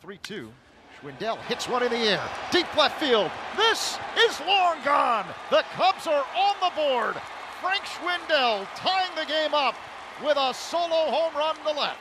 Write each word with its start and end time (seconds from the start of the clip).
3 0.00 0.18
2. 0.18 0.52
Schwindel 1.00 1.38
hits 1.42 1.68
one 1.68 1.82
in 1.82 1.90
the 1.90 1.96
air. 1.96 2.22
Deep 2.50 2.76
left 2.76 3.00
field. 3.00 3.30
This 3.56 3.98
is 4.18 4.40
long 4.46 4.76
gone. 4.84 5.26
The 5.50 5.64
Cubs 5.74 6.06
are 6.06 6.24
on 6.36 6.54
the 6.60 6.70
board. 6.76 7.16
Frank 7.60 7.82
Schwindel 7.84 8.66
tying 8.76 9.14
the 9.16 9.26
game 9.26 9.54
up 9.54 9.74
with 10.24 10.36
a 10.36 10.54
solo 10.54 11.10
home 11.10 11.34
run 11.34 11.56
to 11.56 11.72
left. 11.72 11.98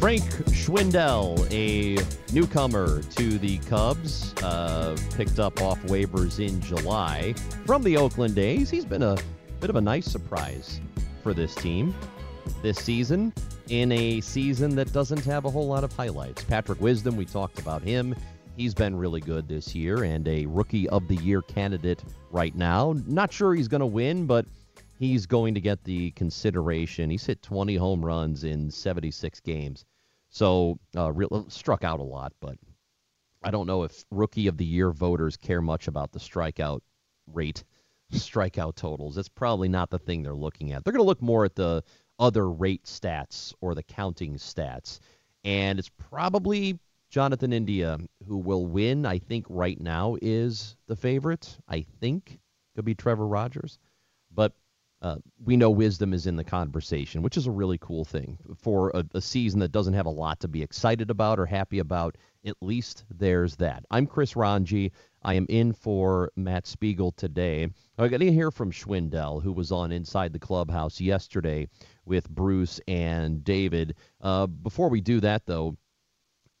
Frank 0.00 0.43
Schwindel, 0.64 1.46
a 1.52 2.02
newcomer 2.32 3.02
to 3.02 3.38
the 3.38 3.58
Cubs, 3.68 4.32
uh, 4.42 4.96
picked 5.14 5.38
up 5.38 5.60
off 5.60 5.78
waivers 5.82 6.40
in 6.40 6.58
July 6.62 7.34
from 7.66 7.82
the 7.82 7.98
Oakland 7.98 8.38
A's. 8.38 8.70
He's 8.70 8.86
been 8.86 9.02
a 9.02 9.14
bit 9.60 9.68
of 9.68 9.76
a 9.76 9.80
nice 9.82 10.06
surprise 10.06 10.80
for 11.22 11.34
this 11.34 11.54
team 11.54 11.94
this 12.62 12.78
season 12.78 13.30
in 13.68 13.92
a 13.92 14.22
season 14.22 14.74
that 14.76 14.90
doesn't 14.90 15.22
have 15.26 15.44
a 15.44 15.50
whole 15.50 15.66
lot 15.66 15.84
of 15.84 15.92
highlights. 15.92 16.42
Patrick 16.44 16.80
Wisdom, 16.80 17.14
we 17.14 17.26
talked 17.26 17.58
about 17.58 17.82
him. 17.82 18.14
He's 18.56 18.72
been 18.72 18.96
really 18.96 19.20
good 19.20 19.46
this 19.46 19.74
year 19.74 20.04
and 20.04 20.26
a 20.26 20.46
rookie 20.46 20.88
of 20.88 21.06
the 21.08 21.16
year 21.16 21.42
candidate 21.42 22.02
right 22.30 22.54
now. 22.54 22.94
Not 23.06 23.30
sure 23.30 23.54
he's 23.54 23.68
going 23.68 23.80
to 23.80 23.86
win, 23.86 24.24
but 24.24 24.46
he's 24.98 25.26
going 25.26 25.52
to 25.52 25.60
get 25.60 25.84
the 25.84 26.10
consideration. 26.12 27.10
He's 27.10 27.26
hit 27.26 27.42
20 27.42 27.76
home 27.76 28.02
runs 28.02 28.44
in 28.44 28.70
76 28.70 29.40
games. 29.40 29.84
So 30.34 30.80
uh, 30.96 31.12
real, 31.12 31.46
struck 31.48 31.84
out 31.84 32.00
a 32.00 32.04
lot, 32.04 32.32
but 32.40 32.58
I 33.44 33.52
don't 33.52 33.68
know 33.68 33.84
if 33.84 34.04
rookie 34.10 34.48
of 34.48 34.56
the 34.56 34.64
year 34.64 34.90
voters 34.90 35.36
care 35.36 35.62
much 35.62 35.86
about 35.86 36.10
the 36.10 36.18
strikeout 36.18 36.80
rate, 37.32 37.62
strikeout 38.12 38.74
totals. 38.74 39.16
It's 39.16 39.28
probably 39.28 39.68
not 39.68 39.90
the 39.90 39.98
thing 40.00 40.24
they're 40.24 40.34
looking 40.34 40.72
at. 40.72 40.82
They're 40.82 40.92
going 40.92 41.04
to 41.04 41.06
look 41.06 41.22
more 41.22 41.44
at 41.44 41.54
the 41.54 41.84
other 42.18 42.50
rate 42.50 42.82
stats 42.82 43.54
or 43.60 43.76
the 43.76 43.84
counting 43.84 44.34
stats, 44.34 44.98
and 45.44 45.78
it's 45.78 45.90
probably 46.10 46.80
Jonathan 47.10 47.52
India 47.52 47.96
who 48.26 48.38
will 48.38 48.66
win. 48.66 49.06
I 49.06 49.20
think 49.20 49.46
right 49.48 49.80
now 49.80 50.16
is 50.20 50.76
the 50.88 50.96
favorite. 50.96 51.56
I 51.68 51.82
think 52.00 52.40
could 52.74 52.84
be 52.84 52.96
Trevor 52.96 53.28
Rogers, 53.28 53.78
but 54.32 54.52
uh, 55.04 55.16
we 55.44 55.54
know 55.54 55.70
wisdom 55.70 56.14
is 56.14 56.26
in 56.26 56.34
the 56.34 56.42
conversation, 56.42 57.20
which 57.20 57.36
is 57.36 57.46
a 57.46 57.50
really 57.50 57.76
cool 57.76 58.06
thing 58.06 58.38
for 58.56 58.90
a, 58.94 59.04
a, 59.12 59.20
season 59.20 59.60
that 59.60 59.70
doesn't 59.70 59.92
have 59.92 60.06
a 60.06 60.10
lot 60.10 60.40
to 60.40 60.48
be 60.48 60.62
excited 60.62 61.10
about 61.10 61.38
or 61.38 61.44
happy 61.44 61.78
about. 61.78 62.16
At 62.46 62.56
least 62.62 63.04
there's 63.10 63.54
that. 63.56 63.84
I'm 63.90 64.06
Chris 64.06 64.32
Rongey. 64.32 64.92
I 65.22 65.34
am 65.34 65.44
in 65.50 65.74
for 65.74 66.32
Matt 66.36 66.66
Spiegel 66.66 67.12
today. 67.12 67.68
I 67.98 68.08
got 68.08 68.20
to 68.20 68.32
hear 68.32 68.50
from 68.50 68.72
Schwindel, 68.72 69.42
who 69.42 69.52
was 69.52 69.70
on 69.70 69.92
Inside 69.92 70.32
the 70.32 70.38
Clubhouse 70.38 70.98
yesterday 71.02 71.68
with 72.06 72.30
Bruce 72.30 72.80
and 72.88 73.44
David. 73.44 73.96
Uh, 74.22 74.46
before 74.46 74.88
we 74.88 75.02
do 75.02 75.20
that, 75.20 75.44
though, 75.44 75.76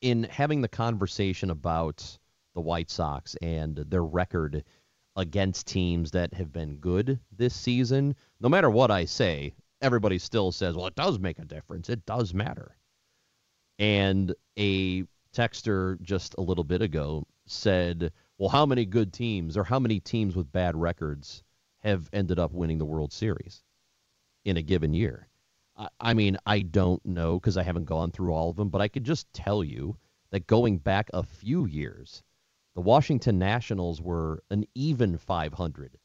in 0.02 0.24
having 0.24 0.60
the 0.60 0.68
conversation 0.68 1.48
about 1.48 2.18
the 2.54 2.60
White 2.60 2.90
Sox 2.90 3.36
and 3.40 3.78
their 3.88 4.04
record 4.04 4.64
against 5.16 5.66
teams 5.66 6.10
that 6.10 6.34
have 6.34 6.52
been 6.52 6.76
good 6.76 7.18
this 7.36 7.54
season, 7.54 8.14
no 8.40 8.48
matter 8.48 8.70
what 8.70 8.90
I 8.90 9.04
say, 9.04 9.54
everybody 9.80 10.18
still 10.18 10.50
says, 10.50 10.74
well, 10.74 10.86
it 10.86 10.96
does 10.96 11.18
make 11.18 11.38
a 11.38 11.44
difference. 11.44 11.88
It 11.88 12.04
does 12.06 12.34
matter. 12.34 12.76
And 13.78 14.34
a 14.58 15.04
texter 15.34 16.00
just 16.00 16.34
a 16.38 16.42
little 16.42 16.64
bit 16.64 16.82
ago 16.82 17.26
said, 17.46 18.12
well, 18.38 18.48
how 18.48 18.66
many 18.66 18.84
good 18.84 19.12
teams 19.12 19.56
or 19.56 19.64
how 19.64 19.78
many 19.78 20.00
teams 20.00 20.34
with 20.34 20.50
bad 20.52 20.76
records 20.76 21.42
have 21.80 22.08
ended 22.12 22.38
up 22.38 22.52
winning 22.52 22.78
the 22.78 22.84
World 22.84 23.12
Series 23.12 23.62
in 24.44 24.56
a 24.56 24.62
given 24.62 24.94
year? 24.94 25.28
I 26.00 26.14
mean, 26.14 26.38
I 26.46 26.60
don't 26.60 27.04
know 27.04 27.38
because 27.38 27.56
I 27.56 27.64
haven't 27.64 27.86
gone 27.86 28.12
through 28.12 28.32
all 28.32 28.50
of 28.50 28.56
them, 28.56 28.68
but 28.68 28.80
I 28.80 28.88
could 28.88 29.04
just 29.04 29.32
tell 29.32 29.64
you 29.64 29.96
that 30.30 30.46
going 30.46 30.78
back 30.78 31.10
a 31.12 31.24
few 31.24 31.66
years, 31.66 32.22
the 32.74 32.80
Washington 32.80 33.38
Nationals 33.38 34.00
were 34.00 34.42
an 34.50 34.64
even 34.74 35.16
500, 35.16 35.96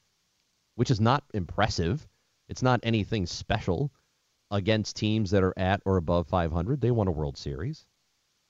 which 0.75 0.91
is 0.91 1.01
not 1.01 1.23
impressive. 1.33 2.07
It's 2.47 2.61
not 2.61 2.79
anything 2.83 3.25
special 3.25 3.91
against 4.51 4.95
teams 4.95 5.31
that 5.31 5.43
are 5.43 5.57
at 5.57 5.81
or 5.85 5.97
above 5.97 6.27
500. 6.27 6.81
They 6.81 6.91
won 6.91 7.07
a 7.07 7.11
World 7.11 7.37
Series. 7.37 7.85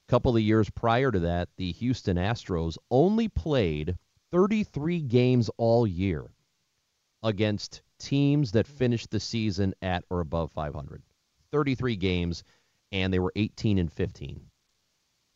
A 0.08 0.12
couple 0.12 0.35
of 0.35 0.41
years 0.41 0.69
prior 0.69 1.12
to 1.12 1.19
that, 1.19 1.50
the 1.58 1.72
Houston 1.74 2.18
Astros 2.18 2.78
only 2.91 3.28
played 3.28 3.97
33 4.31 5.02
games 5.02 5.50
all 5.58 5.88
year 5.88 6.29
against 7.24 7.81
teams 8.00 8.52
that 8.52 8.68
finished 8.68 9.12
the 9.12 9.19
season 9.19 9.74
at 9.81 10.03
or 10.09 10.19
above 10.19 10.52
500. 10.52 11.03
33 11.52 11.96
games, 11.96 12.44
and 12.91 13.13
they 13.13 13.19
were 13.19 13.34
18 13.35 13.78
and 13.78 13.91
15. 13.91 14.48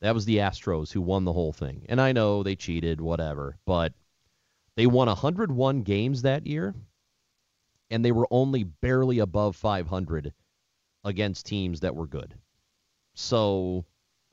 That 0.03 0.13
was 0.13 0.25
the 0.25 0.39
Astros 0.39 0.91
who 0.91 1.01
won 1.01 1.23
the 1.23 1.31
whole 1.31 1.53
thing. 1.53 1.85
And 1.87 2.01
I 2.01 2.11
know 2.11 2.43
they 2.43 2.57
cheated, 2.57 2.99
whatever, 2.99 3.57
but 3.65 3.93
they 4.75 4.85
won 4.85 5.07
101 5.07 5.83
games 5.83 6.23
that 6.23 6.45
year, 6.45 6.75
and 7.89 8.03
they 8.03 8.11
were 8.11 8.27
only 8.29 8.65
barely 8.65 9.19
above 9.19 9.55
500 9.55 10.33
against 11.05 11.45
teams 11.45 11.79
that 11.79 11.95
were 11.95 12.05
good. 12.05 12.35
So, 13.13 13.85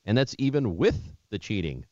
and 0.03 0.17
that's 0.17 0.35
even 0.37 0.75
with 0.75 0.99
the 1.29 1.39
cheating, 1.39 1.85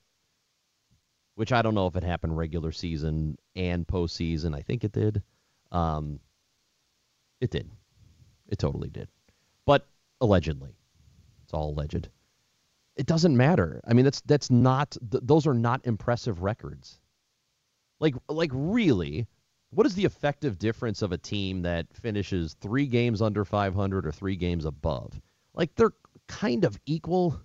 which 1.36 1.54
I 1.54 1.62
don't 1.62 1.74
know 1.74 1.88
if 1.88 1.96
it 1.96 2.04
happened 2.04 2.36
regular 2.36 2.74
season 2.74 3.38
and 3.56 3.88
postseason. 3.88 4.54
I 4.54 4.62
think 4.62 4.84
it 4.84 4.92
did. 4.92 5.24
Um, 5.72 6.20
it 7.40 7.50
did. 7.50 7.72
It 8.50 8.60
totally 8.60 8.90
did. 8.90 9.08
But 9.66 9.88
allegedly, 10.20 10.76
it's 11.46 11.54
all 11.54 11.70
alleged. 11.70 12.10
It 12.96 13.06
doesn't 13.06 13.38
matter. 13.38 13.82
I 13.88 13.94
mean, 13.94 14.06
that's 14.06 14.22
that's 14.22 14.52
not 14.52 14.98
th- 15.12 15.24
those 15.26 15.48
are 15.48 15.54
not 15.54 15.86
impressive 15.86 16.42
records. 16.42 17.00
Like 18.00 18.16
like 18.28 18.52
really, 18.54 19.28
what 19.72 19.86
is 19.86 19.96
the 19.96 20.06
effective 20.06 20.60
difference 20.60 21.02
of 21.02 21.12
a 21.12 21.18
team 21.18 21.62
that 21.62 21.88
finishes 21.94 22.56
three 22.56 22.88
games 22.88 23.22
under 23.22 23.46
500 23.46 24.06
or 24.06 24.12
three 24.12 24.36
games 24.36 24.66
above? 24.66 25.22
Like 25.54 25.76
they're 25.76 25.94
kind 26.28 26.66
of 26.66 26.80
equal 26.86 27.40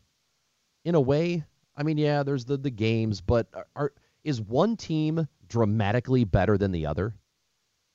in 0.84 0.94
a 0.94 1.00
way. 1.00 1.44
I 1.76 1.82
mean, 1.82 1.98
yeah, 1.98 2.22
there's 2.22 2.44
the 2.44 2.56
the 2.56 2.70
games, 2.70 3.20
but 3.20 3.48
are, 3.54 3.66
are 3.76 3.92
is 4.22 4.40
one 4.40 4.76
team 4.76 5.28
dramatically 5.48 6.24
better 6.24 6.56
than 6.56 6.72
the 6.72 6.86
other? 6.86 7.14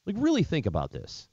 Like 0.06 0.16
really 0.18 0.44
think 0.44 0.66
about 0.66 0.92
this. 0.92 1.28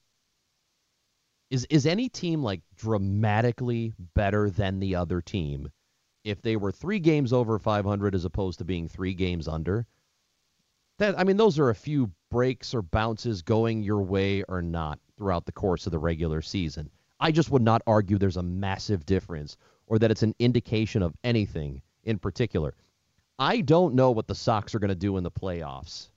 Is 1.50 1.66
is 1.70 1.86
any 1.86 2.08
team 2.08 2.42
like 2.42 2.62
dramatically 2.74 3.94
better 4.14 4.50
than 4.50 4.80
the 4.80 4.96
other 4.96 5.20
team 5.20 5.70
if 6.26 6.43
they 6.43 6.56
were 6.56 6.73
3 6.73 6.99
games 6.99 7.32
over 7.32 7.58
500 7.58 8.14
as 8.14 8.25
opposed 8.25 8.58
to 8.58 8.64
being 8.64 8.88
3 8.88 9.14
games 9.14 9.49
under? 9.49 9.87
That 10.99 11.19
I 11.19 11.25
mean 11.25 11.37
those 11.37 11.58
are 11.58 11.70
a 11.70 11.75
few 11.75 12.11
breaks 12.31 12.75
or 12.75 12.82
bounces 12.82 13.43
going 13.43 13.82
your 13.82 14.02
way 14.02 14.43
or 14.43 14.61
not 14.61 14.99
throughout 15.17 15.46
the 15.46 15.52
course 15.52 15.87
of 15.87 15.93
the 15.93 15.99
regular 15.99 16.43
season. 16.43 16.90
I 17.20 17.32
just 17.32 17.50
would 17.50 17.62
not 17.62 17.82
argue 17.87 18.19
there's 18.19 18.37
a 18.37 18.43
massive 18.43 19.06
difference 19.06 19.56
or 19.87 19.99
that 19.99 20.11
it's 20.11 20.23
an 20.23 20.34
indication 20.38 21.02
of 21.02 21.14
anything 21.23 21.81
in 22.05 22.19
particular. 22.19 22.75
I 23.38 23.61
don't 23.61 23.94
know 23.94 24.11
what 24.11 24.26
the 24.26 24.34
Sox 24.34 24.75
are 24.75 24.79
going 24.79 24.88
to 24.88 24.94
do 24.94 25.17
in 25.17 25.22
the 25.22 25.31
playoffs. 25.31 26.08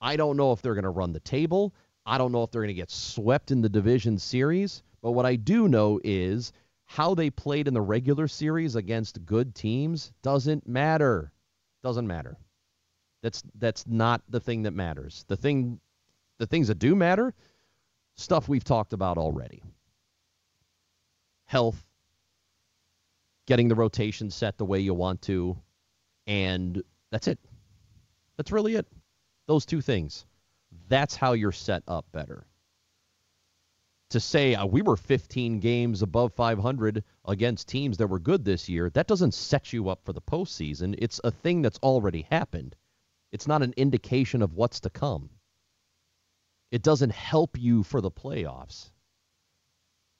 I 0.00 0.16
don't 0.16 0.36
know 0.36 0.52
if 0.52 0.62
they're 0.62 0.74
going 0.74 0.84
to 0.84 0.90
run 0.90 1.12
the 1.12 1.20
table. 1.20 1.74
I 2.04 2.18
don't 2.18 2.32
know 2.32 2.42
if 2.42 2.50
they're 2.50 2.62
going 2.62 2.68
to 2.68 2.74
get 2.74 2.90
swept 2.90 3.50
in 3.50 3.62
the 3.62 3.68
division 3.68 4.18
series. 4.18 4.82
But 5.00 5.12
what 5.12 5.26
I 5.26 5.36
do 5.36 5.68
know 5.68 6.00
is 6.04 6.52
how 6.94 7.14
they 7.14 7.30
played 7.30 7.68
in 7.68 7.74
the 7.74 7.80
regular 7.80 8.28
series 8.28 8.76
against 8.76 9.24
good 9.24 9.54
teams 9.54 10.12
doesn't 10.22 10.68
matter. 10.68 11.32
Doesn't 11.82 12.06
matter. 12.06 12.36
That's 13.22 13.42
that's 13.54 13.86
not 13.86 14.20
the 14.28 14.40
thing 14.40 14.64
that 14.64 14.72
matters. 14.72 15.24
The 15.26 15.36
thing 15.36 15.80
the 16.38 16.46
things 16.46 16.68
that 16.68 16.78
do 16.78 16.94
matter, 16.94 17.32
stuff 18.16 18.46
we've 18.46 18.64
talked 18.64 18.92
about 18.92 19.16
already. 19.16 19.62
Health, 21.46 21.82
getting 23.46 23.68
the 23.68 23.74
rotation 23.74 24.28
set 24.28 24.58
the 24.58 24.66
way 24.66 24.80
you 24.80 24.92
want 24.92 25.22
to, 25.22 25.56
and 26.26 26.82
that's 27.10 27.26
it. 27.26 27.38
That's 28.36 28.52
really 28.52 28.74
it. 28.74 28.86
Those 29.46 29.64
two 29.64 29.80
things. 29.80 30.26
That's 30.88 31.16
how 31.16 31.32
you're 31.32 31.52
set 31.52 31.84
up 31.88 32.04
better. 32.12 32.44
To 34.12 34.20
say 34.20 34.54
uh, 34.54 34.66
we 34.66 34.82
were 34.82 34.98
15 34.98 35.58
games 35.58 36.02
above 36.02 36.34
500 36.34 37.02
against 37.24 37.66
teams 37.66 37.96
that 37.96 38.08
were 38.08 38.18
good 38.18 38.44
this 38.44 38.68
year, 38.68 38.90
that 38.90 39.06
doesn't 39.06 39.32
set 39.32 39.72
you 39.72 39.88
up 39.88 40.04
for 40.04 40.12
the 40.12 40.20
postseason. 40.20 40.94
It's 40.98 41.18
a 41.24 41.30
thing 41.30 41.62
that's 41.62 41.78
already 41.78 42.26
happened. 42.30 42.76
It's 43.30 43.46
not 43.48 43.62
an 43.62 43.72
indication 43.78 44.42
of 44.42 44.52
what's 44.52 44.80
to 44.80 44.90
come. 44.90 45.30
It 46.70 46.82
doesn't 46.82 47.12
help 47.12 47.58
you 47.58 47.82
for 47.82 48.02
the 48.02 48.10
playoffs 48.10 48.90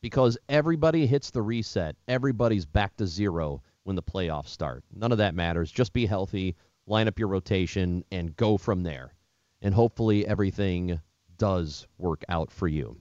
because 0.01 0.39
everybody 0.49 1.07
hits 1.07 1.31
the 1.31 1.43
reset. 1.43 1.95
Everybody's 2.09 2.65
back 2.65 2.97
to 2.97 3.07
zero 3.07 3.63
when 3.83 3.95
the 3.95 4.03
playoffs 4.03 4.49
start. 4.49 4.85
None 4.91 5.13
of 5.13 5.19
that 5.19 5.35
matters. 5.35 5.71
Just 5.71 5.93
be 5.93 6.07
healthy, 6.07 6.57
line 6.87 7.09
up 7.09 7.19
your 7.19 7.29
rotation, 7.29 8.05
and 8.11 8.35
go 8.37 8.57
from 8.57 8.85
there. 8.85 9.13
And 9.61 9.75
hopefully 9.75 10.27
everything 10.27 10.99
does 11.37 11.87
work 11.99 12.25
out 12.31 12.51
for 12.51 12.69
you. 12.69 12.99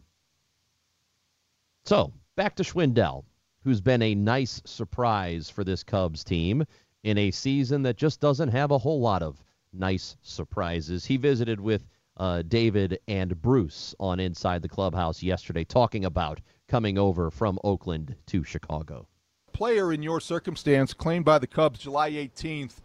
So, 1.83 2.13
back 2.35 2.55
to 2.55 2.63
Schwindel, 2.63 3.23
who's 3.63 3.81
been 3.81 4.01
a 4.01 4.15
nice 4.15 4.61
surprise 4.65 5.49
for 5.49 5.63
this 5.63 5.83
Cubs 5.83 6.23
team 6.23 6.63
in 7.03 7.17
a 7.17 7.31
season 7.31 7.81
that 7.83 7.97
just 7.97 8.19
doesn't 8.19 8.49
have 8.49 8.71
a 8.71 8.77
whole 8.77 9.01
lot 9.01 9.23
of 9.23 9.43
nice 9.73 10.15
surprises. 10.21 11.05
He 11.05 11.17
visited 11.17 11.59
with 11.59 11.87
uh, 12.17 12.43
David 12.43 12.99
and 13.07 13.41
Bruce 13.41 13.95
on 13.99 14.19
Inside 14.19 14.61
the 14.61 14.69
Clubhouse 14.69 15.23
yesterday, 15.23 15.63
talking 15.63 16.05
about 16.05 16.39
coming 16.67 16.97
over 16.97 17.31
from 17.31 17.57
Oakland 17.63 18.15
to 18.27 18.43
Chicago. 18.43 19.07
Player 19.51 19.91
in 19.91 20.03
your 20.03 20.19
circumstance 20.19 20.93
claimed 20.93 21.25
by 21.25 21.39
the 21.39 21.47
Cubs 21.47 21.79
July 21.79 22.11
18th 22.11 22.75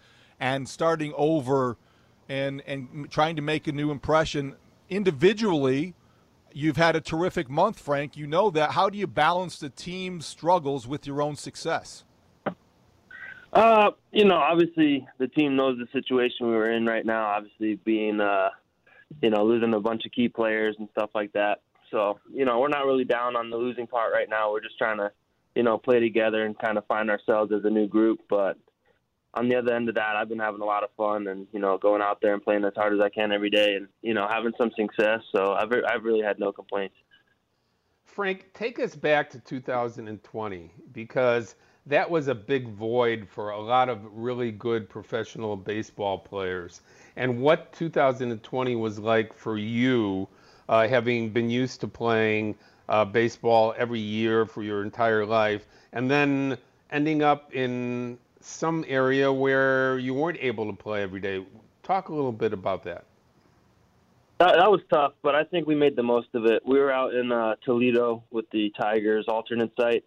and 0.41 0.69
starting 0.69 1.13
over 1.17 1.77
and, 2.29 2.63
and 2.67 3.11
trying 3.11 3.37
to 3.37 3.43
make 3.43 3.67
a 3.67 3.73
new 3.73 3.91
impression 3.91 4.57
individually. 4.89 5.95
You've 6.53 6.77
had 6.77 6.97
a 6.97 7.01
terrific 7.01 7.51
month, 7.51 7.79
Frank. 7.79 8.17
You 8.17 8.27
know 8.27 8.51
that. 8.51 8.73
How 8.73 8.89
do 8.89 8.97
you 8.97 9.07
balance 9.07 9.59
the 9.59 9.69
team's 9.69 10.27
struggles 10.27 10.87
with 10.87 11.07
your 11.07 11.21
own 11.21 11.37
success? 11.37 12.05
Uh, 13.53 13.91
you 14.13 14.25
know, 14.25 14.37
obviously 14.37 15.07
the 15.19 15.29
team 15.29 15.57
knows 15.57 15.79
the 15.79 15.87
situation 15.93 16.47
we 16.49 16.55
were 16.55 16.73
in 16.73 16.87
right 16.87 17.05
now. 17.07 17.27
Obviously, 17.27 17.77
being 17.85 18.21
uh, 18.21 18.51
you 19.23 19.31
know, 19.31 19.45
losing 19.45 19.75
a 19.75 19.81
bunch 19.81 20.05
of 20.05 20.13
key 20.13 20.29
players 20.29 20.77
and 20.79 20.89
stuff 20.93 21.11
like 21.15 21.33
that. 21.33 21.61
So, 21.91 22.19
you 22.33 22.45
know, 22.45 22.59
we're 22.59 22.69
not 22.69 22.85
really 22.85 23.05
down 23.05 23.37
on 23.37 23.51
the 23.51 23.57
losing 23.57 23.87
part 23.87 24.13
right 24.13 24.29
now. 24.29 24.51
We're 24.51 24.63
just 24.63 24.79
trying 24.79 24.99
to, 24.99 25.13
you 25.55 25.63
know, 25.63 25.79
play 25.79 26.01
together 26.01 26.45
and 26.45 26.59
kind 26.59 26.79
of 26.79 26.87
find 26.87 27.11
ourselves 27.11 27.53
as 27.53 27.65
a 27.65 27.71
new 27.71 27.87
group. 27.87 28.21
But 28.29 28.59
on 29.37 29.49
the 29.49 29.57
other 29.57 29.75
end 29.75 29.89
of 29.89 29.95
that, 29.97 30.17
I've 30.17 30.29
been 30.29 30.39
having 30.39 30.63
a 30.63 30.65
lot 30.65 30.83
of 30.83 30.91
fun 30.97 31.29
and, 31.29 31.47
you 31.53 31.61
know, 31.61 31.77
going 31.77 32.01
out 32.01 32.21
there 32.23 32.33
and 32.33 32.43
playing 32.43 32.65
as 32.65 32.73
hard 32.75 32.95
as 32.95 33.01
I 33.01 33.11
can 33.11 33.33
every 33.33 33.51
day 33.51 33.75
and, 33.75 33.87
you 34.01 34.15
know, 34.15 34.27
having 34.27 34.53
some 34.57 34.71
success. 34.77 35.21
So 35.31 35.53
I've, 35.53 35.71
I've 35.87 36.05
really 36.05 36.23
had 36.23 36.39
no 36.39 36.53
complaints. 36.53 36.97
Frank, 38.07 38.51
take 38.55 38.79
us 38.79 38.97
back 38.97 39.29
to 39.31 39.39
2020 39.41 40.71
because 40.93 41.55
that 41.85 42.11
was 42.11 42.29
a 42.29 42.35
big 42.35 42.69
void 42.71 43.29
for 43.29 43.51
a 43.51 43.61
lot 43.61 43.91
of 43.91 44.01
really 44.11 44.51
good 44.51 44.89
professional 44.89 45.55
baseball 45.55 46.19
players. 46.19 46.81
And 47.17 47.41
what 47.41 47.75
2020 47.75 48.75
was 48.75 48.99
like 48.99 49.35
for 49.35 49.59
you, 49.59 50.27
uh, 50.71 50.89
having 50.89 51.29
been 51.29 51.51
used 51.51 51.81
to 51.83 51.89
playing 51.89 52.55
uh, 52.89 53.05
baseball 53.05 53.75
every 53.77 54.01
year 54.01 54.47
for 54.47 54.63
your 54.63 54.83
entire 54.83 55.27
life, 55.27 55.67
and 55.93 56.11
then 56.11 56.57
ending 56.91 57.23
up 57.23 57.55
in 57.55 58.17
some 58.47 58.85
area 58.89 59.33
where 59.33 59.99
you 59.99 60.15
weren't 60.15 60.39
able 60.41 60.67
to 60.67 60.77
play 60.77 61.03
every 61.03 61.21
day. 61.21 61.45
Talk 61.83 62.09
a 62.09 62.15
little 62.15 62.33
bit 62.33 62.53
about 62.53 62.85
that. 62.85 63.05
That, 64.39 64.57
that 64.57 64.71
was 64.71 64.81
tough, 64.93 65.13
but 65.23 65.35
I 65.35 65.45
think 65.45 65.67
we 65.67 65.75
made 65.75 65.97
the 65.97 66.03
most 66.03 66.29
of 66.35 66.45
it. 66.45 66.63
We 66.67 66.79
were 66.79 66.93
out 66.93 67.15
in 67.15 67.33
uh, 67.33 67.55
Toledo 67.65 68.23
with 68.31 68.45
the 68.51 68.71
Tigers 68.79 69.25
alternate 69.29 69.73
site, 69.81 70.05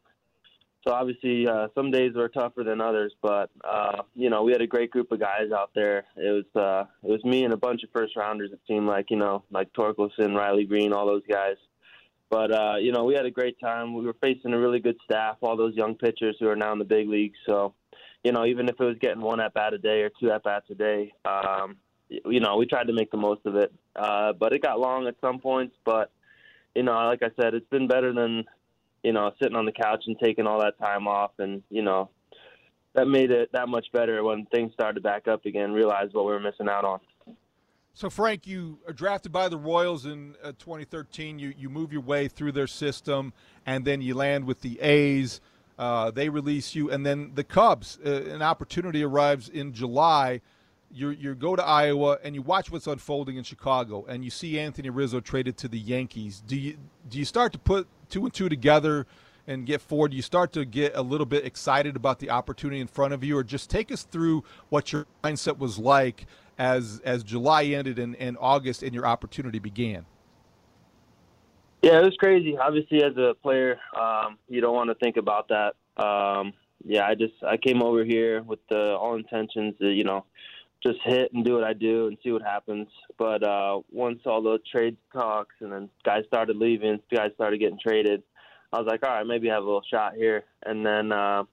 so 0.88 0.94
obviously, 0.94 1.45
uh, 1.45 1.68
some 1.75 1.91
days 1.91 2.13
were 2.15 2.30
tougher 2.30 2.63
than 2.63 2.80
others, 2.80 3.13
but 3.21 3.50
uh, 3.65 4.03
you 4.15 4.30
know, 4.30 4.44
we 4.44 4.53
had 4.53 4.62
a 4.62 4.68
great 4.68 4.91
group 4.91 5.12
of 5.12 5.19
guys 5.19 5.51
out 5.53 5.71
there. 5.75 6.06
It 6.15 6.31
was 6.31 6.45
uh, 6.56 6.86
it 7.03 7.12
was 7.12 7.24
me 7.25 7.44
and 7.44 7.53
a 7.53 7.57
bunch 7.57 7.83
of 7.83 7.89
first 7.91 8.15
rounders. 8.15 8.51
It 8.53 8.62
seemed 8.65 8.88
like 8.88 9.12
you 9.12 9.18
know, 9.18 9.44
like 9.51 9.74
Torkelson, 9.74 10.36
Riley 10.36 10.63
Greene, 10.63 10.94
all 10.94 11.06
those 11.06 11.24
guys. 11.30 11.57
But 12.30 12.53
uh, 12.53 12.75
you 12.80 12.94
know, 12.94 13.03
we 13.03 13.13
had 13.13 13.25
a 13.25 13.31
great 13.31 13.59
time. 13.59 13.94
We 13.94 14.06
were 14.06 14.15
facing 14.21 14.53
a 14.53 14.59
really 14.59 14.80
good 14.80 14.95
staff, 15.03 15.36
all 15.41 15.57
those 15.57 15.75
young 15.75 15.95
pitchers 15.95 16.38
who 16.39 16.47
are 16.47 16.56
now 16.56 16.71
in 16.71 16.80
the 16.80 16.86
big 16.86 17.09
leagues. 17.09 17.38
So, 17.45 17.74
you 18.24 18.31
know, 18.31 18.45
even 18.45 18.68
if 18.69 18.75
it 18.80 18.83
was 18.83 18.98
getting 19.00 19.21
one 19.21 19.39
at 19.39 19.54
bat 19.54 19.74
a 19.74 19.77
day 19.77 20.01
or 20.01 20.12
two 20.19 20.31
at 20.31 20.44
bats 20.44 20.66
a 20.69 20.75
day, 20.75 21.13
um, 21.25 21.77
you 22.10 22.39
know, 22.39 22.57
we 22.57 22.66
tried 22.66 22.88
to 22.88 22.94
make 22.94 23.12
the 23.12 23.18
most 23.18 23.45
of 23.45 23.56
it. 23.56 23.74
Uh, 23.95 24.33
but 24.33 24.54
it 24.54 24.62
got 24.62 24.80
long 24.80 25.07
at 25.07 25.16
some 25.21 25.39
points. 25.39 25.75
But 25.86 26.12
you 26.75 26.83
know, 26.83 26.94
like 26.94 27.24
I 27.24 27.30
said, 27.42 27.54
it's 27.54 27.69
been 27.69 27.88
better 27.88 28.13
than 28.13 28.45
you 29.04 29.13
know, 29.13 29.31
sitting 29.42 29.56
on 29.56 29.66
the 29.66 29.71
couch 29.71 30.04
and 30.07 30.18
taking 30.19 30.48
all 30.48 30.60
that 30.62 30.77
time 30.77 31.07
off, 31.07 31.31
and 31.39 31.63
you 31.69 31.81
know, 31.81 32.10
that 32.94 33.07
made 33.07 33.31
it 33.31 33.50
that 33.54 33.69
much 33.69 33.88
better 33.94 34.24
when 34.24 34.45
things 34.48 34.74
started 34.74 34.95
to 34.95 35.01
back 35.01 35.27
up 35.27 35.45
again. 35.45 35.72
Realized 35.72 36.13
what 36.13 36.25
we 36.25 36.31
were 36.31 36.39
missing 36.39 36.68
out 36.69 36.86
on. 36.86 37.00
So, 37.94 38.10
Frank, 38.10 38.48
you 38.48 38.80
are 38.88 38.94
drafted 38.94 39.31
by 39.31 39.50
the 39.50 39.57
Royals 39.57 40.06
in 40.06 40.36
uh, 40.44 40.54
2013. 40.60 41.39
You 41.39 41.54
you 41.57 41.69
move 41.69 41.92
your 41.92 42.01
way 42.01 42.27
through 42.27 42.51
their 42.51 42.68
system, 42.68 43.33
and 43.65 43.86
then 43.86 44.01
you 44.01 44.15
land 44.15 44.45
with 44.45 44.62
the 44.62 44.80
A's. 44.81 45.42
Uh, 45.80 46.12
they 46.12 46.28
release 46.28 46.76
you, 46.76 46.92
and 46.92 47.06
then 47.06 47.31
the 47.36 47.44
Cubs. 47.44 47.98
Uh, 48.06 48.24
an 48.26 48.42
opportunity 48.42 49.02
arrives 49.02 49.48
in 49.48 49.72
July. 49.72 50.42
You 50.92 51.12
you 51.12 51.34
go 51.36 51.56
to 51.56 51.66
Iowa 51.66 52.18
and 52.22 52.36
you 52.36 52.42
watch 52.42 52.70
what's 52.70 52.86
unfolding 52.86 53.38
in 53.38 53.44
Chicago, 53.44 54.06
and 54.10 54.24
you 54.24 54.30
see 54.30 54.60
Anthony 54.60 54.90
Rizzo 54.90 55.22
traded 55.22 55.56
to 55.60 55.70
the 55.70 55.80
Yankees. 55.80 56.44
Do 56.46 56.58
you 56.58 56.77
do 57.08 57.18
you 57.18 57.24
start 57.24 57.53
to 57.53 57.60
put 57.60 57.88
two 58.10 58.25
and 58.25 58.34
two 58.34 58.50
together 58.50 59.08
and 59.48 59.65
get 59.65 59.82
forward, 59.82 60.13
you 60.13 60.22
start 60.22 60.51
to 60.53 60.63
get 60.63 60.96
a 60.96 61.01
little 61.01 61.25
bit 61.25 61.44
excited 61.44 61.96
about 61.96 62.20
the 62.20 62.30
opportunity 62.30 62.80
in 62.80 62.88
front 62.88 63.13
of 63.13 63.24
you, 63.24 63.36
or 63.36 63.44
just 63.44 63.70
take 63.70 63.92
us 63.92 64.03
through 64.03 64.44
what 64.70 64.92
your 64.92 65.08
mindset 65.24 65.58
was 65.58 65.80
like 65.80 66.27
as 66.60 67.01
as 67.06 67.24
July 67.24 67.63
ended 67.63 67.98
and, 68.00 68.15
and 68.18 68.38
August 68.39 68.84
and 68.84 68.94
your 68.94 69.08
opportunity 69.08 69.60
began. 69.60 70.06
Yeah, 71.82 72.00
it 72.00 72.03
was 72.03 72.15
crazy. 72.20 72.58
Obviously, 72.58 73.03
as 73.03 73.15
a 73.15 73.34
player, 73.42 73.80
um, 73.98 74.38
you 74.50 74.60
don't 74.60 74.75
want 74.75 74.89
to 74.89 74.96
think 74.96 75.15
about 75.15 75.48
that. 75.48 75.75
Um, 76.00 76.53
yeah, 76.86 77.06
I 77.06 77.15
just 77.15 77.34
I 77.46 77.58
came 77.58 77.82
over 77.84 78.06
here 78.06 78.41
with 78.41 78.60
the 78.70 78.96
all 78.96 79.15
intentions 79.15 79.75
to 79.79 79.89
you 79.89 80.03
know 80.03 80.25
just 80.82 81.00
hit 81.03 81.34
and 81.34 81.44
do 81.44 81.56
what 81.56 81.63
I 81.63 81.74
do 81.74 82.08
and 82.08 82.18
see 82.24 82.32
what 82.32 82.41
happens. 82.41 82.88
But 83.18 83.44
uh, 83.44 83.82
once 83.91 84.20
all 84.25 84.41
the 84.41 84.60
trade 84.72 84.96
talks 85.12 85.56
and 85.60 85.72
then 85.72 85.89
guys 86.06 86.24
started 86.27 86.56
leaving, 86.56 87.00
guys 87.13 87.32
started 87.36 87.60
getting 87.60 87.79
traded, 87.79 88.24
I 88.72 88.79
was 88.79 88.88
like, 88.88 89.03
all 89.03 89.10
right, 89.10 89.27
maybe 89.27 89.50
I 89.50 89.56
have 89.56 89.63
a 89.63 89.65
little 89.65 89.84
shot 89.89 90.15
here. 90.15 90.44
And 90.65 90.86
then 90.86 91.12
uh, 91.12 91.44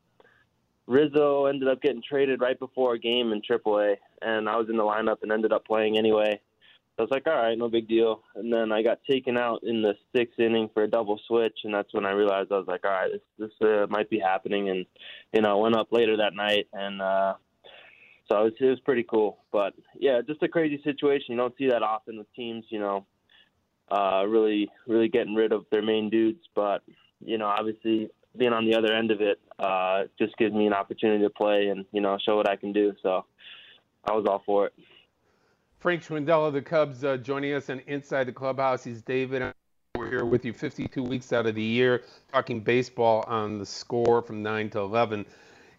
Rizzo 0.86 1.46
ended 1.46 1.68
up 1.68 1.82
getting 1.82 2.02
traded 2.08 2.40
right 2.40 2.58
before 2.58 2.94
a 2.94 2.98
game 2.98 3.32
in 3.32 3.42
AAA, 3.42 3.96
and 4.22 4.48
I 4.48 4.56
was 4.56 4.68
in 4.68 4.76
the 4.76 4.82
lineup 4.82 5.22
and 5.22 5.32
ended 5.32 5.52
up 5.52 5.66
playing 5.66 5.98
anyway. 5.98 6.40
I 6.98 7.02
was 7.02 7.10
like, 7.10 7.26
all 7.26 7.34
right, 7.34 7.58
no 7.58 7.68
big 7.68 7.88
deal. 7.88 8.22
And 8.34 8.50
then 8.52 8.72
I 8.72 8.82
got 8.82 9.00
taken 9.08 9.36
out 9.36 9.60
in 9.62 9.82
the 9.82 9.94
sixth 10.14 10.38
inning 10.38 10.70
for 10.72 10.82
a 10.82 10.88
double 10.88 11.20
switch, 11.26 11.58
and 11.64 11.74
that's 11.74 11.92
when 11.92 12.06
I 12.06 12.12
realized 12.12 12.50
I 12.50 12.58
was 12.58 12.68
like, 12.68 12.84
all 12.84 12.90
right, 12.90 13.10
this 13.12 13.50
this 13.60 13.68
uh, 13.68 13.86
might 13.90 14.08
be 14.08 14.18
happening. 14.18 14.70
And 14.70 14.86
you 15.32 15.42
know, 15.42 15.58
I 15.58 15.62
went 15.62 15.76
up 15.76 15.88
later 15.92 16.16
that 16.16 16.34
night 16.34 16.68
and 16.72 17.02
uh, 17.02 17.34
so 18.28 18.40
it 18.40 18.44
was, 18.44 18.52
it 18.60 18.64
was 18.66 18.80
pretty 18.80 19.04
cool. 19.04 19.38
But 19.52 19.74
yeah, 19.98 20.20
just 20.26 20.42
a 20.42 20.48
crazy 20.48 20.80
situation. 20.82 21.26
You 21.28 21.36
don't 21.36 21.54
see 21.56 21.68
that 21.68 21.82
often 21.82 22.18
with 22.18 22.32
teams, 22.34 22.64
you 22.70 22.80
know, 22.80 23.06
uh, 23.90 24.24
really, 24.26 24.68
really 24.86 25.08
getting 25.08 25.34
rid 25.34 25.52
of 25.52 25.64
their 25.70 25.82
main 25.82 26.10
dudes. 26.10 26.40
But 26.54 26.82
you 27.20 27.38
know, 27.38 27.46
obviously 27.46 28.10
being 28.36 28.52
on 28.52 28.66
the 28.66 28.76
other 28.76 28.92
end 28.92 29.10
of 29.10 29.20
it 29.20 29.40
uh, 29.58 30.04
just 30.18 30.36
gives 30.36 30.52
me 30.52 30.66
an 30.66 30.74
opportunity 30.74 31.24
to 31.24 31.30
play 31.30 31.68
and 31.68 31.86
you 31.92 32.00
know 32.00 32.18
show 32.24 32.36
what 32.36 32.48
I 32.48 32.56
can 32.56 32.72
do. 32.72 32.92
So 33.02 33.24
I 34.04 34.12
was 34.12 34.26
all 34.28 34.42
for 34.44 34.66
it. 34.66 34.72
Frank 35.86 36.02
Schwindel 36.02 36.48
of 36.48 36.52
the 36.52 36.60
Cubs 36.60 37.04
uh, 37.04 37.16
joining 37.16 37.54
us 37.54 37.70
on 37.70 37.80
Inside 37.86 38.24
the 38.24 38.32
Clubhouse. 38.32 38.82
He's 38.82 39.02
David. 39.02 39.54
We're 39.96 40.10
here 40.10 40.24
with 40.24 40.44
you 40.44 40.52
52 40.52 41.00
weeks 41.00 41.32
out 41.32 41.46
of 41.46 41.54
the 41.54 41.62
year, 41.62 42.02
talking 42.32 42.58
baseball 42.58 43.22
on 43.28 43.60
the 43.60 43.66
score 43.66 44.20
from 44.20 44.42
9 44.42 44.68
to 44.70 44.80
11. 44.80 45.24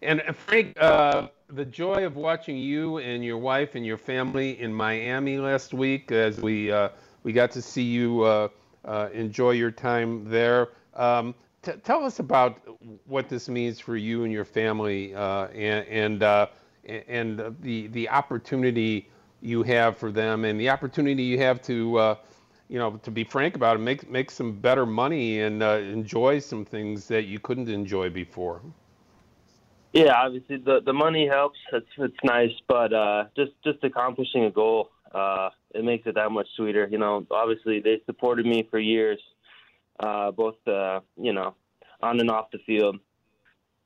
And 0.00 0.22
Frank, 0.34 0.80
uh, 0.80 1.28
the 1.50 1.66
joy 1.66 2.06
of 2.06 2.16
watching 2.16 2.56
you 2.56 2.96
and 2.96 3.22
your 3.22 3.36
wife 3.36 3.74
and 3.74 3.84
your 3.84 3.98
family 3.98 4.58
in 4.58 4.72
Miami 4.72 5.36
last 5.36 5.74
week 5.74 6.10
as 6.10 6.40
we 6.40 6.72
uh, 6.72 6.88
we 7.22 7.34
got 7.34 7.50
to 7.50 7.60
see 7.60 7.82
you 7.82 8.22
uh, 8.22 8.48
uh, 8.86 9.10
enjoy 9.12 9.50
your 9.50 9.70
time 9.70 10.24
there. 10.24 10.68
Um, 10.94 11.34
t- 11.60 11.72
tell 11.84 12.02
us 12.02 12.18
about 12.18 12.66
what 13.04 13.28
this 13.28 13.46
means 13.46 13.78
for 13.78 13.94
you 13.94 14.24
and 14.24 14.32
your 14.32 14.46
family, 14.46 15.14
uh, 15.14 15.48
and 15.48 15.86
and, 15.86 16.22
uh, 16.22 16.46
and 16.86 17.54
the 17.60 17.88
the 17.88 18.08
opportunity 18.08 19.10
you 19.40 19.62
have 19.62 19.96
for 19.96 20.10
them, 20.10 20.44
and 20.44 20.60
the 20.60 20.70
opportunity 20.70 21.22
you 21.22 21.38
have 21.38 21.62
to, 21.62 21.96
uh, 21.98 22.14
you 22.68 22.78
know, 22.78 22.96
to 23.02 23.10
be 23.10 23.24
frank 23.24 23.56
about 23.56 23.76
it, 23.76 23.80
make 23.80 24.10
make 24.10 24.30
some 24.30 24.52
better 24.52 24.86
money 24.86 25.40
and 25.40 25.62
uh, 25.62 25.78
enjoy 25.78 26.38
some 26.38 26.64
things 26.64 27.08
that 27.08 27.24
you 27.24 27.38
couldn't 27.38 27.68
enjoy 27.68 28.10
before. 28.10 28.60
Yeah, 29.92 30.14
obviously 30.14 30.58
the 30.58 30.80
the 30.84 30.92
money 30.92 31.26
helps. 31.26 31.58
It's 31.72 31.86
it's 31.96 32.24
nice, 32.24 32.52
but 32.66 32.92
uh, 32.92 33.24
just 33.36 33.52
just 33.64 33.82
accomplishing 33.84 34.44
a 34.44 34.50
goal, 34.50 34.90
uh, 35.14 35.50
it 35.74 35.84
makes 35.84 36.06
it 36.06 36.14
that 36.16 36.30
much 36.30 36.48
sweeter. 36.56 36.86
You 36.90 36.98
know, 36.98 37.26
obviously 37.30 37.80
they 37.80 38.02
supported 38.04 38.44
me 38.44 38.66
for 38.70 38.78
years, 38.78 39.18
uh, 40.00 40.30
both 40.30 40.56
uh, 40.66 41.00
you 41.16 41.32
know, 41.32 41.54
on 42.02 42.20
and 42.20 42.30
off 42.30 42.50
the 42.50 42.58
field. 42.66 42.98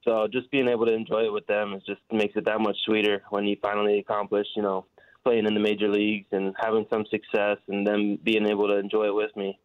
So 0.05 0.27
just 0.27 0.51
being 0.51 0.67
able 0.67 0.87
to 0.87 0.93
enjoy 0.93 1.27
it 1.27 1.33
with 1.33 1.47
them 1.47 1.75
is 1.75 1.83
just 1.85 2.01
makes 2.11 2.35
it 2.35 2.45
that 2.47 2.61
much 2.61 2.77
sweeter 2.85 3.23
when 3.31 3.45
you 3.45 3.57
finally 3.63 4.01
accomplish, 4.01 4.49
you 4.57 4.63
know, 4.63 4.85
playing 5.25 5.47
in 5.47 5.55
the 5.55 5.61
major 5.61 5.89
leagues 5.89 6.27
and 6.33 6.55
having 6.59 6.87
some 6.91 7.05
success, 7.11 7.59
and 7.69 7.87
them 7.87 8.19
being 8.23 8.47
able 8.47 8.69
to 8.69 8.77
enjoy 8.77 9.07
it 9.07 9.15
with 9.15 9.35
me. 9.37 9.59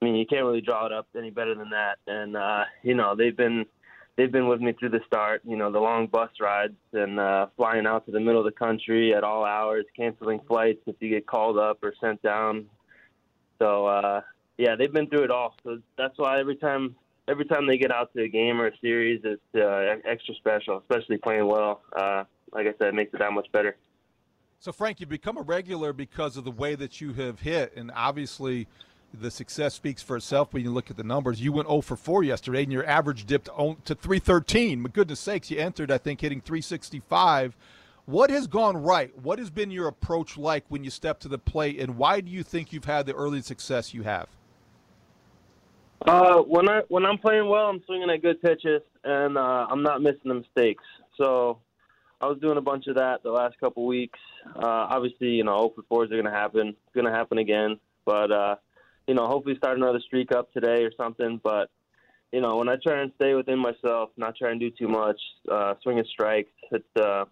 I 0.00 0.04
mean, 0.04 0.14
you 0.14 0.26
can't 0.26 0.44
really 0.44 0.62
draw 0.62 0.86
it 0.86 0.92
up 0.92 1.08
any 1.16 1.30
better 1.30 1.54
than 1.54 1.70
that. 1.70 1.98
And 2.06 2.36
uh, 2.36 2.64
you 2.82 2.94
know, 2.94 3.14
they've 3.16 3.36
been 3.36 3.66
they've 4.16 4.32
been 4.32 4.48
with 4.48 4.60
me 4.60 4.72
through 4.72 4.90
the 4.90 5.00
start. 5.06 5.42
You 5.44 5.56
know, 5.56 5.70
the 5.70 5.80
long 5.80 6.06
bus 6.06 6.30
rides 6.40 6.76
and 6.92 7.20
uh, 7.20 7.48
flying 7.56 7.86
out 7.86 8.06
to 8.06 8.12
the 8.12 8.20
middle 8.20 8.40
of 8.40 8.46
the 8.46 8.58
country 8.58 9.14
at 9.14 9.24
all 9.24 9.44
hours, 9.44 9.84
canceling 9.96 10.40
flights 10.46 10.80
if 10.86 10.96
you 11.00 11.10
get 11.10 11.26
called 11.26 11.58
up 11.58 11.78
or 11.82 11.92
sent 12.00 12.22
down. 12.22 12.66
So 13.58 13.86
uh, 13.86 14.20
yeah, 14.58 14.76
they've 14.76 14.92
been 14.92 15.08
through 15.08 15.24
it 15.24 15.30
all. 15.30 15.54
So 15.64 15.78
that's 15.96 16.18
why 16.18 16.40
every 16.40 16.56
time 16.56 16.96
every 17.28 17.44
time 17.44 17.66
they 17.66 17.78
get 17.78 17.92
out 17.92 18.12
to 18.14 18.22
a 18.22 18.28
game 18.28 18.60
or 18.60 18.68
a 18.68 18.78
series, 18.80 19.20
it's 19.24 19.42
uh, 19.54 19.96
extra 20.04 20.34
special, 20.34 20.78
especially 20.78 21.18
playing 21.18 21.46
well. 21.46 21.82
Uh, 21.94 22.24
like 22.52 22.66
I 22.66 22.74
said, 22.78 22.88
it 22.88 22.94
makes 22.94 23.14
it 23.14 23.20
that 23.20 23.32
much 23.32 23.50
better. 23.52 23.76
So 24.62 24.72
Frank, 24.72 25.00
you've 25.00 25.08
become 25.08 25.38
a 25.38 25.42
regular 25.42 25.94
because 25.94 26.36
of 26.36 26.44
the 26.44 26.50
way 26.50 26.74
that 26.74 27.00
you 27.00 27.14
have 27.14 27.40
hit, 27.40 27.72
and 27.76 27.90
obviously 27.96 28.68
the 29.18 29.30
success 29.30 29.72
speaks 29.72 30.02
for 30.02 30.18
itself 30.18 30.52
when 30.52 30.62
you 30.62 30.70
look 30.70 30.90
at 30.90 30.98
the 30.98 31.02
numbers. 31.02 31.40
You 31.40 31.50
went 31.50 31.66
0 31.66 31.80
for 31.80 31.96
4 31.96 32.24
yesterday, 32.24 32.64
and 32.64 32.70
your 32.70 32.84
average 32.84 33.24
dipped 33.24 33.46
to 33.46 33.94
313. 33.94 34.82
My 34.82 34.90
goodness 34.90 35.18
sakes, 35.18 35.50
you 35.50 35.58
entered, 35.58 35.90
I 35.90 35.96
think, 35.96 36.20
hitting 36.20 36.42
365. 36.42 37.56
What 38.04 38.28
has 38.28 38.46
gone 38.46 38.76
right? 38.76 39.18
What 39.22 39.38
has 39.38 39.48
been 39.48 39.70
your 39.70 39.88
approach 39.88 40.36
like 40.36 40.66
when 40.68 40.84
you 40.84 40.90
step 40.90 41.20
to 41.20 41.28
the 41.28 41.38
plate, 41.38 41.80
and 41.80 41.96
why 41.96 42.20
do 42.20 42.30
you 42.30 42.42
think 42.42 42.70
you've 42.70 42.84
had 42.84 43.06
the 43.06 43.14
early 43.14 43.40
success 43.40 43.94
you 43.94 44.02
have? 44.02 44.28
Uh, 46.02 46.42
when 46.42 46.68
I 46.68 46.82
when 46.88 47.06
I'm 47.06 47.16
playing 47.16 47.48
well, 47.48 47.66
I'm 47.66 47.82
swinging 47.86 48.10
at 48.10 48.20
good 48.20 48.42
pitches, 48.42 48.82
and 49.04 49.38
uh, 49.38 49.66
I'm 49.70 49.82
not 49.82 50.02
missing 50.02 50.20
the 50.26 50.34
mistakes. 50.34 50.84
So 51.16 51.60
I 52.20 52.26
was 52.26 52.38
doing 52.38 52.58
a 52.58 52.62
bunch 52.62 52.86
of 52.86 52.96
that 52.96 53.22
the 53.22 53.30
last 53.30 53.58
couple 53.58 53.86
weeks. 53.86 54.18
Uh, 54.54 54.86
obviously, 54.90 55.28
you 55.28 55.44
know, 55.44 55.72
0 55.76 55.84
for 55.88 56.04
4s 56.04 56.12
are 56.12 56.20
going 56.20 56.24
to 56.24 56.30
happen. 56.30 56.68
It's 56.68 56.94
going 56.94 57.06
to 57.06 57.12
happen 57.12 57.38
again, 57.38 57.78
but 58.04 58.30
uh, 58.30 58.56
you 59.06 59.14
know, 59.14 59.26
hopefully 59.26 59.56
start 59.56 59.78
another 59.78 60.00
streak 60.00 60.32
up 60.32 60.52
today 60.52 60.84
or 60.84 60.92
something. 60.96 61.40
But 61.42 61.70
you 62.32 62.40
know, 62.40 62.56
when 62.56 62.68
I 62.68 62.76
try 62.76 63.00
and 63.00 63.12
stay 63.16 63.34
within 63.34 63.58
myself, 63.58 64.10
not 64.16 64.36
try 64.36 64.50
and 64.50 64.60
do 64.60 64.70
too 64.70 64.88
much, 64.88 65.20
uh, 65.50 65.74
swinging 65.82 66.04
strikes, 66.12 66.52
it's 66.70 66.96
uh, 67.00 67.24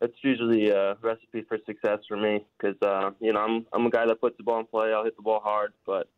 it's 0.00 0.16
usually 0.22 0.70
a 0.70 0.96
recipe 1.02 1.42
for 1.48 1.58
success 1.64 2.00
for 2.08 2.16
me 2.16 2.44
because 2.58 2.76
uh, 2.82 3.10
you 3.20 3.32
know 3.32 3.40
I'm 3.40 3.66
I'm 3.72 3.86
a 3.86 3.90
guy 3.90 4.06
that 4.06 4.20
puts 4.20 4.36
the 4.36 4.42
ball 4.42 4.60
in 4.60 4.66
play. 4.66 4.92
I'll 4.92 5.04
hit 5.04 5.16
the 5.16 5.22
ball 5.22 5.40
hard, 5.40 5.72
but 5.86 6.08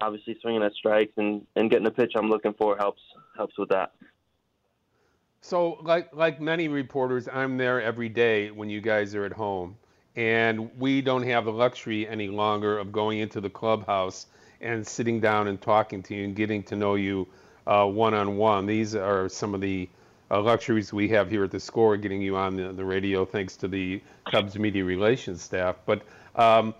obviously 0.00 0.36
swinging 0.42 0.62
at 0.62 0.72
strikes 0.74 1.12
and, 1.16 1.46
and 1.54 1.70
getting 1.70 1.84
the 1.84 1.90
pitch 1.90 2.12
I'm 2.16 2.28
looking 2.28 2.54
for 2.58 2.76
helps 2.76 3.00
helps 3.36 3.56
with 3.56 3.70
that. 3.70 3.92
So, 5.48 5.78
like 5.82 6.12
like 6.12 6.40
many 6.40 6.66
reporters, 6.66 7.28
I'm 7.32 7.56
there 7.56 7.80
every 7.80 8.08
day 8.08 8.50
when 8.50 8.68
you 8.68 8.80
guys 8.80 9.14
are 9.14 9.24
at 9.24 9.32
home 9.32 9.76
and 10.16 10.68
we 10.76 11.00
don't 11.00 11.22
have 11.22 11.44
the 11.44 11.52
luxury 11.52 12.08
any 12.08 12.26
longer 12.26 12.76
of 12.76 12.90
going 12.90 13.20
into 13.20 13.40
the 13.40 13.48
clubhouse 13.48 14.26
and 14.60 14.84
sitting 14.84 15.20
down 15.20 15.46
and 15.46 15.62
talking 15.62 16.02
to 16.02 16.16
you 16.16 16.24
and 16.24 16.34
getting 16.34 16.64
to 16.64 16.74
know 16.74 16.96
you 16.96 17.28
one 17.64 18.12
on 18.12 18.36
one. 18.36 18.66
These 18.66 18.96
are 18.96 19.28
some 19.28 19.54
of 19.54 19.60
the 19.60 19.88
uh, 20.32 20.40
luxuries 20.40 20.92
we 20.92 21.08
have 21.10 21.30
here 21.30 21.44
at 21.44 21.52
the 21.52 21.60
score, 21.60 21.96
getting 21.96 22.20
you 22.20 22.36
on 22.36 22.56
the, 22.56 22.72
the 22.72 22.84
radio 22.84 23.24
thanks 23.24 23.56
to 23.58 23.68
the 23.68 24.02
Cubs 24.28 24.58
media 24.58 24.84
relations 24.84 25.42
staff. 25.42 25.76
But 25.86 26.02
um, 26.34 26.74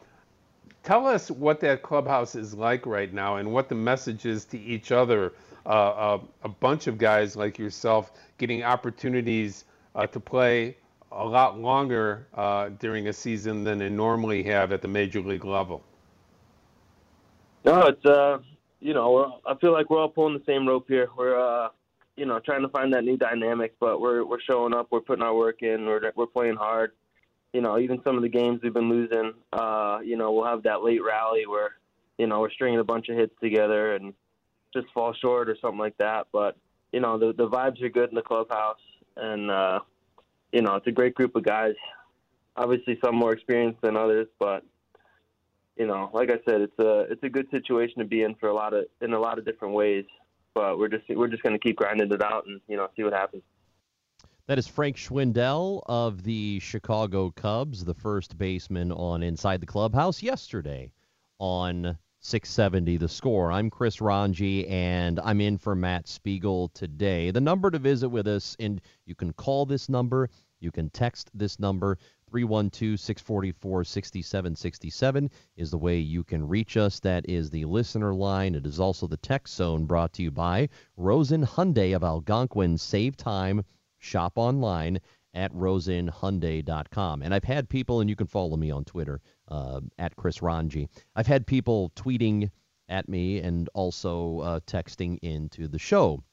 tell 0.83 1.07
us 1.07 1.31
what 1.31 1.61
that 1.61 1.85
clubhouse 1.85 2.35
is 2.35 2.53
like 2.53 2.85
right 2.85 3.15
now 3.15 3.37
and 3.37 3.53
what 3.53 3.69
the 3.69 3.77
message 3.77 4.27
is 4.27 4.45
to 4.47 4.59
each 4.59 4.91
other. 4.91 5.35
Uh, 5.67 5.69
uh, 5.69 6.21
a 6.45 6.49
bunch 6.49 6.87
of 6.87 6.97
guys 6.97 7.35
like 7.35 7.59
yourself 7.59 8.13
getting 8.39 8.63
opportunities 8.63 9.65
uh, 9.97 10.07
to 10.07 10.21
play 10.21 10.77
a 11.11 11.25
lot 11.25 11.59
longer 11.59 12.29
uh, 12.35 12.69
during 12.79 13.09
a 13.09 13.13
season 13.13 13.65
than 13.65 13.79
they 13.79 13.89
normally 13.89 14.45
have 14.45 14.71
at 14.71 14.81
the 14.81 14.87
major 14.87 15.21
league 15.21 15.45
level. 15.45 15.83
No, 17.65 17.81
it's 17.87 18.05
uh, 18.07 18.39
you 18.79 18.95
know, 18.95 19.41
I 19.45 19.57
feel 19.57 19.73
like 19.73 19.91
we're 19.91 19.99
all 19.99 20.09
pulling 20.09 20.35
the 20.35 20.45
same 20.47 20.69
rope 20.69 20.87
here. 20.87 21.09
We're 21.19 21.37
uh, 21.37 21.71
you 22.17 22.27
know, 22.27 22.39
trying 22.39 22.63
to 22.63 22.69
find 22.69 22.93
that 22.95 23.03
new 23.03 23.17
dynamic, 23.17 23.75
but 23.81 24.01
we're 24.01 24.25
we're 24.25 24.41
showing 24.41 24.73
up, 24.73 24.87
we're 24.93 25.01
putting 25.01 25.25
our 25.25 25.35
work 25.35 25.63
in, 25.63 25.87
we're 25.87 26.13
we're 26.15 26.27
playing 26.27 26.57
hard. 26.57 26.93
You 27.53 27.61
know, 27.61 27.77
even 27.81 28.01
some 28.05 28.15
of 28.15 28.23
the 28.23 28.29
games 28.29 28.61
we've 28.63 28.73
been 28.73 28.89
losing, 28.89 29.33
you 30.05 30.17
know, 30.17 30.31
we'll 30.31 30.45
have 30.45 30.63
that 30.63 30.85
late 30.85 31.03
rally 31.03 31.45
where, 31.47 31.73
you 32.19 32.29
know, 32.29 32.39
we're 32.39 32.51
stringing 32.51 32.79
a 32.79 32.85
bunch 32.85 33.09
of 33.09 33.17
hits 33.17 33.35
together 33.41 33.97
and 33.97 34.15
just 34.73 34.87
fall 34.93 35.15
short 35.15 35.49
or 35.49 35.57
something 35.61 35.79
like 35.79 35.97
that. 35.99 36.27
But 36.33 36.57
you 36.93 37.01
know, 37.01 37.19
the 37.19 37.33
the 37.33 37.49
vibes 37.49 37.83
are 37.83 37.89
good 37.89 38.09
in 38.11 38.15
the 38.15 38.23
clubhouse, 38.23 38.81
and 39.17 39.51
uh, 39.51 39.81
you 40.53 40.63
know, 40.63 40.77
it's 40.77 40.87
a 40.87 40.93
great 40.93 41.15
group 41.15 41.37
of 41.37 41.45
guys. 41.45 41.75
Obviously, 42.57 42.99
some 43.05 43.15
more 43.15 43.33
experienced 43.33 43.81
than 43.83 43.97
others, 43.97 44.29
but 44.39 44.65
you 45.77 45.87
know, 45.87 46.11
like 46.13 46.31
I 46.31 46.39
said, 46.49 46.63
it's 46.63 46.79
a 46.79 47.01
it's 47.11 47.23
a 47.23 47.29
good 47.29 47.51
situation 47.51 47.99
to 47.99 48.05
be 48.05 48.23
in 48.23 48.35
for 48.37 48.49
a 48.49 48.55
lot 48.55 48.73
of 48.73 48.87
in 49.01 49.13
a 49.13 49.19
lot 49.19 49.39
of 49.39 49.45
different 49.45 49.75
ways. 49.75 50.05
But 50.55 50.79
we're 50.79 50.89
just 50.89 51.05
we're 51.11 51.29
just 51.29 51.43
going 51.43 51.53
to 51.53 51.59
keep 51.59 51.77
grinding 51.77 52.11
it 52.11 52.23
out 52.23 52.47
and 52.47 52.61
you 52.67 52.77
know 52.77 52.89
see 52.97 53.03
what 53.03 53.13
happens. 53.13 53.43
That 54.47 54.59
is 54.59 54.69
Frank 54.69 54.97
Schwindel 54.97 55.83
of 55.87 56.23
the 56.23 56.61
Chicago 56.61 57.31
Cubs, 57.31 57.85
the 57.85 57.95
first 57.95 58.39
baseman 58.39 58.93
on 58.93 59.23
Inside 59.25 59.61
the 59.61 59.67
Clubhouse 59.67 60.23
yesterday 60.23 60.93
on 61.39 61.99
670 62.27 62.97
the 62.97 63.09
score. 63.09 63.53
I'm 63.53 63.71
Chris 63.71 63.99
Rongey 63.99 64.69
and 64.69 65.21
I'm 65.21 65.41
in 65.41 65.59
for 65.59 65.77
Matt 65.77 66.09
Spiegel 66.09 66.67
today. 66.71 67.31
The 67.31 67.41
number 67.41 67.71
to 67.71 67.79
visit 67.79 68.09
with 68.09 68.27
us, 68.27 68.57
and 68.59 68.81
you 69.05 69.15
can 69.15 69.33
call 69.33 69.65
this 69.65 69.89
number, 69.89 70.29
you 70.59 70.73
can 70.73 70.91
text 70.91 71.31
this 71.35 71.61
number. 71.61 71.99
312 72.29 72.99
644 72.99 73.85
6767 73.85 75.31
is 75.57 75.71
the 75.71 75.79
way 75.79 75.99
you 75.99 76.25
can 76.25 76.49
reach 76.49 76.77
us. 76.77 76.99
That 76.99 77.29
is 77.29 77.49
the 77.49 77.65
listener 77.65 78.13
line. 78.13 78.57
It 78.57 78.67
is 78.67 78.81
also 78.81 79.07
the 79.07 79.17
text 79.19 79.55
zone 79.55 79.87
brought 79.87 80.13
to 80.15 80.25
you 80.25 80.33
by 80.33 80.69
Rosen 80.97 81.47
Hyundai 81.47 81.95
of 81.95 82.03
Algonquin. 82.03 82.77
Save 82.77 83.17
time, 83.17 83.65
shop 83.99 84.33
online 84.35 84.99
at 85.37 85.53
rosenhyundai.com. 85.53 87.23
And 87.23 87.35
I've 87.35 87.45
had 87.45 87.69
people, 87.69 88.01
and 88.01 88.11
you 88.11 88.17
can 88.17 88.27
follow 88.27 88.57
me 88.57 88.71
on 88.71 88.85
Twitter 88.85 89.21
uh, 89.49 89.81
at 89.99 90.17
Chris 90.17 90.39
Rongey. 90.39 90.89
I've 91.15 91.27
had 91.27 91.47
people 91.47 91.93
tweeting 91.95 92.51
at 92.89 93.09
me 93.09 93.41
and 93.41 93.69
also 93.75 94.41
uh, 94.41 94.61
texting 94.61 95.19
into 95.23 95.69
the 95.69 95.79
show 95.79 96.25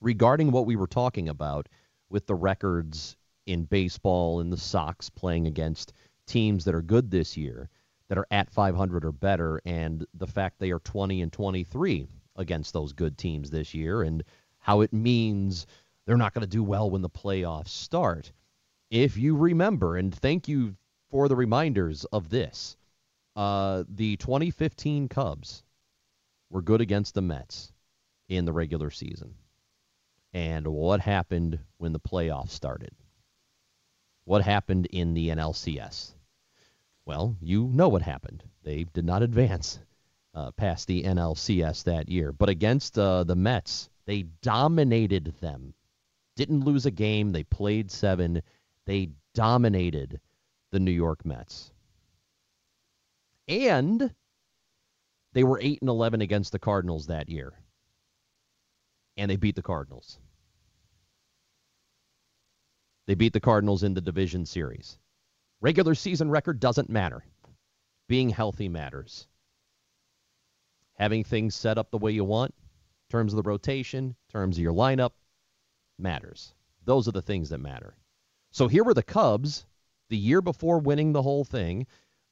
regarding 0.00 0.52
what 0.52 0.66
we 0.66 0.76
were 0.76 0.86
talking 0.86 1.28
about 1.28 1.68
with 2.08 2.26
the 2.26 2.34
records 2.34 3.16
in 3.46 3.64
baseball 3.64 4.40
and 4.40 4.52
the 4.52 4.56
Sox 4.56 5.10
playing 5.10 5.46
against 5.46 5.92
teams 6.26 6.64
that 6.64 6.74
are 6.74 6.82
good 6.82 7.10
this 7.10 7.36
year, 7.36 7.68
that 8.08 8.18
are 8.18 8.26
at 8.30 8.50
500 8.50 9.04
or 9.04 9.12
better, 9.12 9.60
and 9.64 10.06
the 10.14 10.26
fact 10.26 10.58
they 10.58 10.70
are 10.70 10.80
20 10.80 11.22
and 11.22 11.32
23 11.32 12.06
against 12.36 12.72
those 12.72 12.92
good 12.92 13.18
teams 13.18 13.50
this 13.50 13.74
year, 13.74 14.02
and 14.02 14.22
how 14.58 14.80
it 14.82 14.92
means 14.92 15.66
they're 16.06 16.16
not 16.16 16.32
going 16.32 16.42
to 16.42 16.46
do 16.46 16.62
well 16.62 16.88
when 16.88 17.02
the 17.02 17.10
playoffs 17.10 17.68
start. 17.68 18.32
If 18.90 19.16
you 19.16 19.36
remember, 19.36 19.96
and 19.96 20.14
thank 20.14 20.48
you 20.48 20.76
for 21.10 21.28
the 21.28 21.36
reminders 21.36 22.04
of 22.06 22.30
this, 22.30 22.76
uh, 23.34 23.84
the 23.88 24.16
2015 24.16 25.08
Cubs 25.08 25.64
were 26.50 26.62
good 26.62 26.80
against 26.80 27.14
the 27.14 27.22
Mets 27.22 27.72
in 28.28 28.44
the 28.44 28.52
regular 28.52 28.90
season. 28.90 29.34
And 30.32 30.68
what 30.68 31.00
happened 31.00 31.58
when 31.78 31.92
the 31.92 32.00
playoffs 32.00 32.50
started? 32.50 32.94
What 34.24 34.42
happened 34.42 34.86
in 34.86 35.14
the 35.14 35.28
NLCS? 35.28 36.12
Well, 37.04 37.36
you 37.40 37.68
know 37.72 37.88
what 37.88 38.02
happened. 38.02 38.42
They 38.62 38.84
did 38.84 39.04
not 39.04 39.22
advance 39.22 39.78
uh, 40.34 40.50
past 40.52 40.86
the 40.86 41.04
NLCS 41.04 41.84
that 41.84 42.08
year. 42.08 42.32
But 42.32 42.48
against 42.48 42.98
uh, 42.98 43.24
the 43.24 43.36
Mets, 43.36 43.88
they 44.04 44.24
dominated 44.42 45.34
them. 45.40 45.74
Didn't 46.36 46.64
lose 46.64 46.86
a 46.86 46.90
game. 46.90 47.32
They 47.32 47.44
played 47.44 47.90
seven, 47.90 48.42
They 48.84 49.10
dominated 49.34 50.20
the 50.70 50.80
New 50.80 50.92
York 50.92 51.24
Mets. 51.24 51.72
And 53.48 54.14
they 55.32 55.44
were 55.44 55.60
8 55.60 55.80
and 55.82 55.88
11 55.88 56.20
against 56.20 56.52
the 56.52 56.58
Cardinals 56.58 57.06
that 57.06 57.28
year. 57.28 57.52
And 59.16 59.30
they 59.30 59.36
beat 59.36 59.56
the 59.56 59.62
Cardinals. 59.62 60.18
They 63.06 63.14
beat 63.14 63.32
the 63.32 63.40
Cardinals 63.40 63.82
in 63.82 63.94
the 63.94 64.00
division 64.00 64.46
series. 64.46 64.98
Regular 65.60 65.94
season 65.94 66.30
record 66.30 66.60
doesn't 66.60 66.90
matter. 66.90 67.24
Being 68.08 68.30
healthy 68.30 68.68
matters. 68.68 69.26
Having 70.94 71.24
things 71.24 71.54
set 71.54 71.78
up 71.78 71.90
the 71.90 71.98
way 71.98 72.12
you 72.12 72.24
want, 72.24 72.54
terms 73.10 73.32
of 73.32 73.36
the 73.36 73.48
rotation, 73.48 74.16
terms 74.30 74.56
of 74.56 74.62
your 74.62 74.72
lineup, 74.72 75.12
matters. 75.98 76.54
Those 76.84 77.08
are 77.08 77.12
the 77.12 77.22
things 77.22 77.50
that 77.50 77.58
matter. 77.58 77.96
So 78.50 78.68
here 78.68 78.84
were 78.84 78.94
the 78.94 79.02
Cubs, 79.02 79.66
the 80.08 80.16
year 80.16 80.40
before 80.40 80.78
winning 80.78 81.12
the 81.12 81.22
whole 81.22 81.44
thing, 81.44 81.86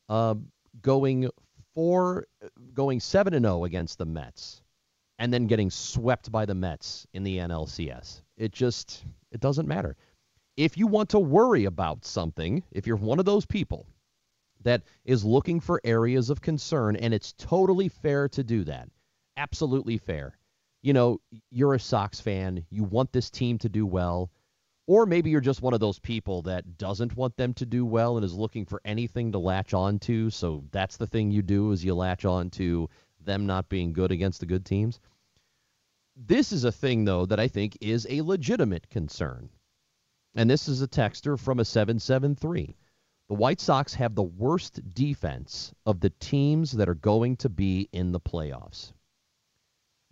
uh, 0.08 0.36
going 0.80 1.28
four, 1.74 2.26
going 2.72 3.00
seven 3.00 3.34
and 3.34 3.44
zero 3.44 3.60
oh 3.60 3.64
against 3.64 3.98
the 3.98 4.06
Mets, 4.06 4.62
and 5.18 5.32
then 5.32 5.46
getting 5.46 5.70
swept 5.70 6.30
by 6.30 6.46
the 6.46 6.54
Mets 6.54 7.06
in 7.12 7.24
the 7.24 7.38
NLCS. 7.38 8.22
It 8.36 8.52
just 8.52 9.04
it 9.32 9.40
doesn't 9.40 9.68
matter. 9.68 9.96
If 10.56 10.78
you 10.78 10.86
want 10.86 11.10
to 11.10 11.18
worry 11.18 11.64
about 11.64 12.04
something, 12.04 12.62
if 12.70 12.86
you're 12.86 12.96
one 12.96 13.18
of 13.18 13.24
those 13.24 13.44
people 13.44 13.86
that 14.62 14.82
is 15.04 15.24
looking 15.24 15.60
for 15.60 15.80
areas 15.84 16.30
of 16.30 16.40
concern, 16.40 16.96
and 16.96 17.12
it's 17.12 17.32
totally 17.32 17.88
fair 17.88 18.28
to 18.28 18.44
do 18.44 18.64
that, 18.64 18.88
absolutely 19.36 19.98
fair. 19.98 20.38
You 20.84 20.92
know, 20.92 21.20
you're 21.50 21.74
a 21.74 21.80
Sox 21.80 22.20
fan, 22.20 22.64
you 22.70 22.84
want 22.84 23.12
this 23.12 23.30
team 23.30 23.58
to 23.58 23.68
do 23.68 23.86
well 23.86 24.30
or 24.86 25.06
maybe 25.06 25.30
you're 25.30 25.40
just 25.40 25.62
one 25.62 25.72
of 25.72 25.80
those 25.80 25.98
people 25.98 26.42
that 26.42 26.76
doesn't 26.76 27.16
want 27.16 27.36
them 27.36 27.54
to 27.54 27.64
do 27.64 27.86
well 27.86 28.16
and 28.16 28.24
is 28.24 28.34
looking 28.34 28.66
for 28.66 28.82
anything 28.84 29.32
to 29.32 29.38
latch 29.38 29.72
on 29.72 29.98
to. 30.00 30.28
So 30.30 30.64
that's 30.72 30.98
the 30.98 31.06
thing 31.06 31.30
you 31.30 31.42
do 31.42 31.72
is 31.72 31.84
you 31.84 31.94
latch 31.94 32.24
on 32.24 32.50
to 32.50 32.88
them 33.20 33.46
not 33.46 33.70
being 33.70 33.94
good 33.94 34.12
against 34.12 34.40
the 34.40 34.46
good 34.46 34.66
teams. 34.66 35.00
This 36.16 36.52
is 36.52 36.64
a 36.64 36.72
thing, 36.72 37.04
though, 37.04 37.24
that 37.26 37.40
I 37.40 37.48
think 37.48 37.78
is 37.80 38.06
a 38.10 38.20
legitimate 38.20 38.88
concern. 38.90 39.48
And 40.36 40.50
this 40.50 40.68
is 40.68 40.82
a 40.82 40.88
texter 40.88 41.38
from 41.38 41.60
a 41.60 41.64
773. 41.64 42.76
The 43.28 43.34
White 43.34 43.60
Sox 43.60 43.94
have 43.94 44.14
the 44.14 44.22
worst 44.22 44.80
defense 44.94 45.72
of 45.86 46.00
the 46.00 46.10
teams 46.20 46.72
that 46.72 46.90
are 46.90 46.94
going 46.94 47.36
to 47.38 47.48
be 47.48 47.88
in 47.92 48.12
the 48.12 48.20
playoffs. 48.20 48.92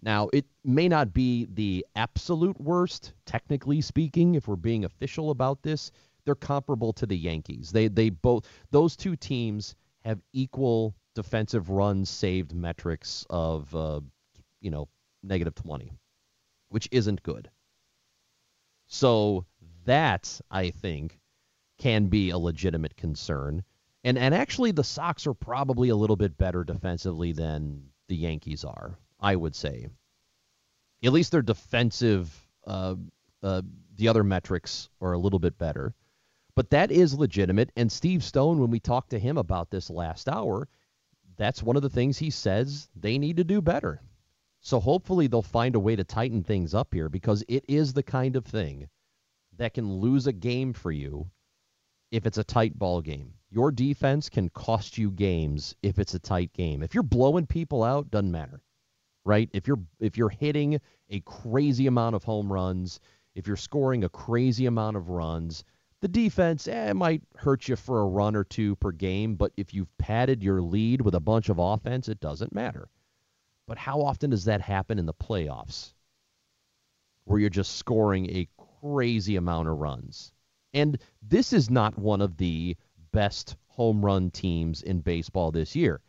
Now, 0.02 0.28
it 0.32 0.46
may 0.64 0.88
not 0.88 1.12
be 1.12 1.46
the 1.46 1.86
absolute 1.94 2.60
worst, 2.60 3.14
technically 3.24 3.80
speaking, 3.80 4.34
if 4.34 4.48
we're 4.48 4.56
being 4.56 4.84
official 4.84 5.30
about 5.30 5.62
this. 5.62 5.92
They're 6.24 6.34
comparable 6.34 6.92
to 6.94 7.06
the 7.06 7.16
Yankees. 7.16 7.72
They 7.72 7.88
they 7.88 8.10
both 8.10 8.46
those 8.70 8.96
two 8.96 9.16
teams 9.16 9.74
have 10.04 10.20
equal 10.32 10.94
defensive 11.14 11.70
runs 11.70 12.08
saved 12.10 12.54
metrics 12.54 13.26
of 13.30 13.74
uh, 13.74 14.00
you 14.60 14.70
know 14.70 14.88
negative 15.22 15.54
20, 15.54 15.92
which 16.68 16.88
isn't 16.92 17.22
good. 17.22 17.50
So 18.86 19.46
that 19.84 20.40
I 20.50 20.70
think 20.70 21.18
can 21.78 22.06
be 22.06 22.30
a 22.30 22.38
legitimate 22.38 22.96
concern. 22.96 23.64
And 24.04 24.18
and 24.18 24.34
actually 24.34 24.72
the 24.72 24.84
Sox 24.84 25.26
are 25.26 25.34
probably 25.34 25.88
a 25.88 25.96
little 25.96 26.16
bit 26.16 26.36
better 26.36 26.64
defensively 26.64 27.32
than 27.32 27.90
the 28.08 28.16
Yankees 28.16 28.64
are. 28.64 28.96
I 29.22 29.36
would 29.36 29.54
say. 29.54 29.86
At 31.04 31.12
least 31.12 31.32
their 31.32 31.42
defensive, 31.42 32.46
uh, 32.66 32.96
uh, 33.42 33.62
the 33.94 34.08
other 34.08 34.24
metrics 34.24 34.88
are 35.00 35.12
a 35.12 35.18
little 35.18 35.38
bit 35.38 35.56
better. 35.56 35.94
But 36.54 36.70
that 36.70 36.90
is 36.90 37.14
legitimate. 37.14 37.70
And 37.76 37.90
Steve 37.90 38.22
Stone, 38.22 38.60
when 38.60 38.70
we 38.70 38.80
talked 38.80 39.10
to 39.10 39.18
him 39.18 39.38
about 39.38 39.70
this 39.70 39.88
last 39.88 40.28
hour, 40.28 40.68
that's 41.36 41.62
one 41.62 41.76
of 41.76 41.82
the 41.82 41.88
things 41.88 42.18
he 42.18 42.30
says 42.30 42.88
they 42.94 43.18
need 43.18 43.38
to 43.38 43.44
do 43.44 43.62
better. 43.62 44.02
So 44.60 44.78
hopefully 44.78 45.26
they'll 45.26 45.42
find 45.42 45.74
a 45.74 45.80
way 45.80 45.96
to 45.96 46.04
tighten 46.04 46.42
things 46.42 46.74
up 46.74 46.92
here 46.92 47.08
because 47.08 47.42
it 47.48 47.64
is 47.68 47.92
the 47.92 48.02
kind 48.02 48.36
of 48.36 48.44
thing 48.44 48.88
that 49.56 49.74
can 49.74 49.92
lose 49.94 50.26
a 50.26 50.32
game 50.32 50.72
for 50.72 50.92
you 50.92 51.30
if 52.10 52.26
it's 52.26 52.38
a 52.38 52.44
tight 52.44 52.78
ball 52.78 53.00
game. 53.00 53.34
Your 53.50 53.70
defense 53.70 54.28
can 54.28 54.48
cost 54.50 54.98
you 54.98 55.10
games 55.10 55.74
if 55.82 55.98
it's 55.98 56.14
a 56.14 56.18
tight 56.18 56.52
game. 56.52 56.82
If 56.82 56.94
you're 56.94 57.02
blowing 57.02 57.46
people 57.46 57.82
out, 57.82 58.10
doesn't 58.10 58.30
matter. 58.30 58.60
Right? 59.24 59.48
If 59.52 59.68
you're 59.68 59.80
if 60.00 60.16
you're 60.16 60.28
hitting 60.28 60.80
a 61.08 61.20
crazy 61.20 61.86
amount 61.86 62.16
of 62.16 62.24
home 62.24 62.52
runs, 62.52 63.00
if 63.34 63.46
you're 63.46 63.56
scoring 63.56 64.04
a 64.04 64.08
crazy 64.08 64.66
amount 64.66 64.96
of 64.96 65.08
runs, 65.08 65.64
the 66.00 66.08
defense 66.08 66.66
eh, 66.66 66.92
might 66.92 67.22
hurt 67.36 67.68
you 67.68 67.76
for 67.76 68.00
a 68.00 68.06
run 68.06 68.34
or 68.34 68.42
two 68.42 68.74
per 68.76 68.90
game, 68.90 69.36
but 69.36 69.52
if 69.56 69.72
you've 69.72 69.96
padded 69.98 70.42
your 70.42 70.60
lead 70.60 71.00
with 71.00 71.14
a 71.14 71.20
bunch 71.20 71.48
of 71.48 71.60
offense, 71.60 72.08
it 72.08 72.18
doesn't 72.18 72.52
matter. 72.52 72.88
But 73.68 73.78
how 73.78 74.02
often 74.02 74.30
does 74.30 74.46
that 74.46 74.60
happen 74.60 74.98
in 74.98 75.06
the 75.06 75.14
playoffs? 75.14 75.94
Where 77.24 77.38
you're 77.38 77.50
just 77.50 77.76
scoring 77.76 78.28
a 78.30 78.48
crazy 78.80 79.36
amount 79.36 79.68
of 79.68 79.78
runs. 79.78 80.32
And 80.74 80.98
this 81.22 81.52
is 81.52 81.70
not 81.70 81.96
one 81.96 82.20
of 82.20 82.36
the 82.36 82.76
best 83.12 83.56
home 83.68 84.04
run 84.04 84.30
teams 84.30 84.82
in 84.82 85.00
baseball 85.00 85.52
this 85.52 85.76
year. 85.76 86.00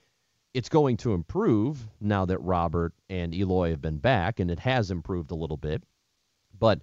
It's 0.53 0.69
going 0.69 0.97
to 0.97 1.13
improve 1.13 1.87
now 1.99 2.25
that 2.25 2.37
Robert 2.39 2.93
and 3.09 3.33
Eloy 3.33 3.71
have 3.71 3.81
been 3.81 3.97
back, 3.97 4.39
and 4.39 4.51
it 4.51 4.59
has 4.59 4.91
improved 4.91 5.31
a 5.31 5.35
little 5.35 5.57
bit. 5.57 5.83
But 6.57 6.81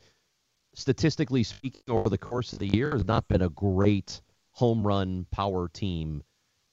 statistically 0.74 1.42
speaking, 1.42 1.82
over 1.88 2.08
the 2.08 2.18
course 2.18 2.52
of 2.52 2.58
the 2.58 2.66
year, 2.66 2.92
has 2.92 3.06
not 3.06 3.28
been 3.28 3.42
a 3.42 3.48
great 3.48 4.20
home 4.50 4.84
run 4.86 5.26
power 5.30 5.68
team 5.68 6.22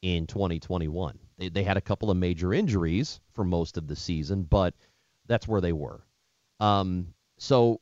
in 0.02 0.28
2021. 0.28 1.18
They, 1.38 1.50
they 1.50 1.64
had 1.64 1.78
a 1.78 1.82
couple 1.82 2.10
of 2.10 2.18
major 2.18 2.54
injuries 2.54 3.20
for 3.34 3.44
most 3.44 3.78
of 3.78 3.88
the 3.88 3.96
season, 3.96 4.44
but 4.44 4.74
that's 5.28 5.48
where 5.48 5.62
they 5.62 5.74
were. 5.74 6.04
Um, 6.60 7.14
so 7.38 7.82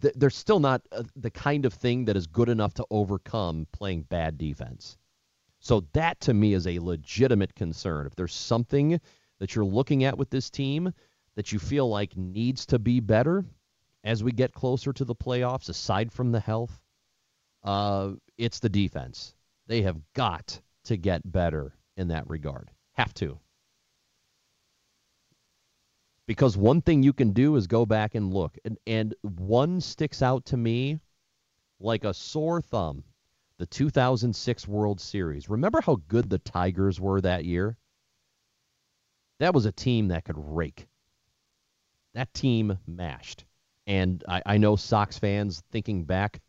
th- 0.00 0.14
they're 0.16 0.30
still 0.30 0.60
not 0.60 0.82
uh, 0.92 1.02
the 1.16 1.30
kind 1.30 1.64
of 1.64 1.74
thing 1.74 2.04
that 2.04 2.16
is 2.16 2.26
good 2.26 2.48
enough 2.48 2.74
to 2.74 2.86
overcome 2.90 3.66
playing 3.72 4.02
bad 4.02 4.38
defense. 4.38 4.96
So 5.64 5.86
that 5.94 6.20
to 6.20 6.34
me 6.34 6.52
is 6.52 6.66
a 6.66 6.78
legitimate 6.78 7.54
concern. 7.54 8.06
If 8.06 8.14
there's 8.14 8.34
something 8.34 9.00
that 9.38 9.54
you're 9.54 9.64
looking 9.64 10.04
at 10.04 10.18
with 10.18 10.28
this 10.28 10.50
team 10.50 10.92
that 11.36 11.52
you 11.52 11.58
feel 11.58 11.88
like 11.88 12.14
needs 12.18 12.66
to 12.66 12.78
be 12.78 13.00
better 13.00 13.46
as 14.04 14.22
we 14.22 14.30
get 14.30 14.52
closer 14.52 14.92
to 14.92 15.06
the 15.06 15.14
playoffs, 15.14 15.70
aside 15.70 16.12
from 16.12 16.32
the 16.32 16.40
health, 16.40 16.82
uh, 17.62 18.10
it's 18.36 18.58
the 18.58 18.68
defense. 18.68 19.34
They 19.66 19.80
have 19.80 19.96
got 20.12 20.60
to 20.84 20.98
get 20.98 21.32
better 21.32 21.72
in 21.96 22.08
that 22.08 22.28
regard. 22.28 22.70
Have 22.92 23.14
to. 23.14 23.38
Because 26.26 26.58
one 26.58 26.82
thing 26.82 27.02
you 27.02 27.14
can 27.14 27.32
do 27.32 27.56
is 27.56 27.66
go 27.66 27.86
back 27.86 28.14
and 28.14 28.34
look. 28.34 28.58
And, 28.66 28.76
and 28.86 29.14
one 29.22 29.80
sticks 29.80 30.20
out 30.20 30.44
to 30.46 30.58
me 30.58 31.00
like 31.80 32.04
a 32.04 32.12
sore 32.12 32.60
thumb 32.60 33.02
the 33.64 33.68
2006 33.68 34.68
World 34.68 35.00
Series. 35.00 35.48
Remember 35.48 35.80
how 35.80 35.96
good 36.06 36.28
the 36.28 36.38
Tigers 36.38 37.00
were 37.00 37.22
that 37.22 37.46
year? 37.46 37.78
That 39.40 39.54
was 39.54 39.64
a 39.64 39.72
team 39.72 40.08
that 40.08 40.26
could 40.26 40.36
rake. 40.36 40.86
That 42.12 42.34
team 42.34 42.78
mashed. 42.86 43.46
And 43.86 44.22
I, 44.28 44.42
I 44.44 44.58
know 44.58 44.76
Sox 44.76 45.16
fans 45.16 45.62
thinking 45.72 46.04
back 46.04 46.42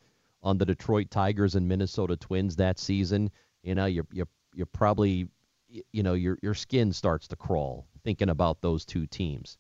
on 0.44 0.58
the 0.58 0.66
Detroit 0.66 1.10
Tigers 1.10 1.56
and 1.56 1.70
Minnesota 1.70 2.18
Twins 2.18 2.58
that 2.58 2.80
season, 2.80 3.32
you 3.64 3.76
know, 3.76 3.86
you're, 3.86 4.08
you're, 4.12 4.28
you're 4.54 4.66
probably, 4.66 5.30
you 5.70 6.04
know, 6.04 6.16
your, 6.16 6.38
your 6.42 6.54
skin 6.54 6.92
starts 6.92 7.30
to 7.30 7.38
crawl 7.38 7.88
thinking 8.04 8.30
about 8.30 8.60
those 8.60 8.84
two 8.84 9.08
teams. 9.08 9.58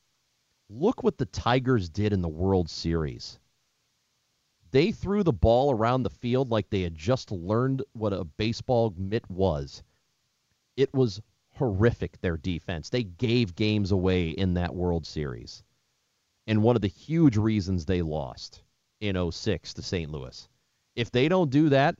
Look 0.69 1.03
what 1.03 1.17
the 1.17 1.25
Tigers 1.27 1.87
did 1.87 2.11
in 2.11 2.21
the 2.21 2.27
World 2.27 2.69
Series. 2.69 3.39
They 4.75 4.91
threw 4.91 5.23
the 5.23 5.31
ball 5.31 5.71
around 5.71 6.03
the 6.03 6.09
field 6.09 6.51
like 6.51 6.69
they 6.69 6.81
had 6.81 6.95
just 6.95 7.31
learned 7.31 7.81
what 7.93 8.11
a 8.11 8.25
baseball 8.25 8.93
mitt 8.97 9.23
was. 9.31 9.81
It 10.75 10.93
was 10.93 11.21
horrific, 11.51 12.19
their 12.19 12.35
defense. 12.35 12.89
They 12.89 13.03
gave 13.03 13.55
games 13.55 13.93
away 13.93 14.31
in 14.31 14.55
that 14.55 14.75
World 14.75 15.05
Series. 15.05 15.63
And 16.45 16.61
one 16.61 16.75
of 16.75 16.81
the 16.81 16.89
huge 16.89 17.37
reasons 17.37 17.85
they 17.85 18.01
lost 18.01 18.63
in 18.99 19.31
06 19.31 19.75
to 19.75 19.81
St. 19.81 20.11
Louis. 20.11 20.49
If 20.93 21.09
they 21.09 21.29
don't 21.29 21.49
do 21.49 21.69
that, 21.69 21.97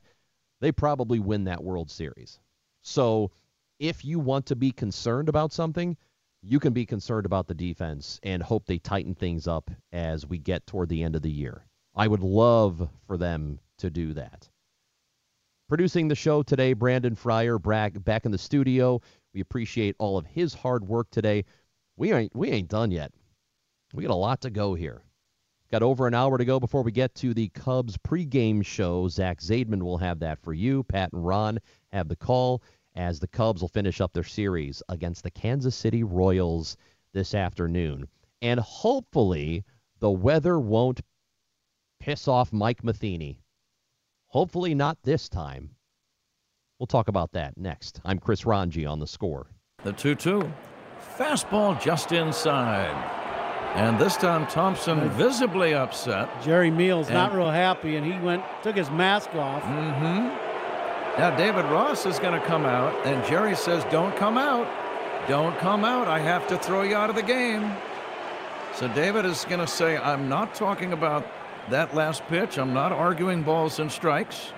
they 0.59 0.73
probably 0.73 1.19
win 1.19 1.45
that 1.45 1.63
World 1.63 1.89
Series. 1.89 2.41
So 2.81 3.31
if 3.79 4.03
you 4.03 4.19
want 4.19 4.47
to 4.47 4.55
be 4.57 4.73
concerned 4.73 5.29
about 5.29 5.53
something, 5.53 5.95
you 6.41 6.59
can 6.59 6.73
be 6.73 6.85
concerned 6.85 7.25
about 7.25 7.47
the 7.47 7.55
defense 7.55 8.19
and 8.21 8.43
hope 8.43 8.65
they 8.65 8.79
tighten 8.79 9.15
things 9.15 9.47
up 9.47 9.71
as 9.93 10.27
we 10.27 10.39
get 10.39 10.67
toward 10.67 10.89
the 10.89 11.03
end 11.03 11.15
of 11.15 11.21
the 11.21 11.31
year. 11.31 11.65
I 11.95 12.07
would 12.07 12.23
love 12.23 12.89
for 13.07 13.17
them 13.17 13.59
to 13.77 13.89
do 13.89 14.13
that. 14.13 14.49
Producing 15.69 16.07
the 16.07 16.15
show 16.15 16.43
today, 16.43 16.73
Brandon 16.73 17.15
Fryer, 17.15 17.57
back 17.57 18.25
in 18.25 18.31
the 18.31 18.37
studio. 18.37 19.01
We 19.33 19.41
appreciate 19.41 19.95
all 19.97 20.17
of 20.17 20.25
his 20.25 20.53
hard 20.53 20.87
work 20.87 21.09
today. 21.09 21.45
We 21.97 22.13
ain't 22.13 22.35
we 22.35 22.49
ain't 22.51 22.69
done 22.69 22.91
yet. 22.91 23.11
We 23.93 24.03
got 24.03 24.13
a 24.13 24.15
lot 24.15 24.41
to 24.41 24.49
go 24.49 24.73
here. 24.73 25.03
Got 25.71 25.83
over 25.83 26.05
an 26.05 26.13
hour 26.13 26.37
to 26.37 26.45
go 26.45 26.59
before 26.59 26.83
we 26.83 26.91
get 26.91 27.15
to 27.15 27.33
the 27.33 27.49
Cubs 27.49 27.97
pregame 27.97 28.63
show. 28.63 29.07
Zach 29.07 29.39
Zaidman 29.39 29.81
will 29.81 29.97
have 29.97 30.19
that 30.19 30.39
for 30.39 30.53
you. 30.53 30.83
Pat 30.83 31.13
and 31.13 31.25
Ron 31.25 31.59
have 31.91 32.07
the 32.07 32.15
call 32.15 32.61
as 32.95 33.19
the 33.19 33.27
Cubs 33.27 33.61
will 33.61 33.69
finish 33.69 33.99
up 34.01 34.13
their 34.13 34.23
series 34.23 34.83
against 34.89 35.23
the 35.23 35.31
Kansas 35.31 35.75
City 35.75 36.03
Royals 36.03 36.77
this 37.13 37.33
afternoon. 37.33 38.07
And 38.41 38.59
hopefully 38.59 39.63
the 39.99 40.11
weather 40.11 40.59
won't 40.59 41.01
piss 42.05 42.27
off 42.27 42.53
Mike 42.53 42.83
Matheny. 42.83 43.41
Hopefully 44.27 44.75
not 44.75 44.95
this 45.01 45.27
time. 45.27 45.71
We'll 46.77 46.85
talk 46.85 47.07
about 47.07 47.31
that 47.31 47.57
next. 47.57 47.99
I'm 48.05 48.19
Chris 48.19 48.43
Rongey 48.43 48.87
on 48.87 48.99
the 48.99 49.07
score. 49.07 49.47
The 49.83 49.91
2 49.91 50.13
2. 50.13 50.53
Fastball 51.17 51.81
just 51.81 52.11
inside. 52.11 52.93
And 53.73 53.97
this 53.97 54.17
time 54.17 54.45
Thompson 54.45 55.09
visibly 55.09 55.73
upset. 55.73 56.29
Jerry 56.43 56.69
Meals 56.69 57.09
not 57.09 57.33
real 57.33 57.49
happy, 57.49 57.95
and 57.95 58.05
he 58.05 58.19
went 58.23 58.43
took 58.61 58.75
his 58.75 58.91
mask 58.91 59.33
off. 59.33 59.63
Mm-hmm. 59.63 60.27
Now 61.19 61.35
David 61.35 61.65
Ross 61.65 62.05
is 62.05 62.19
going 62.19 62.39
to 62.39 62.45
come 62.45 62.67
out, 62.67 62.93
and 63.07 63.25
Jerry 63.25 63.55
says, 63.55 63.83
"Don't 63.85 64.15
come 64.15 64.37
out, 64.37 64.67
don't 65.27 65.57
come 65.57 65.83
out. 65.83 66.07
I 66.07 66.19
have 66.19 66.47
to 66.49 66.57
throw 66.59 66.83
you 66.83 66.95
out 66.95 67.09
of 67.09 67.15
the 67.15 67.23
game." 67.23 67.75
So 68.75 68.87
David 68.89 69.25
is 69.25 69.43
going 69.45 69.61
to 69.61 69.67
say, 69.67 69.97
"I'm 69.97 70.29
not 70.29 70.53
talking 70.53 70.93
about 70.93 71.25
that 71.69 71.95
last 71.95 72.23
pitch. 72.27 72.57
I'm 72.57 72.73
not 72.73 72.91
arguing 72.91 73.43
balls 73.43 73.79
and 73.79 73.91
strikes." 73.91 74.53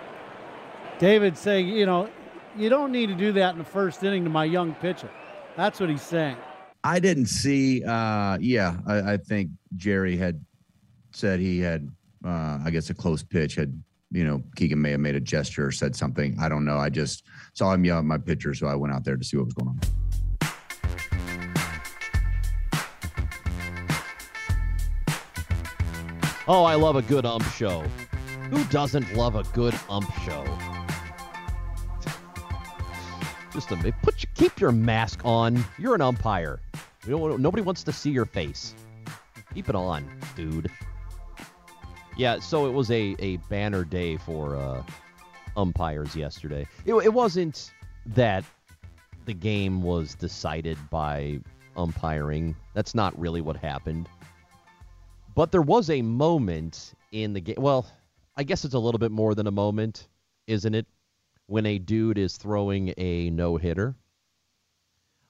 David 1.00 1.38
saying, 1.38 1.67
you 1.67 1.86
know, 1.86 2.10
you 2.58 2.70
don't 2.70 2.91
need 2.91 3.08
to 3.08 3.15
do 3.15 3.32
that 3.34 3.52
in 3.52 3.60
the 3.60 3.63
first 3.63 4.04
inning 4.04 4.24
to 4.24 4.30
my 4.30 4.46
young 4.46 4.74
pitcher. 4.76 5.10
That's 5.56 5.80
what 5.80 5.89
he's 5.89 6.02
saying. 6.02 6.38
I 6.84 7.00
didn't 7.00 7.28
see. 7.28 7.84
Uh, 7.84 8.38
yeah, 8.39 8.78
I, 8.88 9.13
I 9.13 9.17
think 9.17 9.52
Jerry 9.76 10.17
had 10.17 10.43
said 11.12 11.39
he 11.39 11.60
had, 11.60 11.89
uh, 12.26 12.60
I 12.63 12.70
guess, 12.72 12.89
a 12.89 12.93
close 12.93 13.24
pitch. 13.24 13.56
Had 13.56 13.82
you 14.12 14.24
know, 14.24 14.41
Keegan 14.56 14.82
may 14.82 14.91
have 14.91 15.00
made 15.00 15.15
a 15.15 15.20
gesture 15.20 15.67
or 15.67 15.72
said 15.72 15.96
something. 15.96 16.38
I 16.39 16.50
don't 16.50 16.65
know. 16.65 16.78
I 16.78 16.89
just 16.89 17.24
saw 17.54 17.74
him 17.74 17.84
yell 17.84 18.00
at 18.00 18.06
my 18.06 18.17
pitcher, 18.17 18.54
so 18.54 18.67
I 18.67 18.76
went 18.76 18.93
out 18.93 19.04
there 19.04 19.17
to 19.17 19.24
see 19.24 19.38
what 19.38 19.46
was 19.46 19.54
going 19.54 19.70
on. 19.70 19.80
Oh, 26.50 26.64
I 26.64 26.76
love 26.76 26.96
a 26.96 27.02
good 27.02 27.26
ump 27.26 27.44
show. 27.52 27.84
Who 28.50 28.64
doesn't 28.66 29.14
love 29.16 29.36
a 29.36 29.44
good 29.54 29.78
ump 29.90 30.10
show? 30.24 30.46
Just 33.52 33.70
a 33.72 33.94
put 34.02 34.24
your, 34.24 34.32
keep 34.34 34.58
your 34.58 34.72
mask 34.72 35.20
on. 35.26 35.62
You're 35.78 35.96
an 35.96 36.02
umpire. 36.02 36.62
nobody 37.06 37.62
wants 37.62 37.84
to 37.84 37.92
see 37.92 38.12
your 38.12 38.24
face. 38.24 38.74
Keep 39.54 39.68
it 39.68 39.76
on, 39.76 40.10
dude. 40.38 40.72
Yeah, 42.16 42.40
so 42.40 42.66
it 42.66 42.72
was 42.72 42.92
a, 42.92 43.18
a 43.20 43.38
banner 43.50 43.84
day 43.84 44.16
for 44.16 44.56
uh, 44.56 44.84
umpires 45.58 46.16
yesterday. 46.16 46.66
It, 46.86 46.94
it 46.94 47.14
wasn't 47.14 47.74
that 48.06 48.46
the 49.26 49.34
game 49.34 49.82
was 49.82 50.16
decided 50.16 50.78
by 50.90 51.42
umpiring. 51.76 52.56
That's 52.74 52.96
not 52.96 53.20
really 53.20 53.42
what 53.42 53.58
happened. 53.58 54.08
But 55.38 55.52
there 55.52 55.62
was 55.62 55.91
a 55.91 56.02
moment 56.02 56.95
in 57.12 57.34
the 57.34 57.41
game. 57.41 57.58
Well, 57.60 57.86
I 58.36 58.41
guess 58.41 58.65
it's 58.65 58.73
a 58.73 58.80
little 58.80 58.97
bit 58.97 59.12
more 59.12 59.36
than 59.36 59.45
a 59.45 59.52
moment, 59.52 60.08
isn't 60.47 60.73
it? 60.73 60.88
When 61.45 61.67
a 61.67 61.78
dude 61.78 62.17
is 62.17 62.38
throwing 62.38 62.91
a 62.97 63.30
no 63.30 63.56
hitter, 63.58 63.95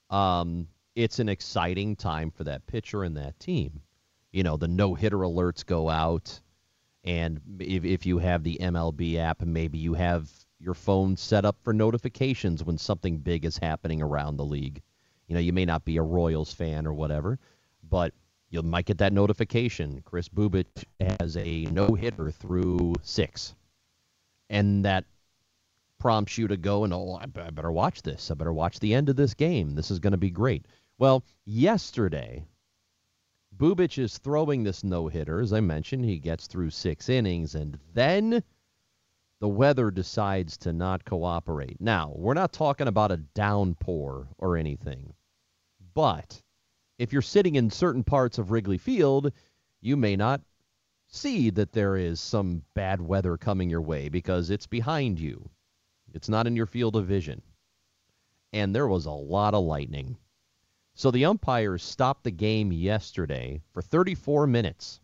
um, 0.10 0.70
it's 0.96 1.20
an 1.20 1.28
exciting 1.28 1.98
time 1.98 2.32
for 2.32 2.46
that 2.46 2.66
pitcher 2.68 3.04
and 3.04 3.18
that 3.18 3.38
team. 3.38 3.82
You 4.32 4.44
know, 4.44 4.56
the 4.56 4.70
no 4.70 4.94
hitter 4.94 5.18
alerts 5.18 5.66
go 5.66 5.90
out, 5.90 6.40
and 7.04 7.42
if, 7.60 7.84
if 7.84 8.06
you 8.06 8.18
have 8.20 8.44
the 8.44 8.60
MLB 8.62 9.18
app, 9.18 9.42
maybe 9.42 9.78
you 9.78 9.94
have 9.96 10.32
your 10.58 10.74
phone 10.74 11.18
set 11.18 11.44
up 11.44 11.58
for 11.64 11.74
notifications 11.74 12.64
when 12.64 12.78
something 12.78 13.18
big 13.18 13.44
is 13.44 13.58
happening 13.58 14.02
around 14.02 14.38
the 14.38 14.46
league. 14.46 14.82
You 15.28 15.34
know, 15.34 15.42
you 15.42 15.52
may 15.52 15.66
not 15.66 15.84
be 15.84 15.98
a 15.98 16.02
Royals 16.02 16.54
fan 16.54 16.88
or 16.88 16.94
whatever, 16.94 17.40
but 17.84 18.14
you 18.50 18.62
might 18.62 18.86
get 18.86 18.98
that 19.00 19.14
notification. 19.14 20.02
Kris 20.06 20.30
Bubic 20.30 20.86
has 21.00 21.36
a 21.38 21.66
no 21.66 21.94
hitter 21.94 22.32
through 22.32 22.96
six. 23.02 23.56
And 24.50 24.86
that 24.86 25.04
prompts 26.00 26.38
you 26.38 26.48
to 26.48 26.58
go 26.58 26.84
and, 26.84 26.94
oh, 26.94 27.20
I 27.22 27.26
better 27.26 27.72
watch 27.72 28.02
this. 28.02 28.32
I 28.32 28.36
better 28.36 28.54
watch 28.54 28.80
the 28.80 28.94
end 28.94 29.10
of 29.10 29.16
this 29.16 29.34
game. 29.34 29.76
This 29.76 29.92
is 29.92 30.00
going 30.00 30.12
to 30.12 30.18
be 30.18 30.30
great. 30.30 30.66
Well, 30.98 31.24
yesterday, 31.46 32.46
Bubic 33.58 33.98
is 33.98 34.18
throwing 34.18 34.64
this 34.64 34.84
no 34.84 35.08
hitter. 35.08 35.42
As 35.42 35.52
I 35.52 35.60
mentioned, 35.60 36.06
he 36.06 36.20
gets 36.20 36.48
through 36.48 36.70
six 36.70 37.10
innings, 37.10 37.56
and 37.56 37.78
then 37.94 38.44
the 39.40 39.48
weather 39.48 39.92
decides 39.92 40.58
to 40.60 40.72
not 40.72 41.04
cooperate. 41.06 41.82
Now, 41.82 42.14
we're 42.16 42.34
not 42.34 42.54
talking 42.54 42.88
about 42.88 43.12
a 43.12 43.18
downpour 43.18 44.28
or 44.38 44.58
anything, 44.58 45.14
but 45.94 46.42
if 46.98 47.14
you're 47.14 47.22
sitting 47.22 47.56
in 47.56 47.70
certain 47.70 48.04
parts 48.04 48.38
of 48.38 48.52
Wrigley 48.52 48.78
Field, 48.78 49.32
you 49.82 49.96
may 49.96 50.16
not 50.16 50.42
see 51.08 51.50
that 51.52 51.72
there 51.72 51.96
is 51.96 52.20
some 52.20 52.64
bad 52.74 53.00
weather 53.00 53.38
coming 53.38 53.70
your 53.70 53.82
way 53.82 54.10
because 54.10 54.50
it's 54.50 54.68
behind 54.68 55.20
you. 55.20 55.50
It's 56.14 56.30
not 56.30 56.48
in 56.48 56.56
your 56.56 56.66
field 56.66 56.96
of 56.96 57.06
vision. 57.06 57.42
And 58.52 58.74
there 58.74 58.88
was 58.88 59.06
a 59.06 59.12
lot 59.12 59.54
of 59.54 59.64
lightning. 59.64 60.18
So 60.96 61.12
the 61.12 61.26
umpires 61.26 61.84
stopped 61.84 62.24
the 62.24 62.32
game 62.32 62.72
yesterday 62.72 63.62
for 63.72 63.82
34 63.82 64.48
minutes, 64.48 65.00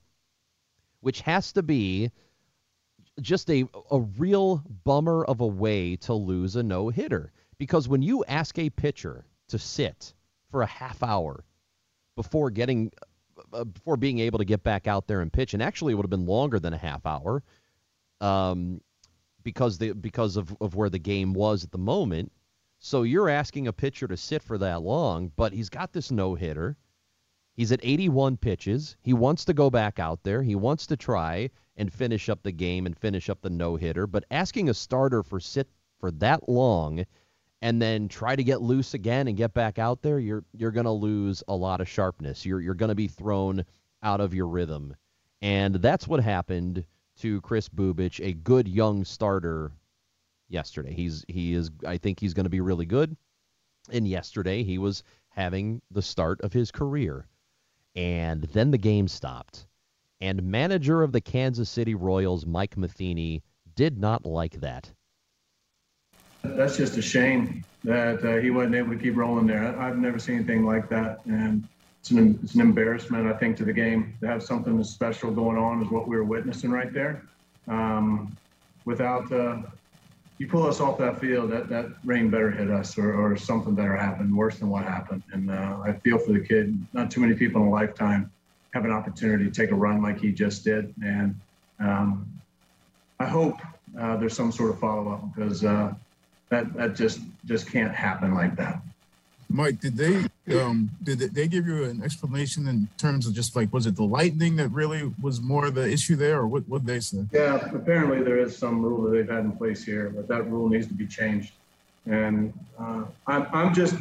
which 1.01 1.21
has 1.21 1.53
to 1.53 1.62
be 1.62 2.12
just 3.21 3.51
a, 3.51 3.65
a 3.91 3.99
real 3.99 4.63
bummer 4.84 5.23
of 5.23 5.41
a 5.41 5.47
way 5.47 5.95
to 5.97 6.15
lose 6.15 6.56
a 6.56 6.63
no 6.63 6.89
hitter. 6.89 7.32
Because 7.60 7.88
when 7.88 8.01
you 8.01 8.25
ask 8.25 8.58
a 8.58 8.71
pitcher 8.71 9.25
to 9.49 9.60
sit 9.60 10.13
for 10.49 10.63
a 10.63 10.67
half 10.67 11.03
hour 11.03 11.43
before 12.15 12.49
getting 12.49 12.91
uh, 13.52 13.63
before 13.63 13.97
being 13.97 14.19
able 14.19 14.39
to 14.39 14.45
get 14.45 14.63
back 14.63 14.88
out 14.88 15.08
there 15.08 15.21
and 15.21 15.34
pitch, 15.34 15.54
and 15.54 15.63
actually 15.63 15.93
it 15.93 15.95
would 15.95 16.06
have 16.06 16.10
been 16.10 16.26
longer 16.26 16.60
than 16.60 16.73
a 16.73 16.78
half 16.78 17.06
hour, 17.06 17.43
um, 18.21 18.82
because 19.43 19.78
the 19.78 19.93
because 19.93 20.38
of, 20.38 20.56
of 20.62 20.76
where 20.76 20.89
the 20.89 20.99
game 20.99 21.34
was 21.34 21.63
at 21.63 21.71
the 21.71 21.78
moment. 21.78 22.32
So 22.80 23.04
you're 23.04 23.30
asking 23.30 23.67
a 23.67 23.73
pitcher 23.73 24.08
to 24.08 24.17
sit 24.17 24.43
for 24.43 24.58
that 24.58 24.82
long, 24.82 25.32
but 25.36 25.54
he's 25.54 25.69
got 25.69 25.93
this 25.93 26.12
no 26.12 26.36
hitter. 26.36 26.76
He's 27.56 27.71
at 27.71 27.80
81 27.84 28.38
pitches. 28.38 28.97
He 29.02 29.13
wants 29.13 29.45
to 29.45 29.54
go 29.54 29.69
back 29.69 29.99
out 29.99 30.23
there. 30.23 30.41
He 30.41 30.56
wants 30.56 30.88
to 30.88 30.97
try 30.97 31.49
and 31.78 31.93
finish 31.93 32.28
up 32.28 32.43
the 32.43 32.52
game 32.52 32.86
and 32.86 32.97
finish 32.97 33.30
up 33.30 33.41
the 33.41 33.49
no 33.49 33.76
hitter. 33.76 34.06
But 34.06 34.26
asking 34.32 34.69
a 34.69 34.73
starter 34.73 35.23
for 35.23 35.39
sit 35.39 35.69
for 35.99 36.12
that 36.12 36.49
long 36.49 37.06
and 37.63 37.82
then 37.82 38.10
try 38.10 38.36
to 38.36 38.43
get 38.43 38.62
loose 38.62 38.93
again 38.93 39.30
and 39.30 39.38
get 39.38 39.54
back 39.54 39.80
out 39.80 40.02
there, 40.02 40.19
you're 40.19 40.43
you're 40.54 40.69
going 40.69 40.86
to 40.86 40.91
lose 40.91 41.41
a 41.47 41.56
lot 41.56 41.80
of 41.80 41.88
sharpness. 41.88 42.45
You're 42.45 42.60
you're 42.60 42.73
going 42.73 42.89
to 42.89 42.95
be 42.95 43.08
thrown 43.08 43.63
out 44.04 44.19
of 44.19 44.34
your 44.34 44.47
rhythm. 44.47 44.93
And 45.41 45.76
that's 45.76 46.06
what 46.06 46.21
happened 46.21 46.86
to 47.19 47.39
Kris 47.39 47.69
Bubic, 47.69 48.19
a 48.21 48.34
good 48.34 48.67
young 48.67 49.06
starter 49.06 49.71
yesterday. 50.49 50.93
He's 50.93 51.23
he 51.30 51.54
is 51.54 51.71
I 51.88 51.97
think 51.97 52.19
he's 52.19 52.34
going 52.34 52.43
to 52.43 52.49
be 52.49 52.60
really 52.60 52.86
good. 52.86 53.15
And 53.89 54.06
yesterday 54.10 54.63
he 54.63 54.78
was 54.78 55.02
having 55.30 55.82
the 55.89 56.02
start 56.02 56.41
of 56.41 56.52
his 56.52 56.69
career. 56.69 57.28
And 57.95 58.43
then 58.43 58.71
the 58.71 58.78
game 58.78 59.08
stopped. 59.08 59.67
And 60.19 60.43
manager 60.43 61.02
of 61.02 61.13
the 61.13 61.21
Kansas 61.21 61.69
City 61.69 61.95
Royals, 61.95 62.45
Mike 62.45 62.76
Matheny, 62.76 63.41
did 63.73 63.97
not 63.97 64.26
like 64.26 64.60
that. 64.60 64.91
That's 66.43 66.77
just 66.77 66.97
a 66.97 67.01
shame 67.01 67.63
that 67.84 68.23
uh, 68.23 68.38
he 68.38 68.49
wasn't 68.49 68.75
able 68.75 68.91
to 68.91 68.97
keep 68.97 69.15
rolling 69.15 69.47
there. 69.47 69.77
I've 69.79 69.97
never 69.97 70.19
seen 70.19 70.36
anything 70.36 70.65
like 70.65 70.89
that, 70.89 71.25
and 71.25 71.67
it's 71.99 72.12
an, 72.12 72.39
it's 72.43 72.53
an 72.53 72.62
embarrassment, 72.62 73.27
I 73.27 73.34
think, 73.34 73.58
to 73.58 73.65
the 73.65 73.73
game 73.73 74.13
to 74.21 74.27
have 74.27 74.43
something 74.43 74.77
as 74.79 74.89
special 74.89 75.32
going 75.32 75.58
on 75.58 75.82
as 75.82 75.89
what 75.89 76.08
we 76.08 76.17
were 76.17 76.23
witnessing 76.23 76.69
right 76.69 76.93
there. 76.93 77.23
Um, 77.67 78.36
without 78.86 79.32
uh, 79.32 79.62
you 80.38 80.47
pull 80.47 80.67
us 80.67 80.82
off 80.82 80.97
that 80.97 81.19
field, 81.19 81.51
that 81.51 81.69
that 81.69 81.86
rain 82.03 82.29
better 82.29 82.51
hit 82.51 82.69
us, 82.69 82.97
or, 82.97 83.13
or 83.13 83.38
something 83.38 83.73
better 83.73 83.95
happen, 83.95 84.36
worse 84.36 84.60
than 84.60 84.69
what 84.69 84.84
happened. 84.84 85.23
And 85.32 85.49
uh, 85.49 85.79
I 85.86 85.93
feel 85.93 86.17
for 86.17 86.34
the 86.34 86.41
kid. 86.41 86.77
Not 86.91 87.10
too 87.10 87.21
many 87.21 87.36
people 87.36 87.62
in 87.62 87.67
a 87.67 87.71
lifetime 87.71 88.29
have 88.73 88.84
an 88.84 88.91
opportunity 88.91 89.45
to 89.45 89.51
take 89.51 89.71
a 89.71 89.75
run 89.75 90.01
like 90.01 90.19
he 90.19 90.34
just 90.34 90.65
did, 90.65 90.93
and 91.03 91.39
um, 91.79 92.29
I 93.19 93.25
hope 93.25 93.60
uh, 93.97 94.17
there's 94.17 94.36
some 94.36 94.51
sort 94.51 94.71
of 94.71 94.79
follow 94.79 95.13
up 95.13 95.34
because 95.34 95.63
uh, 95.63 95.93
that 96.53 96.73
that 96.75 96.95
just 96.95 97.19
just 97.45 97.69
can't 97.71 97.93
happen 97.93 98.33
like 98.33 98.55
that. 98.55 98.81
Mike, 99.49 99.79
did 99.79 99.95
they 99.97 100.15
um, 100.59 100.89
did 101.03 101.19
they 101.19 101.47
give 101.47 101.67
you 101.67 101.83
an 101.83 102.01
explanation 102.03 102.67
in 102.67 102.87
terms 102.97 103.27
of 103.27 103.33
just 103.33 103.55
like 103.55 103.73
was 103.73 103.85
it 103.85 103.95
the 103.95 104.03
lightning 104.03 104.55
that 104.57 104.69
really 104.69 105.11
was 105.21 105.41
more 105.41 105.69
the 105.71 105.87
issue 105.89 106.15
there, 106.15 106.37
or 106.39 106.47
what 106.47 106.67
what 106.69 106.85
they 106.85 106.99
say? 106.99 107.25
Yeah, 107.31 107.55
apparently 107.73 108.23
there 108.23 108.39
is 108.39 108.57
some 108.57 108.81
rule 108.81 109.01
that 109.03 109.11
they've 109.11 109.29
had 109.29 109.45
in 109.45 109.53
place 109.53 109.83
here, 109.83 110.11
but 110.15 110.27
that 110.27 110.49
rule 110.49 110.69
needs 110.69 110.87
to 110.87 110.93
be 110.93 111.07
changed. 111.07 111.53
And 112.05 112.53
uh, 112.79 113.03
I'm 113.27 113.47
I'm 113.51 113.73
just 113.73 113.95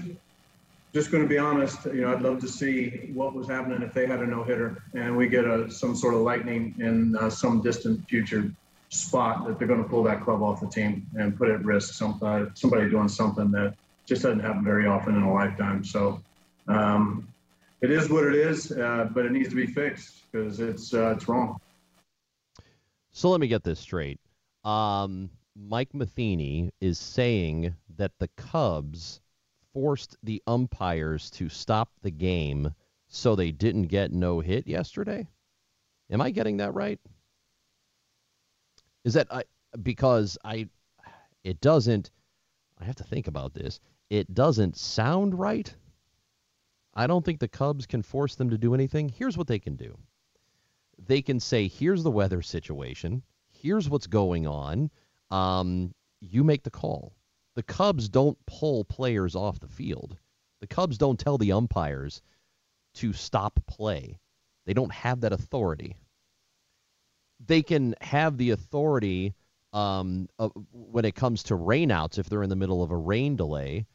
just 0.92 1.10
going 1.10 1.22
to 1.22 1.28
be 1.28 1.38
honest, 1.38 1.86
you 1.86 2.02
know, 2.02 2.12
I'd 2.12 2.20
love 2.20 2.38
to 2.40 2.48
see 2.48 3.10
what 3.14 3.34
was 3.34 3.48
happening 3.48 3.80
if 3.80 3.94
they 3.94 4.06
had 4.06 4.20
a 4.20 4.26
no 4.26 4.42
hitter 4.42 4.82
and 4.92 5.16
we 5.16 5.26
get 5.26 5.46
a 5.46 5.70
some 5.70 5.96
sort 5.96 6.14
of 6.14 6.20
lightning 6.20 6.74
in 6.78 7.16
uh, 7.16 7.30
some 7.30 7.62
distant 7.62 8.06
future 8.08 8.52
spot 8.92 9.46
that 9.46 9.58
they're 9.58 9.66
going 9.66 9.82
to 9.82 9.88
pull 9.88 10.02
that 10.02 10.22
club 10.22 10.42
off 10.42 10.60
the 10.60 10.66
team 10.66 11.06
and 11.14 11.36
put 11.36 11.48
at 11.48 11.64
risk 11.64 11.94
somebody 11.94 12.46
somebody 12.54 12.90
doing 12.90 13.08
something 13.08 13.50
that 13.50 13.74
just 14.06 14.22
doesn't 14.22 14.40
happen 14.40 14.62
very 14.62 14.86
often 14.86 15.16
in 15.16 15.22
a 15.22 15.32
lifetime. 15.32 15.82
So 15.82 16.20
um, 16.68 17.26
it 17.80 17.90
is 17.90 18.10
what 18.10 18.24
it 18.24 18.34
is, 18.34 18.70
uh, 18.70 19.08
but 19.12 19.24
it 19.24 19.32
needs 19.32 19.48
to 19.48 19.56
be 19.56 19.66
fixed 19.66 20.30
because 20.30 20.60
it's 20.60 20.92
uh, 20.92 21.14
it's 21.16 21.26
wrong. 21.26 21.58
So 23.12 23.30
let 23.30 23.40
me 23.40 23.48
get 23.48 23.64
this 23.64 23.80
straight. 23.80 24.20
Um, 24.64 25.30
Mike 25.56 25.94
Matheny 25.94 26.70
is 26.80 26.98
saying 26.98 27.74
that 27.96 28.12
the 28.18 28.28
Cubs 28.36 29.20
forced 29.72 30.16
the 30.22 30.42
umpires 30.46 31.30
to 31.30 31.48
stop 31.48 31.88
the 32.02 32.10
game 32.10 32.74
so 33.08 33.34
they 33.34 33.52
didn't 33.52 33.84
get 33.84 34.12
no 34.12 34.40
hit 34.40 34.66
yesterday. 34.66 35.26
Am 36.10 36.20
I 36.20 36.30
getting 36.30 36.58
that 36.58 36.74
right? 36.74 37.00
Is 39.04 39.14
that 39.14 39.26
I 39.30 39.44
because 39.82 40.38
I 40.44 40.68
it 41.44 41.60
doesn't 41.60 42.10
I 42.78 42.84
have 42.84 42.96
to 42.96 43.04
think 43.04 43.26
about 43.28 43.54
this. 43.54 43.80
It 44.10 44.34
doesn't 44.34 44.76
sound 44.76 45.38
right. 45.38 45.74
I 46.94 47.06
don't 47.06 47.24
think 47.24 47.40
the 47.40 47.48
Cubs 47.48 47.86
can 47.86 48.02
force 48.02 48.34
them 48.34 48.50
to 48.50 48.58
do 48.58 48.74
anything. 48.74 49.08
Here's 49.08 49.38
what 49.38 49.46
they 49.46 49.58
can 49.58 49.76
do. 49.76 49.96
They 50.98 51.22
can 51.22 51.40
say, 51.40 51.68
"Here's 51.68 52.02
the 52.02 52.10
weather 52.10 52.42
situation. 52.42 53.22
Here's 53.50 53.88
what's 53.88 54.06
going 54.06 54.46
on. 54.46 54.90
Um, 55.30 55.94
you 56.20 56.44
make 56.44 56.62
the 56.62 56.70
call." 56.70 57.14
The 57.54 57.62
Cubs 57.62 58.08
don't 58.08 58.38
pull 58.46 58.84
players 58.84 59.34
off 59.34 59.60
the 59.60 59.68
field. 59.68 60.18
The 60.60 60.66
Cubs 60.66 60.96
don't 60.96 61.18
tell 61.18 61.38
the 61.38 61.52
umpires 61.52 62.22
to 62.94 63.12
stop 63.12 63.58
play. 63.66 64.18
They 64.64 64.74
don't 64.74 64.92
have 64.92 65.20
that 65.20 65.32
authority. 65.32 65.96
They 67.46 67.62
can 67.62 67.94
have 68.00 68.36
the 68.36 68.50
authority 68.50 69.34
um, 69.72 70.28
uh, 70.38 70.50
when 70.72 71.04
it 71.04 71.14
comes 71.14 71.44
to 71.44 71.54
rainouts 71.54 72.18
if 72.18 72.28
they're 72.28 72.42
in 72.42 72.50
the 72.50 72.56
middle 72.56 72.82
of 72.82 72.90
a 72.90 72.96
rain 72.96 73.36
delay. 73.36 73.86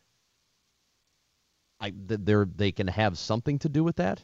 I, 1.79 1.93
they're, 1.95 2.45
they 2.45 2.71
can 2.71 2.87
have 2.87 3.17
something 3.17 3.59
to 3.59 3.69
do 3.69 3.83
with 3.83 3.97
that, 3.97 4.23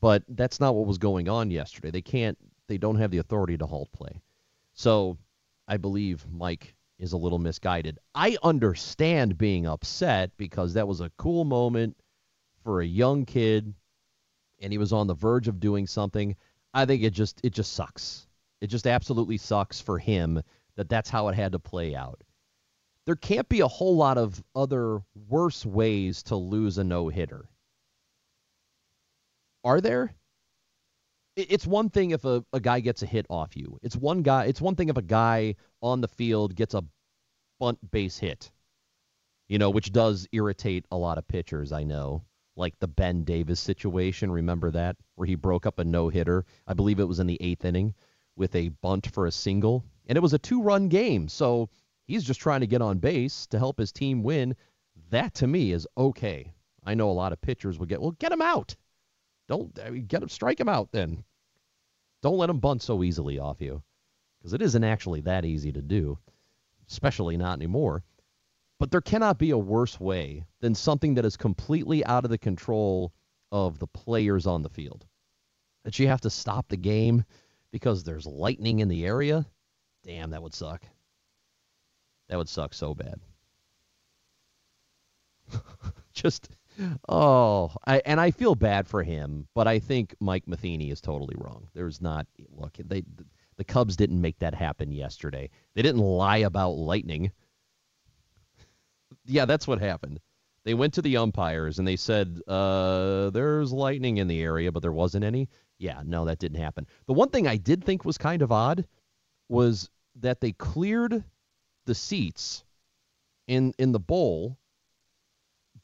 but 0.00 0.24
that's 0.28 0.58
not 0.58 0.74
what 0.74 0.86
was 0.86 0.98
going 0.98 1.28
on 1.28 1.50
yesterday. 1.50 1.90
They 1.90 2.02
can't. 2.02 2.36
They 2.66 2.78
don't 2.78 2.96
have 2.96 3.12
the 3.12 3.18
authority 3.18 3.56
to 3.56 3.66
halt 3.66 3.90
play. 3.92 4.20
So, 4.74 5.16
I 5.68 5.76
believe 5.76 6.26
Mike 6.30 6.74
is 6.98 7.12
a 7.12 7.16
little 7.16 7.38
misguided. 7.38 7.98
I 8.14 8.36
understand 8.42 9.38
being 9.38 9.66
upset 9.66 10.36
because 10.36 10.74
that 10.74 10.88
was 10.88 11.00
a 11.00 11.12
cool 11.16 11.44
moment 11.44 11.96
for 12.64 12.80
a 12.80 12.86
young 12.86 13.24
kid 13.24 13.72
and 14.60 14.72
he 14.72 14.78
was 14.78 14.92
on 14.92 15.06
the 15.06 15.14
verge 15.14 15.48
of 15.48 15.60
doing 15.60 15.86
something. 15.86 16.34
I 16.78 16.86
think 16.86 17.02
it 17.02 17.10
just 17.10 17.40
it 17.42 17.52
just 17.52 17.72
sucks. 17.72 18.28
It 18.60 18.68
just 18.68 18.86
absolutely 18.86 19.36
sucks 19.36 19.80
for 19.80 19.98
him 19.98 20.40
that 20.76 20.88
that's 20.88 21.10
how 21.10 21.26
it 21.26 21.34
had 21.34 21.50
to 21.52 21.58
play 21.58 21.96
out. 21.96 22.22
There 23.04 23.16
can't 23.16 23.48
be 23.48 23.60
a 23.60 23.66
whole 23.66 23.96
lot 23.96 24.16
of 24.16 24.40
other 24.54 25.00
worse 25.28 25.66
ways 25.66 26.22
to 26.24 26.36
lose 26.36 26.78
a 26.78 26.84
no-hitter. 26.84 27.48
Are 29.64 29.80
there? 29.80 30.14
It's 31.34 31.66
one 31.66 31.90
thing 31.90 32.12
if 32.12 32.24
a, 32.24 32.44
a 32.52 32.60
guy 32.60 32.78
gets 32.78 33.02
a 33.02 33.06
hit 33.06 33.26
off 33.28 33.56
you. 33.56 33.80
It's 33.82 33.96
one 33.96 34.22
guy 34.22 34.44
it's 34.44 34.60
one 34.60 34.76
thing 34.76 34.88
if 34.88 34.96
a 34.96 35.02
guy 35.02 35.56
on 35.82 36.00
the 36.00 36.06
field 36.06 36.54
gets 36.54 36.74
a 36.74 36.84
bunt 37.58 37.90
base 37.90 38.18
hit. 38.18 38.52
You 39.48 39.58
know, 39.58 39.70
which 39.70 39.90
does 39.90 40.28
irritate 40.30 40.86
a 40.92 40.96
lot 40.96 41.18
of 41.18 41.26
pitchers, 41.26 41.72
I 41.72 41.82
know. 41.82 42.22
Like 42.58 42.78
the 42.78 42.88
Ben 42.88 43.24
Davis 43.24 43.60
situation, 43.60 44.30
remember 44.30 44.70
that? 44.72 44.96
Where 45.14 45.26
he 45.26 45.34
broke 45.34 45.64
up 45.64 45.78
a 45.78 45.84
no 45.84 46.08
hitter. 46.08 46.44
I 46.66 46.74
believe 46.74 47.00
it 47.00 47.08
was 47.08 47.20
in 47.20 47.26
the 47.26 47.40
eighth 47.40 47.64
inning 47.64 47.94
with 48.36 48.54
a 48.54 48.68
bunt 48.68 49.10
for 49.12 49.26
a 49.26 49.32
single. 49.32 49.84
And 50.06 50.18
it 50.18 50.20
was 50.20 50.34
a 50.34 50.38
two 50.38 50.60
run 50.60 50.88
game. 50.88 51.28
So 51.28 51.70
he's 52.04 52.24
just 52.24 52.40
trying 52.40 52.60
to 52.60 52.66
get 52.66 52.82
on 52.82 52.98
base 52.98 53.46
to 53.46 53.58
help 53.58 53.78
his 53.78 53.92
team 53.92 54.22
win. 54.22 54.56
That 55.10 55.34
to 55.34 55.46
me 55.46 55.72
is 55.72 55.86
okay. 55.96 56.52
I 56.84 56.94
know 56.94 57.10
a 57.10 57.12
lot 57.12 57.32
of 57.32 57.40
pitchers 57.40 57.78
would 57.78 57.88
get, 57.88 58.02
well, 58.02 58.10
get 58.12 58.32
him 58.32 58.42
out. 58.42 58.76
Don't 59.46 59.74
get 60.08 60.22
him, 60.22 60.28
strike 60.28 60.60
him 60.60 60.68
out 60.68 60.90
then. 60.92 61.24
Don't 62.20 62.36
let 62.36 62.50
him 62.50 62.58
bunt 62.58 62.82
so 62.82 63.02
easily 63.02 63.38
off 63.38 63.60
you 63.62 63.82
because 64.38 64.52
it 64.52 64.60
isn't 64.60 64.84
actually 64.84 65.22
that 65.22 65.46
easy 65.46 65.72
to 65.72 65.80
do 65.80 66.18
especially 66.90 67.36
not 67.36 67.58
anymore. 67.58 68.02
But 68.78 68.90
there 68.90 69.00
cannot 69.00 69.38
be 69.38 69.50
a 69.50 69.58
worse 69.58 69.98
way 69.98 70.44
than 70.60 70.74
something 70.74 71.14
that 71.14 71.24
is 71.24 71.36
completely 71.36 72.04
out 72.04 72.24
of 72.24 72.30
the 72.30 72.38
control 72.38 73.12
of 73.50 73.78
the 73.78 73.86
players 73.86 74.46
on 74.46 74.62
the 74.62 74.68
field. 74.68 75.06
That 75.84 75.98
you 75.98 76.06
have 76.08 76.20
to 76.22 76.30
stop 76.30 76.68
the 76.68 76.76
game 76.76 77.24
because 77.70 78.04
there's 78.04 78.26
lightning 78.26 78.80
in 78.80 78.88
the 78.88 79.04
area. 79.04 79.46
Damn, 80.04 80.30
that 80.30 80.42
would 80.42 80.54
suck. 80.54 80.82
That 82.28 82.36
would 82.36 82.48
suck 82.48 82.74
so 82.74 82.94
bad. 82.94 83.20
Just 86.12 86.50
oh, 87.08 87.72
I, 87.86 88.00
and 88.04 88.20
I 88.20 88.30
feel 88.30 88.54
bad 88.54 88.86
for 88.86 89.02
him, 89.02 89.48
but 89.54 89.66
I 89.66 89.78
think 89.78 90.14
Mike 90.20 90.46
Matheny 90.46 90.90
is 90.90 91.00
totally 91.00 91.34
wrong. 91.38 91.68
There's 91.74 92.00
not 92.00 92.26
look 92.50 92.76
they 92.84 93.02
the 93.56 93.64
Cubs 93.64 93.96
didn't 93.96 94.20
make 94.20 94.38
that 94.38 94.54
happen 94.54 94.92
yesterday. 94.92 95.50
They 95.74 95.82
didn't 95.82 96.00
lie 96.00 96.38
about 96.38 96.76
lightning. 96.76 97.32
Yeah, 99.24 99.44
that's 99.44 99.66
what 99.66 99.80
happened. 99.80 100.20
They 100.64 100.74
went 100.74 100.94
to 100.94 101.02
the 101.02 101.16
umpires 101.16 101.78
and 101.78 101.86
they 101.86 101.96
said, 101.96 102.40
uh, 102.46 103.30
there's 103.30 103.72
lightning 103.72 104.18
in 104.18 104.28
the 104.28 104.42
area, 104.42 104.72
but 104.72 104.80
there 104.80 104.92
wasn't 104.92 105.24
any. 105.24 105.48
Yeah, 105.78 106.02
no, 106.04 106.24
that 106.24 106.38
didn't 106.38 106.60
happen. 106.60 106.86
The 107.06 107.14
one 107.14 107.30
thing 107.30 107.46
I 107.46 107.56
did 107.56 107.84
think 107.84 108.04
was 108.04 108.18
kind 108.18 108.42
of 108.42 108.52
odd 108.52 108.86
was 109.48 109.88
that 110.16 110.40
they 110.40 110.52
cleared 110.52 111.24
the 111.86 111.94
seats 111.94 112.64
in 113.46 113.72
in 113.78 113.92
the 113.92 114.00
bowl, 114.00 114.58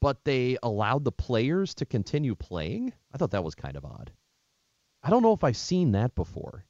but 0.00 0.24
they 0.24 0.58
allowed 0.62 1.04
the 1.04 1.12
players 1.12 1.74
to 1.76 1.86
continue 1.86 2.34
playing. 2.34 2.92
I 3.12 3.18
thought 3.18 3.30
that 3.30 3.44
was 3.44 3.54
kind 3.54 3.76
of 3.76 3.84
odd. 3.84 4.12
I 5.02 5.10
don't 5.10 5.22
know 5.22 5.32
if 5.32 5.44
I've 5.44 5.56
seen 5.56 5.92
that 5.92 6.14
before. 6.14 6.64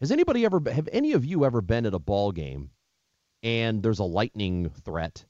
Has 0.00 0.12
anybody 0.12 0.44
ever 0.44 0.60
have 0.70 0.88
any 0.92 1.12
of 1.12 1.24
you 1.24 1.44
ever 1.44 1.60
been 1.60 1.86
at 1.86 1.94
a 1.94 1.98
ball 1.98 2.32
game 2.32 2.70
and 3.42 3.82
there's 3.82 3.98
a 3.98 4.04
lightning 4.04 4.70
threat 4.84 5.24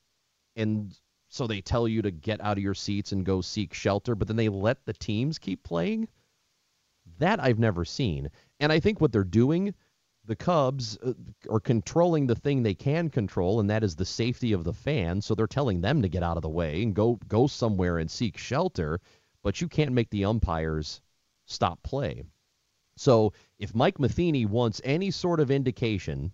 and 0.59 0.95
so 1.29 1.47
they 1.47 1.61
tell 1.61 1.87
you 1.87 2.03
to 2.03 2.11
get 2.11 2.41
out 2.41 2.57
of 2.57 2.63
your 2.63 2.75
seats 2.75 3.13
and 3.13 3.25
go 3.25 3.41
seek 3.41 3.75
shelter, 3.75 4.15
but 4.15 4.29
then 4.29 4.37
they 4.37 4.49
let 4.49 4.85
the 4.85 4.93
teams 4.93 5.39
keep 5.39 5.63
playing? 5.63 6.09
That 7.19 7.43
I've 7.43 7.59
never 7.59 7.85
seen. 7.85 8.31
And 8.61 8.73
I 8.73 8.81
think 8.81 9.01
what 9.01 9.13
they're 9.13 9.25
doing, 9.25 9.75
the 10.25 10.37
Cubs 10.37 10.99
uh, 10.99 11.15
are 11.51 11.61
controlling 11.61 12.27
the 12.27 12.35
thing 12.35 12.63
they 12.63 12.75
can 12.75 13.09
control, 13.09 13.61
and 13.61 13.71
that 13.71 13.85
is 13.85 13.97
the 13.97 14.05
safety 14.05 14.53
of 14.53 14.65
the 14.65 14.73
fans. 14.73 15.27
So 15.27 15.35
they're 15.35 15.47
telling 15.47 15.81
them 15.81 16.03
to 16.03 16.09
get 16.09 16.23
out 16.23 16.37
of 16.37 16.43
the 16.43 16.49
way 16.49 16.83
and 16.83 16.95
go 16.95 17.19
go 17.29 17.47
somewhere 17.47 17.99
and 17.99 18.11
seek 18.11 18.37
shelter, 18.37 19.01
but 19.43 19.61
you 19.61 19.69
can't 19.69 19.93
make 19.93 20.11
the 20.11 20.25
umpires 20.25 21.01
stop 21.47 21.83
play. 21.83 22.25
So 22.97 23.33
if 23.59 23.75
Mike 23.75 24.01
Matheny 24.01 24.45
wants 24.45 24.81
any 24.85 25.11
sort 25.11 25.41
of 25.41 25.51
indication 25.51 26.33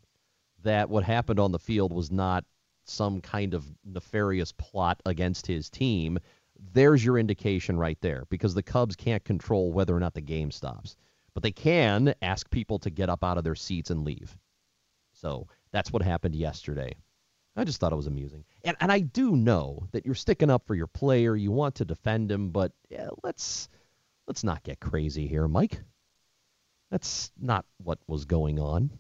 that 0.63 0.89
what 0.89 1.05
happened 1.05 1.39
on 1.39 1.53
the 1.53 1.59
field 1.59 1.93
was 1.93 2.11
not 2.11 2.45
some 2.85 3.20
kind 3.20 3.55
of 3.55 3.64
nefarious 3.85 4.53
plot 4.53 5.01
against 5.07 5.47
his 5.47 5.70
team, 5.70 6.18
there's 6.73 7.05
your 7.05 7.18
indication 7.18 7.77
right 7.77 7.99
there 8.01 8.25
because 8.29 8.55
the 8.55 8.62
Cubs 8.62 8.97
can't 8.97 9.25
control 9.25 9.73
whether 9.73 9.94
or 9.94 10.01
not 10.01 10.14
the 10.14 10.20
game 10.20 10.51
stops. 10.51 10.97
But 11.33 11.42
they 11.42 11.53
can 11.53 12.14
ask 12.23 12.49
people 12.51 12.79
to 12.81 12.90
get 12.90 13.09
up 13.09 13.25
out 13.25 13.38
of 13.38 13.44
their 13.44 13.57
seats 13.57 13.90
and 13.90 14.05
leave. 14.05 14.37
So 15.12 15.49
that's 15.73 15.92
what 15.92 16.03
happened 16.03 16.37
yesterday. 16.37 16.94
I 17.57 17.64
just 17.64 17.81
thought 17.81 17.92
it 17.92 17.97
was 17.97 18.07
amusing. 18.07 18.44
And 18.64 18.77
and 18.81 18.90
I 18.90 19.01
do 19.01 19.37
know 19.37 19.87
that 19.92 20.05
you're 20.05 20.14
sticking 20.14 20.51
up 20.51 20.66
for 20.66 20.75
your 20.75 20.87
player, 20.87 21.37
you 21.37 21.53
want 21.53 21.77
to 21.77 21.85
defend 21.85 22.31
him, 22.31 22.51
but 22.51 22.73
yeah, 22.90 23.11
let's 23.23 23.68
let's 24.27 24.44
not 24.44 24.62
get 24.62 24.81
crazy 24.81 25.27
here, 25.27 25.47
Mike. 25.47 25.81
That's 26.90 27.33
not 27.40 27.64
what 27.79 27.99
was 28.07 28.25
going 28.25 28.59
on. 28.59 28.90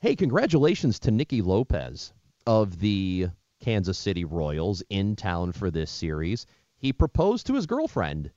Hey, 0.00 0.16
congratulations 0.16 0.98
to 1.00 1.10
Nicky 1.10 1.42
Lopez 1.42 2.12
of 2.46 2.78
the 2.78 3.28
Kansas 3.60 3.98
City 3.98 4.24
Royals 4.24 4.82
in 4.90 5.16
town 5.16 5.52
for 5.52 5.70
this 5.70 5.90
series. 5.90 6.46
He 6.76 6.92
proposed 6.92 7.46
to 7.46 7.54
his 7.54 7.66
girlfriend 7.66 8.30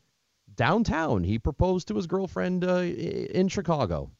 downtown. 0.55 1.23
He 1.23 1.39
proposed 1.39 1.87
to 1.87 1.95
his 1.95 2.07
girlfriend 2.07 2.63
uh, 2.63 2.81
in 2.81 3.47
Chicago. 3.47 4.11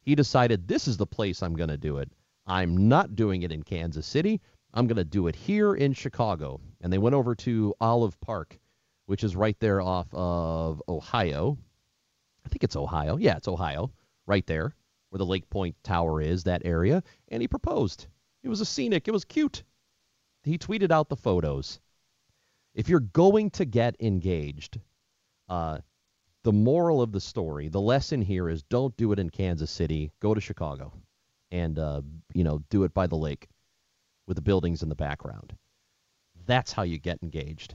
He 0.00 0.14
decided 0.14 0.66
this 0.66 0.88
is 0.88 0.96
the 0.96 1.06
place 1.06 1.42
I'm 1.42 1.56
going 1.56 1.70
to 1.70 1.76
do 1.76 1.98
it. 1.98 2.10
I'm 2.46 2.88
not 2.88 3.16
doing 3.16 3.42
it 3.42 3.52
in 3.52 3.62
Kansas 3.62 4.06
City. 4.06 4.40
I'm 4.72 4.86
going 4.86 4.96
to 4.96 5.04
do 5.04 5.26
it 5.26 5.36
here 5.36 5.74
in 5.74 5.92
Chicago. 5.92 6.60
And 6.80 6.92
they 6.92 6.98
went 6.98 7.14
over 7.14 7.34
to 7.36 7.74
Olive 7.80 8.20
Park, 8.20 8.58
which 9.06 9.24
is 9.24 9.34
right 9.34 9.58
there 9.58 9.80
off 9.80 10.06
of 10.12 10.82
Ohio. 10.88 11.58
I 12.44 12.48
think 12.48 12.62
it's 12.62 12.76
Ohio. 12.76 13.16
Yeah, 13.16 13.36
it's 13.36 13.48
Ohio 13.48 13.90
right 14.26 14.46
there 14.46 14.74
where 15.10 15.18
the 15.18 15.26
Lake 15.26 15.48
Point 15.50 15.76
Tower 15.82 16.20
is, 16.20 16.44
that 16.44 16.62
area, 16.64 17.02
and 17.28 17.40
he 17.40 17.48
proposed. 17.48 18.06
It 18.46 18.48
was 18.48 18.60
a 18.60 18.64
scenic, 18.64 19.08
it 19.08 19.10
was 19.10 19.24
cute. 19.24 19.64
He 20.44 20.56
tweeted 20.56 20.92
out 20.92 21.08
the 21.08 21.16
photos. 21.16 21.80
If 22.76 22.88
you're 22.88 23.00
going 23.00 23.50
to 23.50 23.64
get 23.64 24.00
engaged, 24.00 24.78
uh, 25.48 25.78
the 26.44 26.52
moral 26.52 27.02
of 27.02 27.10
the 27.10 27.20
story, 27.20 27.66
the 27.66 27.80
lesson 27.80 28.22
here 28.22 28.48
is 28.48 28.62
don't 28.62 28.96
do 28.96 29.10
it 29.10 29.18
in 29.18 29.30
Kansas 29.30 29.72
City. 29.72 30.12
Go 30.20 30.32
to 30.32 30.40
Chicago, 30.40 30.92
and 31.50 31.76
uh, 31.76 32.02
you 32.34 32.44
know 32.44 32.62
do 32.70 32.84
it 32.84 32.94
by 32.94 33.08
the 33.08 33.16
lake, 33.16 33.48
with 34.28 34.36
the 34.36 34.42
buildings 34.42 34.80
in 34.84 34.88
the 34.90 34.94
background. 34.94 35.56
That's 36.46 36.70
how 36.70 36.82
you 36.84 37.00
get 37.00 37.24
engaged. 37.24 37.74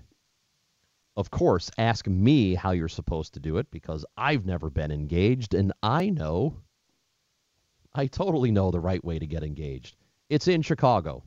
Of 1.17 1.31
course, 1.31 1.69
ask 1.77 2.07
me 2.07 2.55
how 2.55 2.71
you're 2.71 2.87
supposed 2.87 3.33
to 3.33 3.41
do 3.41 3.57
it 3.57 3.69
because 3.71 4.05
I've 4.15 4.45
never 4.45 4.69
been 4.69 4.91
engaged 4.91 5.53
and 5.53 5.73
I 5.83 6.09
know. 6.09 6.61
I 7.93 8.07
totally 8.07 8.51
know 8.51 8.71
the 8.71 8.79
right 8.79 9.03
way 9.03 9.19
to 9.19 9.27
get 9.27 9.43
engaged. 9.43 9.97
It's 10.31 10.47
in 10.47 10.61
Chicago. 10.61 11.25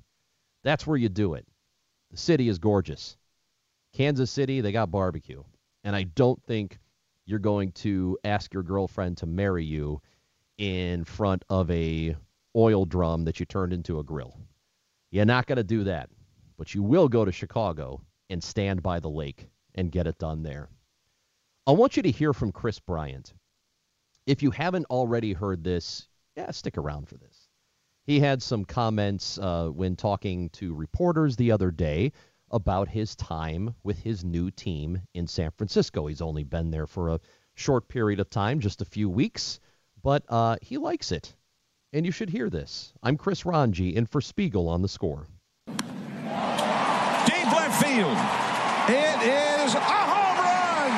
That's 0.62 0.86
where 0.86 0.96
you 0.96 1.10
do 1.10 1.34
it. 1.34 1.46
The 2.10 2.16
city 2.16 2.48
is 2.48 2.58
gorgeous. 2.58 3.18
Kansas 3.92 4.30
City, 4.30 4.62
they 4.62 4.72
got 4.72 4.90
barbecue. 4.90 5.42
And 5.84 5.94
I 5.94 6.04
don't 6.04 6.42
think 6.44 6.78
you're 7.26 7.38
going 7.38 7.72
to 7.72 8.16
ask 8.24 8.54
your 8.54 8.62
girlfriend 8.62 9.18
to 9.18 9.26
marry 9.26 9.62
you 9.62 10.00
in 10.56 11.04
front 11.04 11.44
of 11.50 11.70
a 11.70 12.16
oil 12.56 12.86
drum 12.86 13.26
that 13.26 13.38
you 13.38 13.44
turned 13.44 13.74
into 13.74 13.98
a 13.98 14.02
grill. 14.02 14.38
You're 15.10 15.26
not 15.26 15.46
going 15.46 15.56
to 15.56 15.64
do 15.64 15.84
that. 15.84 16.08
But 16.56 16.74
you 16.74 16.82
will 16.82 17.10
go 17.10 17.26
to 17.26 17.30
Chicago 17.32 18.00
and 18.30 18.42
stand 18.42 18.82
by 18.82 19.00
the 19.00 19.10
lake 19.10 19.50
and 19.74 19.92
get 19.92 20.06
it 20.06 20.16
done 20.16 20.42
there. 20.42 20.70
I 21.66 21.72
want 21.72 21.98
you 21.98 22.02
to 22.04 22.10
hear 22.10 22.32
from 22.32 22.52
Kris 22.52 22.78
Bryant. 22.78 23.34
If 24.26 24.42
you 24.42 24.50
haven't 24.50 24.86
already 24.86 25.34
heard 25.34 25.62
this, 25.62 26.08
yeah, 26.38 26.52
stick 26.52 26.78
around 26.78 27.06
for 27.06 27.18
this. 27.18 27.43
He 28.06 28.20
had 28.20 28.42
some 28.42 28.66
comments 28.66 29.38
uh, 29.38 29.68
when 29.68 29.96
talking 29.96 30.50
to 30.50 30.74
reporters 30.74 31.36
the 31.36 31.52
other 31.52 31.70
day 31.70 32.12
about 32.50 32.88
his 32.88 33.16
time 33.16 33.74
with 33.82 33.98
his 33.98 34.22
new 34.24 34.50
team 34.50 35.00
in 35.14 35.26
San 35.26 35.50
Francisco. 35.52 36.06
He's 36.06 36.20
only 36.20 36.44
been 36.44 36.70
there 36.70 36.86
for 36.86 37.08
a 37.08 37.20
short 37.54 37.88
period 37.88 38.20
of 38.20 38.28
time, 38.28 38.60
just 38.60 38.82
a 38.82 38.84
few 38.84 39.08
weeks, 39.08 39.58
but 40.02 40.22
uh, 40.28 40.56
he 40.60 40.76
likes 40.76 41.12
it. 41.12 41.34
And 41.94 42.04
you 42.04 42.12
should 42.12 42.28
hear 42.28 42.50
this. 42.50 42.92
I'm 43.02 43.16
Chris 43.16 43.44
Rongey 43.44 43.94
in 43.94 44.04
for 44.04 44.20
Spiegel 44.20 44.68
on 44.68 44.82
the 44.82 44.88
score. 44.88 45.26
Deep 45.66 45.78
left 47.56 47.82
field. 47.82 48.18
It 48.86 49.22
is 49.22 49.74
a 49.74 49.80
home 49.80 50.38
run. 50.44 50.92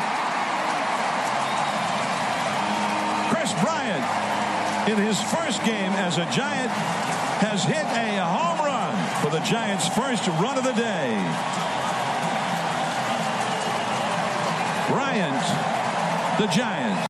Kris 3.31 3.53
Bryant, 3.63 4.05
in 4.87 4.97
his 4.99 5.21
first 5.21 5.65
game 5.65 5.93
as 5.93 6.19
a 6.19 6.25
Giant, 6.31 6.71
has 7.41 7.65
hit 7.65 7.85
a 7.85 8.25
home 8.25 8.65
run 8.65 9.21
for 9.21 9.31
the 9.31 9.41
Giants' 9.41 9.89
first 9.89 10.27
run 10.41 10.57
of 10.57 10.65
the 10.65 10.73
day. 10.73 11.17
Bryant, 14.89 15.43
the 16.39 16.47
Giant. 16.47 17.07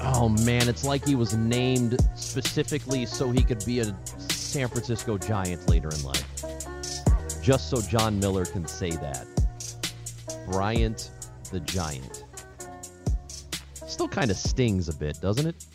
Oh 0.00 0.28
man, 0.28 0.68
it's 0.68 0.84
like 0.84 1.04
he 1.04 1.14
was 1.14 1.34
named 1.34 1.98
specifically 2.14 3.04
so 3.04 3.30
he 3.30 3.42
could 3.42 3.62
be 3.66 3.80
a 3.80 3.96
San 4.30 4.68
Francisco 4.68 5.18
Giant 5.18 5.68
later 5.68 5.90
in 5.90 6.02
life. 6.02 6.24
Just 7.42 7.68
so 7.68 7.82
Jon 7.82 8.18
Miller 8.18 8.46
can 8.46 8.66
say 8.66 8.90
that. 8.90 9.26
Bryant 10.50 11.10
the 11.50 11.60
Giant. 11.60 12.21
Still 13.92 14.08
kind 14.08 14.30
of 14.30 14.38
stings 14.38 14.88
a 14.88 14.96
bit, 14.96 15.20
doesn't 15.20 15.46
it? 15.46 15.66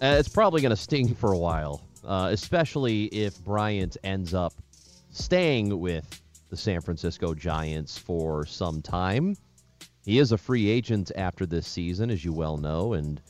Uh, 0.00 0.16
it's 0.18 0.30
probably 0.30 0.62
going 0.62 0.70
to 0.70 0.76
sting 0.76 1.14
for 1.14 1.34
a 1.34 1.38
while, 1.38 1.86
uh, 2.02 2.30
especially 2.32 3.04
if 3.04 3.38
Bryant 3.44 3.98
ends 4.02 4.32
up 4.32 4.54
staying 5.10 5.78
with 5.78 6.22
the 6.48 6.56
San 6.56 6.80
Francisco 6.80 7.34
Giants 7.34 7.98
for 7.98 8.46
some 8.46 8.80
time. 8.80 9.36
He 10.06 10.18
is 10.18 10.32
a 10.32 10.38
free 10.38 10.70
agent 10.70 11.12
after 11.16 11.44
this 11.44 11.66
season, 11.66 12.10
as 12.10 12.24
you 12.24 12.32
well 12.32 12.56
know, 12.56 12.94
and 12.94 13.20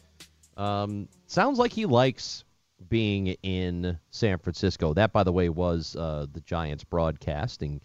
um, 0.56 1.08
sounds 1.26 1.58
like 1.58 1.72
he 1.72 1.84
likes 1.84 2.44
being 2.88 3.26
in 3.42 3.98
San 4.12 4.38
Francisco. 4.38 4.94
That, 4.94 5.12
by 5.12 5.24
the 5.24 5.32
way, 5.32 5.48
was 5.48 5.96
uh, 5.96 6.26
the 6.32 6.40
Giants 6.42 6.84
broadcast, 6.84 7.64
in 7.64 7.80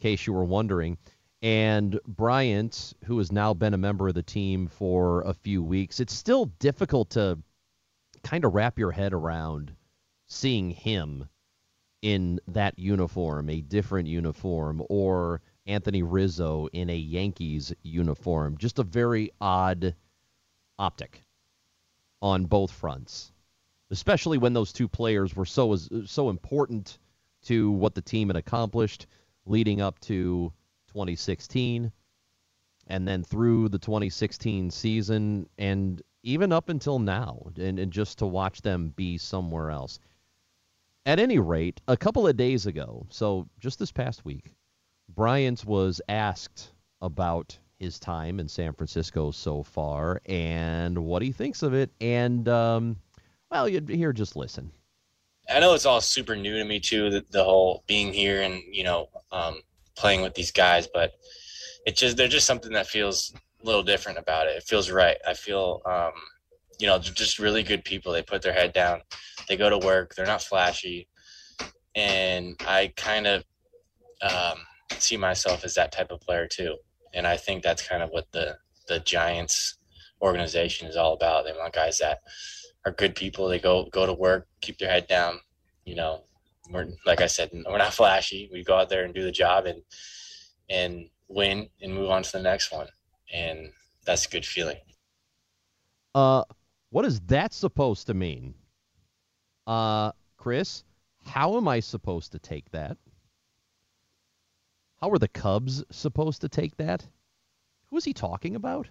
case 0.00 0.26
you 0.26 0.32
were 0.32 0.44
wondering. 0.44 0.96
And 1.40 2.00
Bryant, 2.06 2.94
who 3.04 3.18
has 3.18 3.30
now 3.30 3.54
been 3.54 3.74
a 3.74 3.78
member 3.78 4.08
of 4.08 4.14
the 4.14 4.22
team 4.22 4.66
for 4.66 5.22
a 5.22 5.32
few 5.32 5.62
weeks, 5.62 6.00
it's 6.00 6.14
still 6.14 6.46
difficult 6.58 7.10
to 7.10 7.38
kind 8.24 8.44
of 8.44 8.54
wrap 8.54 8.78
your 8.78 8.90
head 8.90 9.12
around 9.12 9.74
seeing 10.26 10.70
him 10.70 11.28
in 12.02 12.40
that 12.48 12.78
uniform, 12.78 13.48
a 13.48 13.60
different 13.60 14.08
uniform, 14.08 14.82
or 14.88 15.40
Anthony 15.66 16.02
Rizzo 16.02 16.68
in 16.72 16.90
a 16.90 16.96
Yankees 16.96 17.72
uniform. 17.82 18.56
Just 18.58 18.78
a 18.78 18.84
very 18.84 19.30
odd 19.40 19.94
optic 20.78 21.22
on 22.20 22.46
both 22.46 22.72
fronts, 22.72 23.32
especially 23.90 24.38
when 24.38 24.54
those 24.54 24.72
two 24.72 24.88
players 24.88 25.36
were 25.36 25.46
so 25.46 25.76
so 25.76 26.30
important 26.30 26.98
to 27.42 27.70
what 27.70 27.94
the 27.94 28.02
team 28.02 28.28
had 28.28 28.36
accomplished 28.36 29.06
leading 29.46 29.80
up 29.80 29.98
to 30.00 30.52
2016 30.88 31.92
and 32.88 33.06
then 33.06 33.22
through 33.22 33.68
the 33.68 33.78
2016 33.78 34.70
season 34.70 35.48
and 35.58 36.02
even 36.22 36.52
up 36.52 36.68
until 36.68 36.98
now 36.98 37.40
and, 37.56 37.78
and 37.78 37.92
just 37.92 38.18
to 38.18 38.26
watch 38.26 38.62
them 38.62 38.92
be 38.96 39.18
somewhere 39.18 39.70
else. 39.70 39.98
At 41.06 41.18
any 41.18 41.38
rate, 41.38 41.80
a 41.88 41.96
couple 41.96 42.26
of 42.26 42.36
days 42.36 42.66
ago, 42.66 43.06
so 43.10 43.48
just 43.60 43.78
this 43.78 43.92
past 43.92 44.24
week, 44.24 44.52
Bryant 45.08 45.64
was 45.64 46.02
asked 46.08 46.72
about 47.00 47.58
his 47.78 47.98
time 47.98 48.40
in 48.40 48.48
San 48.48 48.72
Francisco 48.72 49.30
so 49.30 49.62
far 49.62 50.20
and 50.26 50.98
what 50.98 51.22
he 51.22 51.32
thinks 51.32 51.62
of 51.62 51.72
it. 51.72 51.90
And, 52.00 52.48
um, 52.48 52.96
well, 53.50 53.68
you'd 53.68 53.88
here, 53.88 54.12
just 54.12 54.36
listen. 54.36 54.70
I 55.48 55.60
know 55.60 55.72
it's 55.72 55.86
all 55.86 56.02
super 56.02 56.36
new 56.36 56.58
to 56.58 56.64
me 56.64 56.78
too, 56.78 57.08
the, 57.08 57.24
the 57.30 57.44
whole 57.44 57.82
being 57.86 58.12
here 58.12 58.42
and 58.42 58.62
you 58.70 58.84
know 58.84 59.08
um, 59.32 59.62
playing 59.98 60.22
with 60.22 60.34
these 60.34 60.52
guys, 60.52 60.86
but 60.86 61.12
it 61.84 61.96
just 61.96 62.16
there's 62.16 62.32
just 62.32 62.46
something 62.46 62.72
that 62.72 62.86
feels 62.86 63.32
a 63.62 63.66
little 63.66 63.82
different 63.82 64.18
about 64.18 64.46
it. 64.46 64.56
It 64.56 64.62
feels 64.62 64.90
right. 64.90 65.16
I 65.26 65.34
feel 65.34 65.82
um, 65.84 66.12
you 66.78 66.86
know 66.86 66.98
just 66.98 67.38
really 67.38 67.62
good 67.62 67.84
people. 67.84 68.12
They 68.12 68.22
put 68.22 68.42
their 68.42 68.52
head 68.52 68.72
down, 68.72 69.02
they 69.48 69.56
go 69.56 69.68
to 69.68 69.78
work. 69.78 70.14
They're 70.14 70.26
not 70.26 70.42
flashy, 70.42 71.08
and 71.94 72.56
I 72.66 72.92
kind 72.96 73.26
of 73.26 73.44
um, 74.22 74.58
see 74.98 75.16
myself 75.16 75.64
as 75.64 75.74
that 75.74 75.92
type 75.92 76.10
of 76.10 76.20
player 76.20 76.46
too. 76.46 76.76
And 77.14 77.26
I 77.26 77.36
think 77.36 77.62
that's 77.62 77.86
kind 77.86 78.02
of 78.02 78.10
what 78.10 78.30
the 78.32 78.56
the 78.86 79.00
Giants 79.00 79.78
organization 80.22 80.88
is 80.88 80.96
all 80.96 81.14
about. 81.14 81.44
They 81.44 81.52
want 81.52 81.72
guys 81.74 81.98
that 81.98 82.20
are 82.84 82.92
good 82.92 83.14
people. 83.14 83.48
They 83.48 83.58
go 83.58 83.88
go 83.92 84.06
to 84.06 84.12
work, 84.12 84.46
keep 84.60 84.78
their 84.78 84.90
head 84.90 85.06
down. 85.08 85.40
You 85.84 85.96
know, 85.96 86.24
we're 86.70 86.88
like 87.06 87.20
I 87.20 87.26
said, 87.26 87.50
we're 87.52 87.78
not 87.78 87.94
flashy. 87.94 88.48
We 88.52 88.64
go 88.64 88.76
out 88.76 88.88
there 88.88 89.04
and 89.04 89.14
do 89.14 89.22
the 89.22 89.32
job 89.32 89.66
and 89.66 89.82
and 90.68 91.08
win 91.28 91.68
and 91.82 91.94
move 91.94 92.10
on 92.10 92.22
to 92.22 92.32
the 92.32 92.42
next 92.42 92.72
one. 92.72 92.88
And 93.32 93.72
that's 94.04 94.26
a 94.26 94.30
good 94.30 94.46
feeling. 94.46 94.78
Uh, 96.14 96.44
what 96.90 97.04
is 97.04 97.20
that 97.20 97.52
supposed 97.52 98.06
to 98.06 98.14
mean? 98.14 98.54
Uh, 99.66 100.12
Chris, 100.36 100.84
how 101.24 101.56
am 101.56 101.68
I 101.68 101.80
supposed 101.80 102.32
to 102.32 102.38
take 102.38 102.70
that? 102.70 102.96
How 105.00 105.10
are 105.10 105.18
the 105.18 105.28
Cubs 105.28 105.84
supposed 105.90 106.40
to 106.40 106.48
take 106.48 106.76
that? 106.78 107.06
Who 107.86 107.96
is 107.96 108.04
he 108.04 108.12
talking 108.12 108.56
about? 108.56 108.88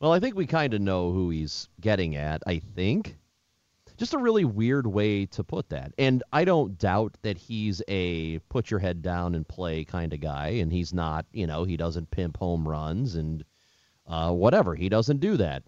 Well, 0.00 0.12
I 0.12 0.18
think 0.18 0.34
we 0.34 0.46
kind 0.46 0.72
of 0.72 0.80
know 0.80 1.12
who 1.12 1.30
he's 1.30 1.68
getting 1.80 2.16
at, 2.16 2.42
I 2.46 2.58
think. 2.58 3.18
Just 4.00 4.14
a 4.14 4.18
really 4.18 4.46
weird 4.46 4.86
way 4.86 5.26
to 5.26 5.44
put 5.44 5.68
that. 5.68 5.92
And 5.98 6.22
I 6.32 6.46
don't 6.46 6.78
doubt 6.78 7.18
that 7.20 7.36
he's 7.36 7.82
a 7.86 8.38
put 8.48 8.70
your 8.70 8.80
head 8.80 9.02
down 9.02 9.34
and 9.34 9.46
play 9.46 9.84
kind 9.84 10.14
of 10.14 10.20
guy. 10.20 10.48
And 10.62 10.72
he's 10.72 10.94
not, 10.94 11.26
you 11.32 11.46
know, 11.46 11.64
he 11.64 11.76
doesn't 11.76 12.10
pimp 12.10 12.38
home 12.38 12.66
runs 12.66 13.16
and 13.16 13.44
uh, 14.06 14.32
whatever. 14.32 14.74
He 14.74 14.88
doesn't 14.88 15.20
do 15.20 15.36
that. 15.36 15.64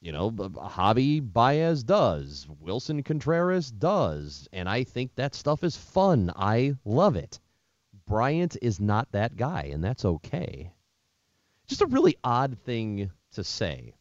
You 0.00 0.12
know, 0.12 0.30
Javi 0.30 1.20
Baez 1.20 1.82
does. 1.82 2.46
Willson 2.62 3.02
Contreras 3.04 3.72
does. 3.72 4.46
And 4.52 4.68
I 4.68 4.84
think 4.84 5.16
that 5.16 5.34
stuff 5.34 5.64
is 5.64 5.76
fun. 5.76 6.30
I 6.36 6.74
love 6.84 7.16
it. 7.16 7.40
Bryant 8.06 8.56
is 8.62 8.78
not 8.78 9.10
that 9.10 9.34
guy, 9.34 9.70
and 9.72 9.82
that's 9.82 10.04
okay. 10.04 10.70
Just 11.66 11.82
a 11.82 11.86
really 11.86 12.16
odd 12.22 12.56
thing 12.64 13.10
to 13.32 13.42
say. 13.42 13.94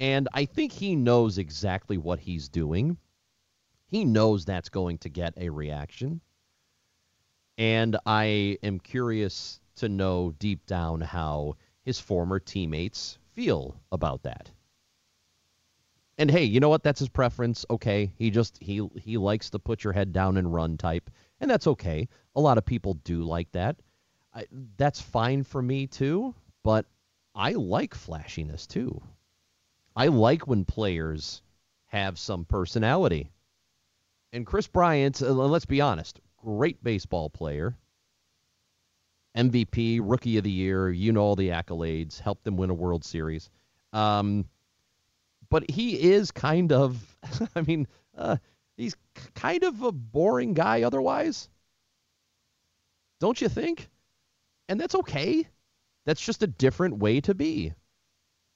And 0.00 0.28
I 0.32 0.46
think 0.46 0.72
he 0.72 0.96
knows 0.96 1.38
exactly 1.38 1.98
what 1.98 2.18
he's 2.18 2.48
doing. 2.48 2.96
He 3.86 4.04
knows 4.04 4.44
that's 4.44 4.70
going 4.70 4.98
to 4.98 5.10
get 5.10 5.34
a 5.36 5.50
reaction. 5.50 6.22
And 7.58 7.98
I 8.06 8.58
am 8.62 8.80
curious 8.80 9.60
to 9.76 9.88
know 9.88 10.32
deep 10.38 10.64
down 10.66 11.02
how 11.02 11.56
his 11.82 12.00
former 12.00 12.40
teammates 12.40 13.18
feel 13.32 13.80
about 13.92 14.22
that. 14.22 14.50
And 16.18 16.30
hey, 16.30 16.44
you 16.44 16.60
know 16.60 16.68
what? 16.68 16.82
That's 16.82 17.00
his 17.00 17.08
preference. 17.08 17.66
Okay, 17.70 18.12
he 18.16 18.30
just 18.30 18.58
he 18.62 18.86
he 18.96 19.16
likes 19.18 19.50
to 19.50 19.58
put 19.58 19.84
your 19.84 19.92
head 19.92 20.12
down 20.12 20.36
and 20.36 20.52
run 20.52 20.76
type, 20.76 21.10
And 21.40 21.50
that's 21.50 21.66
okay. 21.66 22.08
A 22.36 22.40
lot 22.40 22.58
of 22.58 22.64
people 22.66 22.94
do 22.94 23.22
like 23.22 23.50
that. 23.52 23.76
I, 24.34 24.46
that's 24.76 25.00
fine 25.00 25.42
for 25.42 25.60
me 25.62 25.86
too, 25.86 26.34
but 26.62 26.86
I 27.34 27.52
like 27.52 27.94
flashiness 27.94 28.66
too. 28.66 29.02
I 29.96 30.06
like 30.06 30.46
when 30.46 30.64
players 30.64 31.42
have 31.86 32.18
some 32.18 32.44
personality. 32.44 33.30
And 34.32 34.46
Kris 34.46 34.68
Bryant, 34.68 35.20
uh, 35.22 35.32
let's 35.32 35.66
be 35.66 35.80
honest, 35.80 36.20
great 36.36 36.82
baseball 36.82 37.30
player. 37.30 37.76
MVP, 39.36 40.00
Rookie 40.02 40.38
of 40.38 40.44
the 40.44 40.50
Year, 40.50 40.90
you 40.90 41.12
know 41.12 41.22
all 41.22 41.36
the 41.36 41.48
accolades, 41.48 42.18
helped 42.18 42.44
them 42.44 42.56
win 42.56 42.70
a 42.70 42.74
World 42.74 43.04
Series. 43.04 43.50
Um, 43.92 44.44
but 45.48 45.68
he 45.70 46.00
is 46.00 46.30
kind 46.30 46.72
of, 46.72 47.16
I 47.56 47.62
mean, 47.62 47.86
uh, 48.16 48.36
he's 48.76 48.96
kind 49.34 49.62
of 49.64 49.82
a 49.82 49.92
boring 49.92 50.54
guy 50.54 50.82
otherwise. 50.82 51.48
Don't 53.20 53.40
you 53.40 53.48
think? 53.48 53.88
And 54.68 54.80
that's 54.80 54.94
okay. 54.94 55.46
That's 56.06 56.24
just 56.24 56.42
a 56.42 56.46
different 56.46 56.98
way 56.98 57.20
to 57.22 57.34
be. 57.34 57.72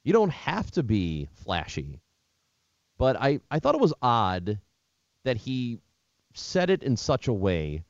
You 0.05 0.13
don't 0.13 0.33
have 0.33 0.71
to 0.73 0.83
be 0.83 1.29
flashy. 1.33 2.01
But 2.99 3.17
I, 3.17 3.41
I 3.51 3.59
thought 3.59 3.75
it 3.75 3.81
was 3.81 3.95
odd 4.03 4.61
that 5.25 5.39
he 5.39 5.81
said 6.35 6.71
it 6.71 6.83
in 6.83 6.97
such 6.97 7.27
a 7.27 7.33
way 7.33 7.85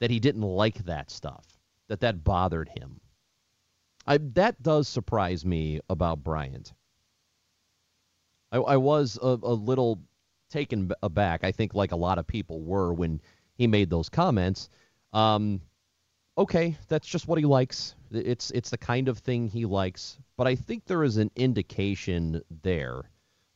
that 0.00 0.10
he 0.10 0.18
didn't 0.18 0.42
like 0.42 0.84
that 0.86 1.10
stuff, 1.10 1.46
that 1.88 2.00
that 2.00 2.24
bothered 2.24 2.68
him. 2.68 3.00
I, 4.06 4.18
that 4.34 4.62
does 4.62 4.88
surprise 4.88 5.44
me 5.44 5.80
about 5.88 6.24
Bryant. 6.24 6.72
I, 8.50 8.58
I 8.58 8.76
was 8.76 9.18
a, 9.22 9.38
a 9.42 9.54
little 9.54 10.00
taken 10.50 10.90
aback. 11.02 11.44
I 11.44 11.52
think, 11.52 11.74
like 11.74 11.92
a 11.92 11.96
lot 11.96 12.18
of 12.18 12.26
people 12.26 12.60
were 12.60 12.92
when 12.92 13.20
he 13.56 13.66
made 13.66 13.90
those 13.90 14.08
comments. 14.08 14.68
Um, 15.12 15.60
okay, 16.36 16.76
that's 16.88 17.06
just 17.06 17.28
what 17.28 17.38
he 17.38 17.44
likes. 17.44 17.94
It's 18.10 18.50
it's 18.50 18.70
the 18.70 18.78
kind 18.78 19.08
of 19.08 19.18
thing 19.18 19.48
he 19.48 19.64
likes. 19.66 20.18
But 20.36 20.46
I 20.46 20.54
think 20.54 20.84
there 20.84 21.04
is 21.04 21.16
an 21.16 21.30
indication 21.36 22.42
there 22.62 23.10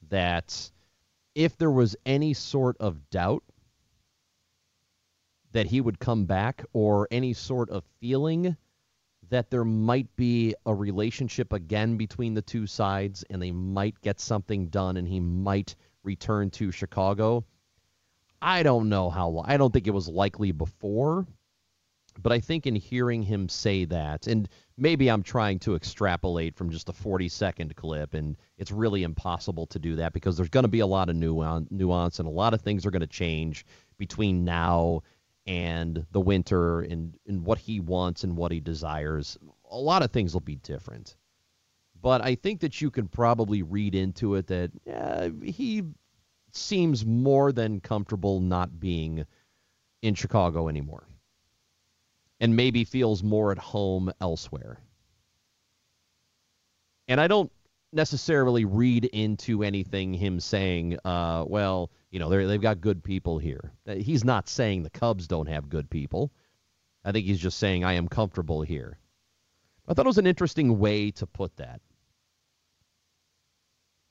that 0.09 0.71
if 1.35 1.57
there 1.57 1.71
was 1.71 1.97
any 2.07 2.35
sort 2.35 2.77
of 2.79 3.11
doubt 3.11 3.45
that 5.53 5.67
he 5.67 5.81
would 5.81 5.99
come 5.99 6.25
back 6.25 6.65
or 6.73 7.09
any 7.11 7.33
sort 7.33 7.71
of 7.71 7.85
feeling 8.01 8.57
that 9.31 9.51
there 9.51 9.65
might 9.65 10.15
be 10.17 10.55
a 10.67 10.75
relationship 10.75 11.53
again 11.53 11.97
between 11.97 12.35
the 12.35 12.43
two 12.43 12.67
sides 12.67 13.25
and 13.31 13.41
they 13.41 13.51
might 13.51 14.01
get 14.01 14.21
something 14.21 14.69
done 14.69 14.97
and 14.97 15.07
he 15.07 15.21
might 15.21 15.77
return 16.03 16.51
to 16.51 16.71
Chicago. 16.71 17.45
I 18.41 18.63
don't 18.63 18.89
know 18.89 19.11
how 19.11 19.29
long. 19.29 19.45
I 19.47 19.57
don't 19.57 19.73
think 19.73 19.87
it 19.87 19.93
was 19.93 20.09
likely 20.09 20.53
before, 20.53 21.27
but 22.21 22.33
I 22.33 22.41
think 22.41 22.67
in 22.67 22.75
hearing 22.75 23.23
him 23.23 23.49
say 23.49 23.85
that, 23.87 24.27
and 24.27 24.49
maybe 24.77 25.09
I'm 25.09 25.23
trying 25.23 25.61
to 25.61 25.77
extrapolate 25.77 26.57
from 26.57 26.71
just 26.71 26.89
a 26.89 26.93
40 26.93 27.29
second 27.29 27.77
clip, 27.77 28.15
and 28.15 28.37
it's 28.57 28.73
really 28.73 29.05
impossible 29.05 29.67
to 29.67 29.79
do 29.79 29.97
that 29.97 30.13
because 30.13 30.37
there's 30.37 30.49
going 30.49 30.65
to 30.65 30.69
be 30.69 30.81
a 30.81 30.87
lot 30.87 31.09
of 31.09 31.17
nuance 31.17 32.19
and 32.19 32.29
a 32.29 32.33
lot 32.33 32.55
of 32.55 32.61
things 32.61 32.85
are 32.85 32.91
going 32.91 33.01
to 33.01 33.07
change 33.07 33.65
between 33.99 34.45
now 34.45 35.03
and 35.47 36.05
the 36.11 36.21
winter 36.21 36.81
and, 36.81 37.15
and 37.27 37.45
what 37.45 37.59
he 37.59 37.81
wants 37.81 38.25
and 38.25 38.37
what 38.37 38.53
he 38.53 38.61
desires. 38.61 39.39
A 39.71 39.79
lot 39.79 40.03
of 40.03 40.11
things 40.11 40.35
will 40.35 40.41
be 40.41 40.57
different. 40.57 41.17
But 42.01 42.21
I 42.21 42.35
think 42.35 42.61
that 42.61 42.81
you 42.81 42.91
can 42.91 43.09
probably 43.09 43.63
read 43.63 43.95
into 43.95 44.35
it 44.35 44.49
that 44.49 44.71
he 45.43 45.85
seems 46.53 47.07
more 47.07 47.53
than 47.53 47.81
comfortable 47.81 48.41
not 48.41 48.79
being 48.81 49.25
in 50.03 50.15
Chicago 50.15 50.69
anymore 50.69 51.07
and 52.41 52.57
maybe 52.57 52.85
feels 52.85 53.23
more 53.23 53.53
at 53.53 53.59
home 53.59 54.13
elsewhere. 54.21 54.79
And 57.09 57.21
I 57.21 57.27
don't 57.27 57.51
necessarily 57.93 58.65
read 58.65 59.07
into 59.07 59.63
anything 59.63 60.13
him 60.13 60.41
saying, 60.41 60.99
uh, 61.05 61.45
well, 61.47 61.91
you 62.11 62.19
know, 62.19 62.29
they've 62.29 62.61
got 62.61 62.81
good 62.81 63.03
people 63.03 63.39
here. 63.39 63.73
Uh, 63.87 63.95
he's 63.95 64.25
not 64.25 64.49
saying 64.49 64.83
the 64.83 64.91
Cubs 64.91 65.27
don't 65.27 65.49
have 65.49 65.69
good 65.69 65.89
people. 65.89 66.31
I 67.05 67.13
think 67.13 67.27
he's 67.27 67.41
just 67.41 67.59
saying, 67.59 67.85
I 67.85 67.95
am 67.95 68.09
comfortable 68.09 68.63
here. 68.63 68.99
I 69.87 69.95
thought 69.95 70.05
it 70.05 70.09
was 70.09 70.19
an 70.19 70.27
interesting 70.27 70.79
way 70.79 71.11
to 71.13 71.27
put 71.27 71.57
that. 71.57 71.81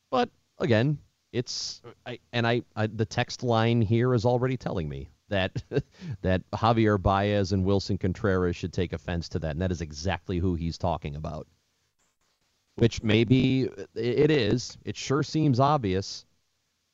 But 0.09 0.29
again, 0.57 0.97
it's 1.31 1.81
I, 2.05 2.19
and 2.33 2.47
I, 2.47 2.63
I 2.75 2.87
the 2.87 3.05
text 3.05 3.43
line 3.43 3.81
here 3.81 4.13
is 4.13 4.25
already 4.25 4.57
telling 4.57 4.89
me 4.89 5.09
that 5.29 5.63
that 6.21 6.49
Javier 6.51 7.01
Baez 7.01 7.51
and 7.51 7.65
Willson 7.65 7.99
Contreras 7.99 8.55
should 8.55 8.73
take 8.73 8.93
offense 8.93 9.29
to 9.29 9.39
that, 9.39 9.51
and 9.51 9.61
that 9.61 9.71
is 9.71 9.81
exactly 9.81 10.37
who 10.37 10.55
he's 10.55 10.77
talking 10.77 11.15
about. 11.15 11.47
Which 12.75 13.01
maybe 13.01 13.69
it 13.95 14.29
is. 14.29 14.77
It 14.85 14.95
sure 14.95 15.23
seems 15.23 15.59
obvious, 15.59 16.25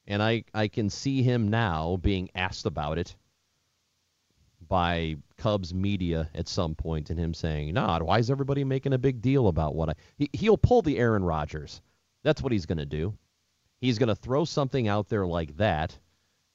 and 0.07 0.23
I 0.23 0.45
I 0.53 0.67
can 0.67 0.89
see 0.89 1.23
him 1.23 1.49
now 1.49 1.97
being 2.01 2.29
asked 2.35 2.65
about 2.65 2.97
it 2.97 3.15
by 4.69 5.17
Cubs 5.37 5.73
media 5.73 6.29
at 6.33 6.47
some 6.47 6.73
point, 6.73 7.09
and 7.09 7.19
him 7.19 7.33
saying, 7.33 7.73
"Nah, 7.73 7.99
why 7.99 8.19
is 8.19 8.31
everybody 8.31 8.63
making 8.63 8.93
a 8.93 8.97
big 8.97 9.21
deal 9.21 9.47
about 9.47 9.75
what 9.75 9.89
I?" 9.89 9.93
He, 10.17 10.29
he'll 10.33 10.57
pull 10.57 10.81
the 10.81 10.97
Aaron 10.97 11.23
Rodgers. 11.23 11.81
That's 12.23 12.41
what 12.41 12.53
he's 12.53 12.65
going 12.65 12.77
to 12.77 12.85
do. 12.85 13.17
He's 13.81 13.99
going 13.99 14.07
to 14.07 14.15
throw 14.15 14.45
something 14.45 14.87
out 14.87 15.09
there 15.09 15.27
like 15.27 15.57
that 15.57 15.99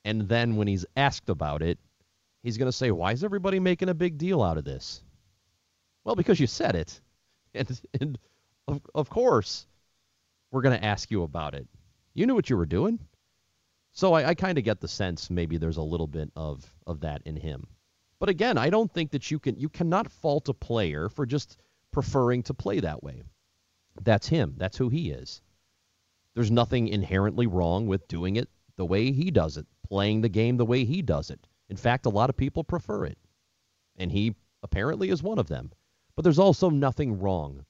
and 0.04 0.28
then 0.28 0.56
when 0.56 0.68
he's 0.68 0.86
asked 0.96 1.28
about 1.28 1.62
it, 1.62 1.78
he's 2.42 2.58
going 2.58 2.70
to 2.70 2.76
say, 2.76 2.90
Why 2.90 3.12
is 3.12 3.24
everybody 3.24 3.60
making 3.60 3.88
a 3.88 3.94
big 3.94 4.18
deal 4.18 4.42
out 4.42 4.58
of 4.58 4.64
this? 4.64 5.02
Well, 6.04 6.14
because 6.14 6.40
you 6.40 6.46
said 6.46 6.74
it. 6.74 7.00
And, 7.54 7.80
and 7.98 8.18
of, 8.68 8.82
of 8.94 9.08
course, 9.08 9.66
we're 10.50 10.60
going 10.60 10.78
to 10.78 10.84
ask 10.84 11.10
you 11.10 11.22
about 11.22 11.54
it. 11.54 11.66
You 12.12 12.26
knew 12.26 12.34
what 12.34 12.50
you 12.50 12.58
were 12.58 12.66
doing. 12.66 12.98
So 13.92 14.12
I, 14.12 14.28
I 14.28 14.34
kind 14.34 14.58
of 14.58 14.64
get 14.64 14.80
the 14.80 14.86
sense 14.86 15.30
maybe 15.30 15.56
there's 15.56 15.78
a 15.78 15.82
little 15.82 16.06
bit 16.06 16.30
of, 16.36 16.64
of 16.86 17.00
that 17.00 17.22
in 17.24 17.36
him. 17.36 17.66
But 18.20 18.28
again, 18.28 18.58
I 18.58 18.68
don't 18.68 18.92
think 18.92 19.12
that 19.12 19.30
you 19.30 19.38
can 19.38 19.58
you 19.58 19.68
cannot 19.68 20.10
fault 20.10 20.48
a 20.48 20.54
player 20.54 21.08
for 21.08 21.24
just 21.24 21.56
preferring 21.90 22.42
to 22.44 22.54
play 22.54 22.80
that 22.80 23.02
way. 23.02 23.22
That's 24.02 24.28
him. 24.28 24.54
That's 24.58 24.76
who 24.76 24.88
he 24.88 25.10
is. 25.10 25.40
There's 26.34 26.50
nothing 26.50 26.88
inherently 26.88 27.46
wrong 27.46 27.86
with 27.86 28.06
doing 28.08 28.36
it 28.36 28.48
the 28.76 28.84
way 28.84 29.10
he 29.10 29.30
does 29.30 29.56
it 29.56 29.66
playing 29.88 30.20
the 30.20 30.28
game 30.28 30.56
the 30.56 30.66
way 30.66 30.84
he 30.84 31.02
does 31.02 31.30
it. 31.30 31.46
In 31.68 31.76
fact, 31.76 32.06
a 32.06 32.10
lot 32.10 32.30
of 32.30 32.36
people 32.36 32.64
prefer 32.64 33.04
it. 33.04 33.18
And 33.96 34.12
he 34.12 34.34
apparently 34.62 35.10
is 35.10 35.22
one 35.22 35.38
of 35.38 35.48
them. 35.48 35.72
But 36.14 36.22
there's 36.22 36.38
also 36.38 36.70
nothing 36.70 37.18
wrong 37.18 37.64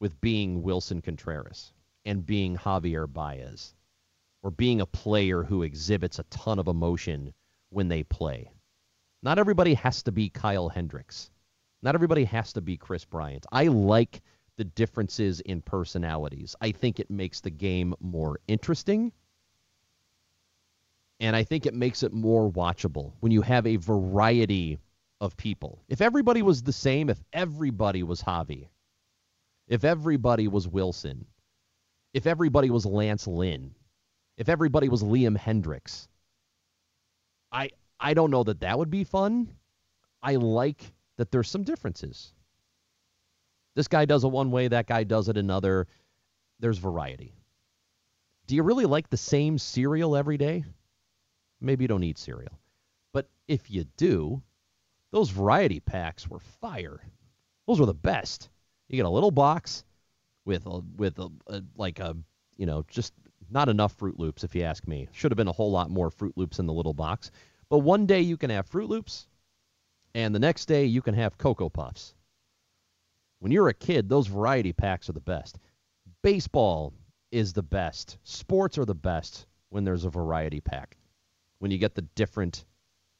with 0.00 0.20
being 0.20 0.62
Willson 0.62 1.02
Contreras 1.02 1.72
and 2.04 2.24
being 2.24 2.56
Javier 2.56 3.12
Baez 3.12 3.74
or 4.42 4.50
being 4.50 4.80
a 4.80 4.86
player 4.86 5.42
who 5.42 5.62
exhibits 5.62 6.18
a 6.18 6.24
ton 6.24 6.58
of 6.58 6.68
emotion 6.68 7.34
when 7.70 7.88
they 7.88 8.02
play. 8.04 8.50
Not 9.22 9.38
everybody 9.38 9.74
has 9.74 10.02
to 10.04 10.12
be 10.12 10.30
Kyle 10.30 10.68
Hendricks. 10.68 11.30
Not 11.82 11.94
everybody 11.94 12.24
has 12.24 12.52
to 12.52 12.60
be 12.60 12.76
Kris 12.76 13.04
Bryant. 13.04 13.46
I 13.50 13.66
like 13.66 14.22
the 14.56 14.64
differences 14.64 15.40
in 15.40 15.62
personalities. 15.62 16.54
I 16.60 16.72
think 16.72 17.00
it 17.00 17.10
makes 17.10 17.40
the 17.40 17.50
game 17.50 17.94
more 18.00 18.38
interesting 18.46 19.12
and 21.20 21.34
I 21.34 21.44
think 21.44 21.66
it 21.66 21.74
makes 21.74 22.02
it 22.02 22.12
more 22.12 22.50
watchable 22.50 23.12
when 23.20 23.32
you 23.32 23.42
have 23.42 23.66
a 23.66 23.76
variety 23.76 24.78
of 25.20 25.36
people. 25.36 25.82
If 25.88 26.00
everybody 26.00 26.42
was 26.42 26.62
the 26.62 26.72
same, 26.72 27.10
if 27.10 27.22
everybody 27.32 28.02
was 28.02 28.22
Javi, 28.22 28.68
if 29.66 29.84
everybody 29.84 30.48
was 30.48 30.68
Wilson, 30.68 31.26
if 32.14 32.26
everybody 32.26 32.70
was 32.70 32.86
Lance 32.86 33.26
Lynn, 33.26 33.74
if 34.36 34.48
everybody 34.48 34.88
was 34.88 35.02
Liam 35.02 35.36
Hendriks, 35.36 36.08
I 37.50 37.70
I 37.98 38.14
don't 38.14 38.30
know 38.30 38.44
that 38.44 38.60
that 38.60 38.78
would 38.78 38.90
be 38.90 39.04
fun. 39.04 39.48
I 40.22 40.36
like 40.36 40.82
that 41.16 41.30
there's 41.30 41.50
some 41.50 41.64
differences. 41.64 42.32
This 43.74 43.88
guy 43.88 44.04
does 44.04 44.24
it 44.24 44.28
one 44.28 44.50
way, 44.50 44.68
that 44.68 44.86
guy 44.86 45.04
does 45.04 45.28
it 45.28 45.36
another. 45.36 45.86
There's 46.60 46.78
variety. 46.78 47.34
Do 48.46 48.56
you 48.56 48.62
really 48.62 48.86
like 48.86 49.10
the 49.10 49.16
same 49.16 49.58
cereal 49.58 50.16
every 50.16 50.38
day? 50.38 50.64
Maybe 51.60 51.84
you 51.84 51.88
don't 51.88 52.04
eat 52.04 52.18
cereal. 52.18 52.58
But 53.12 53.28
if 53.46 53.70
you 53.70 53.84
do, 53.96 54.42
those 55.10 55.30
variety 55.30 55.80
packs 55.80 56.28
were 56.28 56.40
fire. 56.40 57.00
Those 57.66 57.80
were 57.80 57.86
the 57.86 57.94
best. 57.94 58.48
You 58.88 58.96
get 58.96 59.06
a 59.06 59.10
little 59.10 59.30
box 59.30 59.84
with 60.44 60.66
a 60.66 60.80
with 60.96 61.18
a, 61.18 61.30
a 61.46 61.62
like 61.76 61.98
a 61.98 62.16
you 62.56 62.66
know 62.66 62.84
just 62.88 63.12
not 63.50 63.68
enough 63.68 63.96
Froot 63.96 64.18
Loops 64.18 64.44
if 64.44 64.54
you 64.54 64.62
ask 64.62 64.86
me. 64.86 65.08
Should 65.12 65.30
have 65.30 65.36
been 65.36 65.48
a 65.48 65.52
whole 65.52 65.70
lot 65.70 65.90
more 65.90 66.10
Froot 66.10 66.32
Loops 66.36 66.58
in 66.58 66.66
the 66.66 66.72
little 66.72 66.94
box. 66.94 67.30
But 67.68 67.78
one 67.78 68.06
day 68.06 68.20
you 68.20 68.36
can 68.36 68.50
have 68.50 68.68
Froot 68.70 68.88
Loops, 68.88 69.26
and 70.14 70.34
the 70.34 70.38
next 70.38 70.66
day 70.66 70.84
you 70.84 71.02
can 71.02 71.14
have 71.14 71.38
Cocoa 71.38 71.68
Puffs. 71.68 72.14
When 73.40 73.52
you're 73.52 73.68
a 73.68 73.74
kid, 73.74 74.08
those 74.08 74.26
variety 74.26 74.72
packs 74.72 75.08
are 75.08 75.12
the 75.12 75.20
best. 75.20 75.58
Baseball 76.22 76.92
is 77.30 77.52
the 77.52 77.62
best. 77.62 78.18
Sports 78.24 78.78
are 78.78 78.84
the 78.84 78.94
best 78.94 79.46
when 79.68 79.84
there's 79.84 80.04
a 80.04 80.10
variety 80.10 80.60
pack 80.60 80.97
when 81.58 81.70
you 81.70 81.78
get 81.78 81.94
the 81.94 82.02
different 82.02 82.64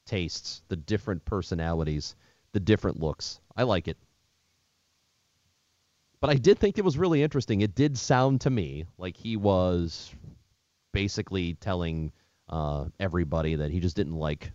tastes, 0.05 0.61
the 0.67 0.75
different 0.75 1.25
personalities, 1.25 2.15
the 2.51 2.59
different 2.59 2.99
looks. 2.99 3.39
I 3.55 3.63
like 3.63 3.87
it. 3.87 3.97
But 6.21 6.29
I 6.29 6.35
did 6.35 6.59
think 6.59 6.77
it 6.77 6.83
was 6.85 6.97
really 6.97 7.23
interesting. 7.23 7.61
It 7.61 7.75
did 7.75 7.97
sound 7.97 8.41
to 8.41 8.49
me 8.49 8.85
like 8.97 9.15
he 9.15 9.37
was 9.37 10.13
basically 10.91 11.53
telling 11.55 12.11
uh, 12.49 12.85
everybody 12.99 13.55
that 13.55 13.71
he 13.71 13.79
just 13.79 13.95
didn't 13.95 14.17
like 14.17 14.51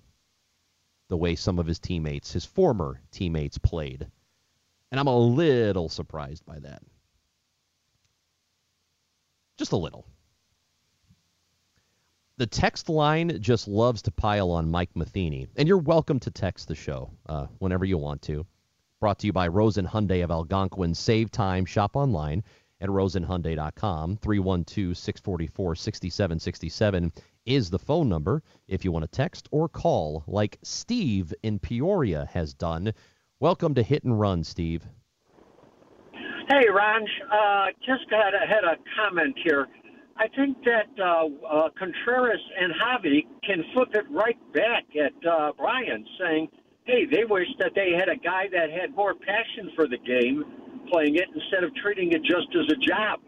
the 1.08 1.16
way 1.16 1.34
some 1.36 1.58
of 1.58 1.66
his 1.66 1.78
teammates, 1.78 2.32
his 2.32 2.44
former 2.44 3.00
teammates, 3.12 3.58
played. 3.58 4.06
And 4.90 5.00
I'm 5.00 5.06
a 5.06 5.18
little 5.18 5.88
surprised 5.88 6.44
by 6.44 6.58
that. 6.60 6.82
Just 9.56 9.72
a 9.72 9.76
little. 9.76 10.06
The 12.36 12.46
text 12.46 12.88
line 12.88 13.40
just 13.40 13.68
loves 13.68 14.02
to 14.02 14.10
pile 14.10 14.50
on 14.50 14.68
Mike 14.68 14.96
Matheny. 14.96 15.46
And 15.54 15.68
you're 15.68 15.78
welcome 15.78 16.18
to 16.18 16.32
text 16.32 16.66
the 16.66 16.74
show 16.74 17.12
uh, 17.28 17.46
whenever 17.58 17.84
you 17.84 17.96
want 17.96 18.22
to. 18.22 18.44
Brought 19.00 19.20
to 19.20 19.28
you 19.28 19.32
by 19.32 19.46
Rosen 19.46 19.86
Hyundai 19.86 20.24
of 20.24 20.32
Algonquin. 20.32 20.96
Save 20.96 21.30
time, 21.30 21.64
shop 21.64 21.94
online 21.94 22.42
at 22.80 22.88
rosenhyundai.com. 22.88 24.16
312 24.16 24.98
644 24.98 25.76
6767 25.76 27.12
is 27.46 27.70
the 27.70 27.78
phone 27.78 28.08
number 28.08 28.42
if 28.66 28.84
you 28.84 28.90
want 28.90 29.04
to 29.04 29.16
text 29.16 29.46
or 29.52 29.68
call, 29.68 30.24
like 30.26 30.58
Steve 30.64 31.32
in 31.44 31.60
Peoria 31.60 32.28
has 32.32 32.52
done. 32.52 32.92
Welcome 33.38 33.76
to 33.76 33.82
Hit 33.84 34.02
and 34.02 34.18
Run, 34.18 34.42
Steve. 34.42 34.84
Hey, 36.48 36.68
Ron. 36.68 37.06
Uh, 37.30 37.66
just 37.86 38.10
a, 38.10 38.44
had 38.44 38.64
a 38.64 38.76
comment 38.96 39.36
here. 39.44 39.68
I 40.16 40.28
think 40.28 40.58
that 40.64 40.88
uh, 41.02 41.26
uh, 41.46 41.68
Contreras 41.78 42.40
and 42.60 42.72
Javi 42.72 43.26
can 43.44 43.64
flip 43.72 43.88
it 43.94 44.04
right 44.10 44.38
back 44.52 44.84
at 44.96 45.28
uh, 45.28 45.52
Brian, 45.56 46.06
saying, 46.20 46.48
"Hey, 46.84 47.04
they 47.06 47.24
wish 47.24 47.48
that 47.58 47.72
they 47.74 47.92
had 47.98 48.08
a 48.08 48.16
guy 48.16 48.48
that 48.52 48.70
had 48.70 48.94
more 48.94 49.14
passion 49.14 49.72
for 49.74 49.88
the 49.88 49.98
game 49.98 50.44
playing 50.92 51.16
it 51.16 51.24
instead 51.34 51.64
of 51.64 51.74
treating 51.82 52.12
it 52.12 52.22
just 52.22 52.48
as 52.54 52.72
a 52.72 52.86
job." 52.86 53.20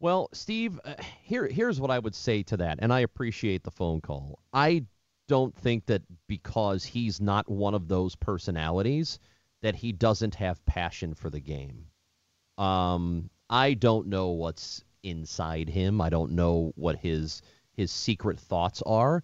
Well, 0.00 0.28
Steve, 0.32 0.78
uh, 0.84 0.94
here 1.22 1.46
here's 1.46 1.80
what 1.80 1.90
I 1.90 1.98
would 1.98 2.14
say 2.14 2.42
to 2.44 2.56
that, 2.58 2.78
and 2.80 2.92
I 2.92 3.00
appreciate 3.00 3.64
the 3.64 3.70
phone 3.70 4.00
call. 4.00 4.38
I 4.52 4.84
don't 5.26 5.54
think 5.54 5.86
that 5.86 6.02
because 6.26 6.84
he's 6.84 7.20
not 7.20 7.48
one 7.50 7.74
of 7.74 7.88
those 7.88 8.14
personalities 8.14 9.18
that 9.62 9.74
he 9.74 9.92
doesn't 9.92 10.34
have 10.36 10.64
passion 10.66 11.14
for 11.14 11.30
the 11.30 11.40
game. 11.40 11.86
Um, 12.58 13.30
I 13.50 13.74
don't 13.74 14.08
know 14.08 14.28
what's 14.28 14.84
inside 15.02 15.68
him. 15.68 16.00
I 16.00 16.08
don't 16.08 16.32
know 16.32 16.72
what 16.76 16.96
his 16.96 17.42
his 17.72 17.90
secret 17.90 18.40
thoughts 18.40 18.82
are. 18.84 19.22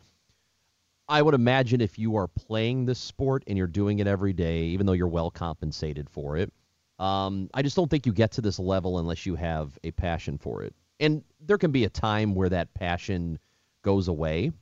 I 1.08 1.20
would 1.20 1.34
imagine 1.34 1.80
if 1.80 1.98
you 1.98 2.16
are 2.16 2.28
playing 2.28 2.86
this 2.86 2.98
sport 2.98 3.44
and 3.46 3.58
you're 3.58 3.66
doing 3.66 3.98
it 3.98 4.06
every 4.06 4.32
day, 4.32 4.62
even 4.66 4.86
though 4.86 4.92
you're 4.92 5.08
well 5.08 5.30
compensated 5.30 6.08
for 6.08 6.36
it, 6.36 6.52
um, 6.98 7.50
I 7.52 7.62
just 7.62 7.76
don't 7.76 7.90
think 7.90 8.06
you 8.06 8.12
get 8.12 8.32
to 8.32 8.40
this 8.40 8.58
level 8.58 8.98
unless 8.98 9.26
you 9.26 9.34
have 9.34 9.78
a 9.82 9.90
passion 9.90 10.38
for 10.38 10.62
it. 10.62 10.74
And 11.00 11.22
there 11.40 11.58
can 11.58 11.72
be 11.72 11.84
a 11.84 11.90
time 11.90 12.34
where 12.34 12.48
that 12.48 12.72
passion 12.72 13.38
goes 13.82 14.08
away, 14.08 14.52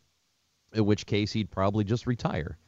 in 0.72 0.84
which 0.86 1.06
case 1.06 1.32
he'd 1.32 1.50
probably 1.50 1.84
just 1.84 2.06
retire. 2.06 2.58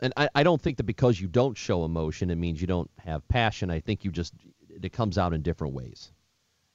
And 0.00 0.12
I, 0.16 0.28
I 0.34 0.42
don't 0.42 0.60
think 0.60 0.76
that 0.78 0.84
because 0.84 1.20
you 1.20 1.28
don't 1.28 1.56
show 1.56 1.84
emotion, 1.84 2.30
it 2.30 2.36
means 2.36 2.60
you 2.60 2.66
don't 2.66 2.90
have 2.98 3.26
passion. 3.28 3.70
I 3.70 3.80
think 3.80 4.04
you 4.04 4.10
just 4.10 4.34
it 4.68 4.92
comes 4.92 5.16
out 5.16 5.32
in 5.32 5.42
different 5.42 5.74
ways 5.74 6.12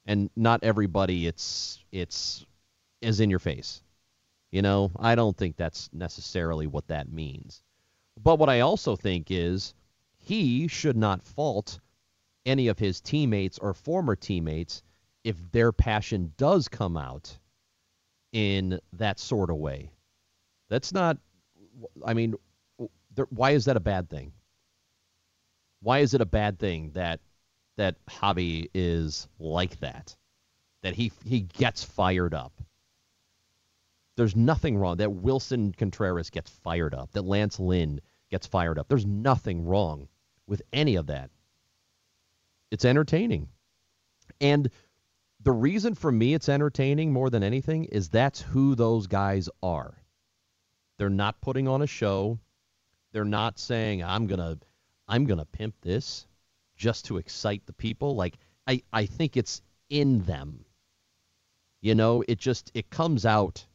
and 0.06 0.30
not 0.36 0.62
everybody 0.62 1.26
it's 1.26 1.82
it's 1.92 2.44
is 3.00 3.20
in 3.20 3.30
your 3.30 3.38
face. 3.38 3.82
You 4.50 4.62
know, 4.62 4.90
I 4.98 5.14
don't 5.14 5.36
think 5.36 5.56
that's 5.56 5.88
necessarily 5.92 6.66
what 6.66 6.88
that 6.88 7.12
means. 7.12 7.62
But 8.20 8.38
what 8.38 8.48
I 8.48 8.60
also 8.60 8.96
think 8.96 9.30
is 9.30 9.74
he 10.18 10.66
should 10.68 10.96
not 10.96 11.22
fault 11.22 11.78
any 12.44 12.68
of 12.68 12.78
his 12.78 13.00
teammates 13.00 13.58
or 13.58 13.74
former 13.74 14.16
teammates 14.16 14.82
if 15.22 15.36
their 15.52 15.72
passion 15.72 16.32
does 16.36 16.68
come 16.68 16.96
out 16.96 17.38
in 18.32 18.80
that 18.94 19.18
sort 19.18 19.50
of 19.50 19.56
way. 19.56 19.92
That's 20.68 20.92
not 20.92 21.18
I 22.04 22.14
mean, 22.14 22.34
why 23.30 23.52
is 23.52 23.66
that 23.66 23.76
a 23.76 23.80
bad 23.80 24.08
thing? 24.10 24.32
Why 25.80 26.00
is 26.00 26.14
it 26.14 26.20
a 26.20 26.26
bad 26.26 26.58
thing 26.58 26.90
that 26.92 27.20
that 27.80 27.96
Javi 28.04 28.68
is 28.74 29.26
like 29.38 29.80
that, 29.80 30.14
that 30.82 30.94
he 30.94 31.12
he 31.24 31.40
gets 31.40 31.82
fired 31.82 32.34
up. 32.34 32.52
There's 34.16 34.36
nothing 34.36 34.76
wrong 34.76 34.98
that 34.98 35.10
Willson 35.10 35.72
Contreras 35.74 36.28
gets 36.28 36.50
fired 36.50 36.94
up, 36.94 37.10
that 37.12 37.22
Lance 37.22 37.58
Lynn 37.58 38.02
gets 38.30 38.46
fired 38.46 38.78
up. 38.78 38.86
There's 38.88 39.06
nothing 39.06 39.64
wrong 39.64 40.08
with 40.46 40.60
any 40.74 40.96
of 40.96 41.06
that. 41.06 41.30
It's 42.70 42.84
entertaining. 42.84 43.48
And 44.42 44.70
the 45.42 45.52
reason 45.52 45.94
for 45.94 46.12
me 46.12 46.34
it's 46.34 46.50
entertaining 46.50 47.14
more 47.14 47.30
than 47.30 47.42
anything 47.42 47.84
is 47.84 48.10
that's 48.10 48.42
who 48.42 48.74
those 48.74 49.06
guys 49.06 49.48
are. 49.62 49.96
They're 50.98 51.08
not 51.08 51.40
putting 51.40 51.66
on 51.66 51.80
a 51.80 51.86
show. 51.86 52.40
They're 53.12 53.24
not 53.24 53.58
saying 53.58 54.04
I'm 54.04 54.26
going 54.26 54.38
to 54.38 54.58
I'm 55.08 55.24
going 55.24 55.38
to 55.38 55.46
pimp 55.46 55.76
this 55.80 56.26
just 56.80 57.04
to 57.04 57.18
excite 57.18 57.64
the 57.66 57.74
people. 57.74 58.16
Like 58.16 58.38
I, 58.66 58.82
I 58.90 59.04
think 59.04 59.36
it's 59.36 59.60
in 59.90 60.22
them. 60.22 60.64
You 61.82 61.94
know, 61.94 62.24
it 62.26 62.38
just 62.38 62.70
it 62.74 62.88
comes 62.88 63.26
out 63.26 63.66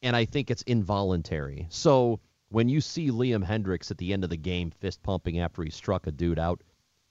and 0.00 0.14
I 0.14 0.24
think 0.24 0.50
it's 0.50 0.62
involuntary. 0.62 1.66
So 1.70 2.20
when 2.48 2.68
you 2.68 2.80
see 2.80 3.10
Liam 3.10 3.44
Hendriks 3.44 3.90
at 3.90 3.98
the 3.98 4.12
end 4.12 4.22
of 4.22 4.30
the 4.30 4.36
game 4.36 4.70
fist 4.70 5.02
pumping 5.02 5.40
after 5.40 5.64
he 5.64 5.70
struck 5.70 6.06
a 6.06 6.12
dude 6.12 6.38
out 6.38 6.62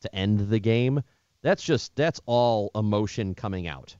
to 0.02 0.16
end 0.16 0.40
the 0.40 0.60
game, 0.60 1.04
that's 1.42 1.64
just 1.64 1.94
that's 1.96 2.22
all 2.26 2.72
emotion 2.74 3.36
coming 3.36 3.68
out. 3.68 3.96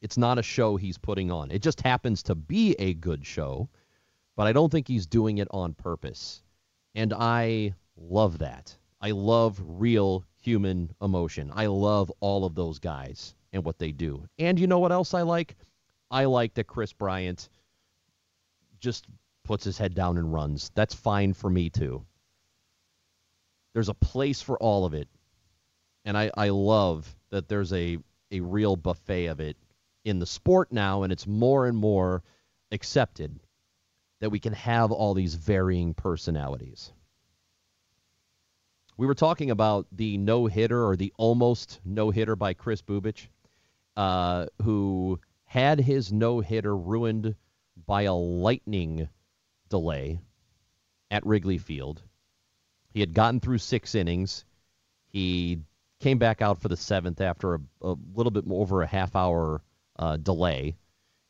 It's 0.00 0.16
not 0.16 0.38
a 0.38 0.42
show 0.42 0.76
he's 0.76 0.96
putting 0.96 1.30
on. 1.30 1.50
It 1.50 1.60
just 1.60 1.82
happens 1.82 2.22
to 2.24 2.34
be 2.34 2.74
a 2.78 2.94
good 2.94 3.26
show, 3.26 3.68
but 4.34 4.46
I 4.46 4.52
don't 4.52 4.70
think 4.70 4.88
he's 4.88 5.06
doing 5.06 5.38
it 5.38 5.48
on 5.50 5.74
purpose. 5.74 6.42
And 6.94 7.12
I 7.12 7.74
love 7.96 8.38
that. 8.38 8.74
I 9.00 9.12
love 9.12 9.60
real 9.64 10.24
human 10.42 10.94
emotion. 11.00 11.52
I 11.54 11.66
love 11.66 12.10
all 12.20 12.44
of 12.44 12.54
those 12.54 12.78
guys 12.78 13.34
and 13.52 13.64
what 13.64 13.78
they 13.78 13.92
do. 13.92 14.24
And 14.38 14.58
you 14.58 14.66
know 14.66 14.78
what 14.78 14.92
else 14.92 15.14
I 15.14 15.22
like? 15.22 15.56
I 16.10 16.24
like 16.24 16.54
that 16.54 16.66
Kris 16.66 16.92
Bryant 16.92 17.48
just 18.80 19.06
puts 19.44 19.64
his 19.64 19.78
head 19.78 19.94
down 19.94 20.18
and 20.18 20.32
runs. 20.32 20.70
That's 20.74 20.94
fine 20.94 21.32
for 21.32 21.48
me 21.48 21.70
too. 21.70 22.04
There's 23.74 23.88
a 23.88 23.94
place 23.94 24.42
for 24.42 24.58
all 24.58 24.84
of 24.84 24.94
it. 24.94 25.08
And 26.04 26.16
I, 26.16 26.30
I 26.36 26.48
love 26.48 27.14
that 27.30 27.48
there's 27.48 27.72
a, 27.72 27.98
a 28.30 28.40
real 28.40 28.76
buffet 28.76 29.26
of 29.26 29.40
it 29.40 29.56
in 30.04 30.18
the 30.18 30.26
sport 30.26 30.72
now, 30.72 31.02
and 31.02 31.12
it's 31.12 31.26
more 31.26 31.66
and 31.66 31.76
more 31.76 32.22
accepted 32.72 33.38
that 34.20 34.30
we 34.30 34.40
can 34.40 34.54
have 34.54 34.90
all 34.90 35.14
these 35.14 35.34
varying 35.34 35.94
personalities. 35.94 36.92
We 38.98 39.06
were 39.06 39.14
talking 39.14 39.52
about 39.52 39.86
the 39.92 40.18
no 40.18 40.46
hitter 40.46 40.84
or 40.84 40.96
the 40.96 41.12
almost 41.16 41.80
no 41.84 42.10
hitter 42.10 42.34
by 42.34 42.54
Kris 42.54 42.82
Bubic, 42.82 43.28
uh, 43.96 44.46
who 44.62 45.20
had 45.44 45.78
his 45.78 46.12
no 46.12 46.40
hitter 46.40 46.76
ruined 46.76 47.36
by 47.86 48.02
a 48.02 48.12
lightning 48.12 49.08
delay 49.68 50.18
at 51.12 51.24
Wrigley 51.24 51.58
Field. 51.58 52.02
He 52.90 52.98
had 52.98 53.14
gotten 53.14 53.38
through 53.38 53.58
six 53.58 53.94
innings. 53.94 54.44
He 55.06 55.60
came 56.00 56.18
back 56.18 56.42
out 56.42 56.60
for 56.60 56.66
the 56.66 56.76
seventh 56.76 57.20
after 57.20 57.54
a, 57.54 57.60
a 57.82 57.96
little 58.14 58.32
bit 58.32 58.48
more 58.48 58.62
over 58.62 58.82
a 58.82 58.86
half 58.88 59.14
hour 59.14 59.62
uh, 59.96 60.16
delay, 60.16 60.76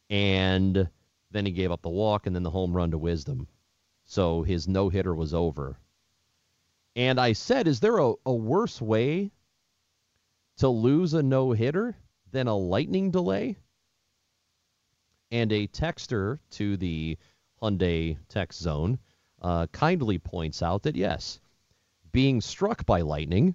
and 0.09 0.89
then 1.31 1.45
he 1.45 1.53
gave 1.53 1.71
up 1.71 1.83
the 1.83 1.91
walk 1.91 2.27
and 2.27 2.35
then 2.35 2.45
the 2.45 2.51
home 2.51 2.75
run 2.75 2.93
to 2.93 2.99
Wisdom. 2.99 3.47
So 4.07 4.43
his 4.43 4.67
no 4.67 4.89
hitter 4.89 5.15
was 5.15 5.35
over. 5.35 5.79
And 6.99 7.21
I 7.21 7.33
said, 7.33 7.69
is 7.69 7.79
there 7.79 7.99
a, 7.99 8.15
a 8.27 8.35
worse 8.35 8.83
way 8.83 9.31
to 10.57 10.69
lose 10.69 11.15
a 11.15 11.23
no 11.23 11.53
hitter 11.53 11.97
than 12.33 12.49
a 12.49 12.57
lightning 12.57 13.13
delay? 13.13 13.57
And 15.31 15.53
a 15.53 15.69
texter 15.69 16.41
to 16.51 16.77
the 16.77 17.17
Hyundai 17.63 18.19
text 18.29 18.61
zone 18.61 18.99
uh, 19.41 19.69
kindly 19.69 20.19
points 20.19 20.61
out 20.61 20.83
that 20.83 20.97
yes, 20.97 21.39
being 22.11 22.41
struck 22.41 22.85
by 22.85 23.03
lightning 23.03 23.55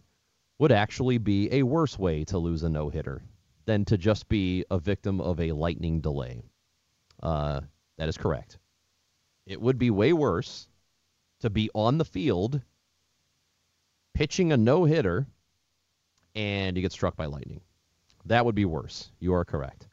would 0.57 0.71
actually 0.71 1.17
be 1.17 1.51
a 1.51 1.63
worse 1.63 1.99
way 1.99 2.23
to 2.23 2.37
lose 2.37 2.63
a 2.63 2.69
no 2.69 2.87
hitter 2.87 3.21
than 3.65 3.83
to 3.85 3.97
just 3.97 4.29
be 4.29 4.63
a 4.71 4.79
victim 4.79 5.19
of 5.19 5.41
a 5.41 5.51
lightning 5.51 5.99
delay. 5.99 6.43
Uh, 7.21 7.59
that 7.97 8.07
is 8.07 8.15
correct. 8.17 8.57
It 9.45 9.59
would 9.59 9.77
be 9.77 9.89
way 9.89 10.13
worse 10.13 10.69
to 11.41 11.49
be 11.49 11.69
on 11.75 11.97
the 11.97 12.05
field 12.05 12.61
pitching 14.13 14.51
a 14.51 14.57
no 14.57 14.85
hitter 14.85 15.27
and 16.35 16.75
you 16.75 16.81
get 16.81 16.91
struck 16.91 17.15
by 17.15 17.25
lightning. 17.25 17.61
That 18.25 18.45
would 18.45 18.55
be 18.55 18.65
worse. 18.65 19.11
You 19.19 19.33
are 19.33 19.45
correct. 19.45 19.87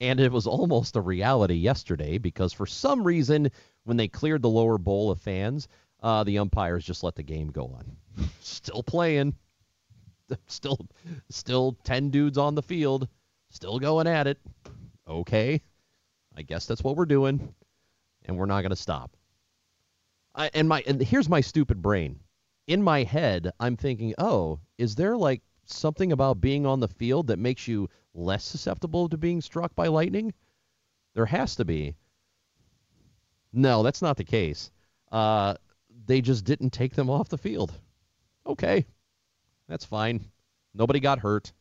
And 0.00 0.18
it 0.18 0.32
was 0.32 0.46
almost 0.46 0.96
a 0.96 1.00
reality 1.00 1.54
yesterday 1.54 2.18
because 2.18 2.52
for 2.52 2.66
some 2.66 3.02
reason, 3.04 3.50
when 3.84 3.96
they 3.96 4.08
cleared 4.08 4.42
the 4.42 4.48
lower 4.48 4.78
bowl 4.78 5.10
of 5.10 5.20
fans, 5.20 5.68
uh, 6.02 6.24
the 6.24 6.38
umpires 6.38 6.84
just 6.84 7.02
let 7.02 7.14
the 7.14 7.22
game 7.22 7.50
go 7.50 7.66
on. 7.66 7.96
Still 8.40 8.82
playing. 8.82 9.34
Still, 10.46 10.78
still 11.28 11.76
10 11.82 12.10
dudes 12.10 12.38
on 12.38 12.54
the 12.54 12.62
field. 12.62 13.08
Still 13.50 13.80
going 13.80 14.06
at 14.06 14.28
it. 14.28 14.38
Okay. 15.08 15.60
I 16.36 16.42
guess 16.42 16.66
that's 16.66 16.84
what 16.84 16.96
we're 16.96 17.04
doing. 17.04 17.52
And 18.26 18.38
we're 18.38 18.46
not 18.46 18.60
going 18.60 18.70
to 18.70 18.76
stop. 18.76 19.16
I, 20.32 20.50
and 20.54 20.68
my 20.68 20.84
and 20.86 21.02
here's 21.02 21.28
my 21.28 21.40
stupid 21.40 21.82
brain. 21.82 22.20
In 22.70 22.84
my 22.84 23.02
head, 23.02 23.50
I'm 23.58 23.76
thinking, 23.76 24.14
oh, 24.16 24.60
is 24.78 24.94
there 24.94 25.16
like 25.16 25.42
something 25.64 26.12
about 26.12 26.40
being 26.40 26.66
on 26.66 26.78
the 26.78 26.86
field 26.86 27.26
that 27.26 27.40
makes 27.40 27.66
you 27.66 27.88
less 28.14 28.44
susceptible 28.44 29.08
to 29.08 29.18
being 29.18 29.40
struck 29.40 29.74
by 29.74 29.88
lightning? 29.88 30.32
There 31.14 31.26
has 31.26 31.56
to 31.56 31.64
be. 31.64 31.96
No, 33.52 33.82
that's 33.82 34.02
not 34.02 34.16
the 34.16 34.22
case. 34.22 34.70
Uh, 35.10 35.56
they 36.06 36.20
just 36.20 36.44
didn't 36.44 36.70
take 36.70 36.94
them 36.94 37.10
off 37.10 37.28
the 37.28 37.36
field. 37.36 37.72
Okay, 38.46 38.86
that's 39.66 39.84
fine. 39.84 40.24
Nobody 40.72 41.00
got 41.00 41.18
hurt. 41.18 41.52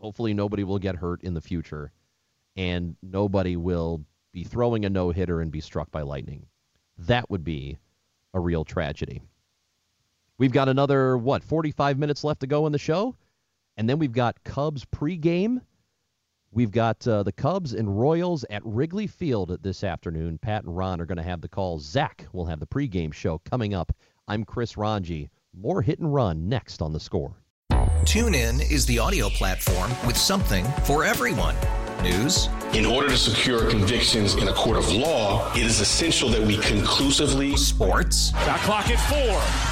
Hopefully, 0.00 0.32
nobody 0.32 0.64
will 0.64 0.78
get 0.78 0.96
hurt 0.96 1.22
in 1.24 1.34
the 1.34 1.42
future, 1.42 1.92
and 2.56 2.96
nobody 3.02 3.56
will 3.56 4.02
be 4.32 4.44
throwing 4.44 4.86
a 4.86 4.88
no 4.88 5.10
hitter 5.10 5.42
and 5.42 5.52
be 5.52 5.60
struck 5.60 5.90
by 5.90 6.00
lightning. 6.00 6.46
That 6.96 7.28
would 7.28 7.44
be 7.44 7.76
a 8.32 8.40
real 8.40 8.64
tragedy. 8.64 9.20
We've 10.38 10.52
got 10.52 10.68
another, 10.68 11.16
what, 11.16 11.44
45 11.44 11.98
minutes 11.98 12.24
left 12.24 12.40
to 12.40 12.46
go 12.46 12.66
in 12.66 12.72
the 12.72 12.78
show? 12.78 13.16
And 13.76 13.88
then 13.88 13.98
we've 13.98 14.12
got 14.12 14.42
Cubs 14.44 14.84
pregame. 14.84 15.60
We've 16.50 16.70
got 16.70 17.06
uh, 17.08 17.22
the 17.22 17.32
Cubs 17.32 17.72
and 17.72 17.98
Royals 17.98 18.44
at 18.50 18.62
Wrigley 18.64 19.06
Field 19.06 19.58
this 19.62 19.82
afternoon. 19.82 20.38
Pat 20.38 20.64
and 20.64 20.76
Ron 20.76 21.00
are 21.00 21.06
going 21.06 21.16
to 21.16 21.22
have 21.22 21.40
the 21.40 21.48
call. 21.48 21.78
Zach 21.78 22.26
will 22.32 22.44
have 22.46 22.60
the 22.60 22.66
pregame 22.66 23.12
show 23.12 23.40
coming 23.50 23.72
up. 23.72 23.92
I'm 24.28 24.44
Chris 24.44 24.74
Rongey. 24.74 25.30
More 25.58 25.80
hit 25.80 25.98
and 25.98 26.12
run 26.12 26.48
next 26.48 26.82
on 26.82 26.92
the 26.92 27.00
score. 27.00 27.36
TuneIn 28.04 28.70
is 28.70 28.84
the 28.86 28.98
audio 28.98 29.28
platform 29.30 29.90
with 30.06 30.16
something 30.16 30.64
for 30.84 31.04
everyone. 31.04 31.54
News. 32.02 32.48
In 32.74 32.84
order 32.84 33.08
to 33.08 33.16
secure 33.16 33.70
convictions 33.70 34.34
in 34.34 34.48
a 34.48 34.52
court 34.52 34.76
of 34.76 34.90
law, 34.92 35.50
it 35.54 35.62
is 35.62 35.80
essential 35.80 36.28
that 36.30 36.42
we 36.42 36.58
conclusively. 36.58 37.56
Sports. 37.56 38.30
Shot 38.44 38.58
clock 38.60 38.90
at 38.90 38.98
four. 39.08 39.71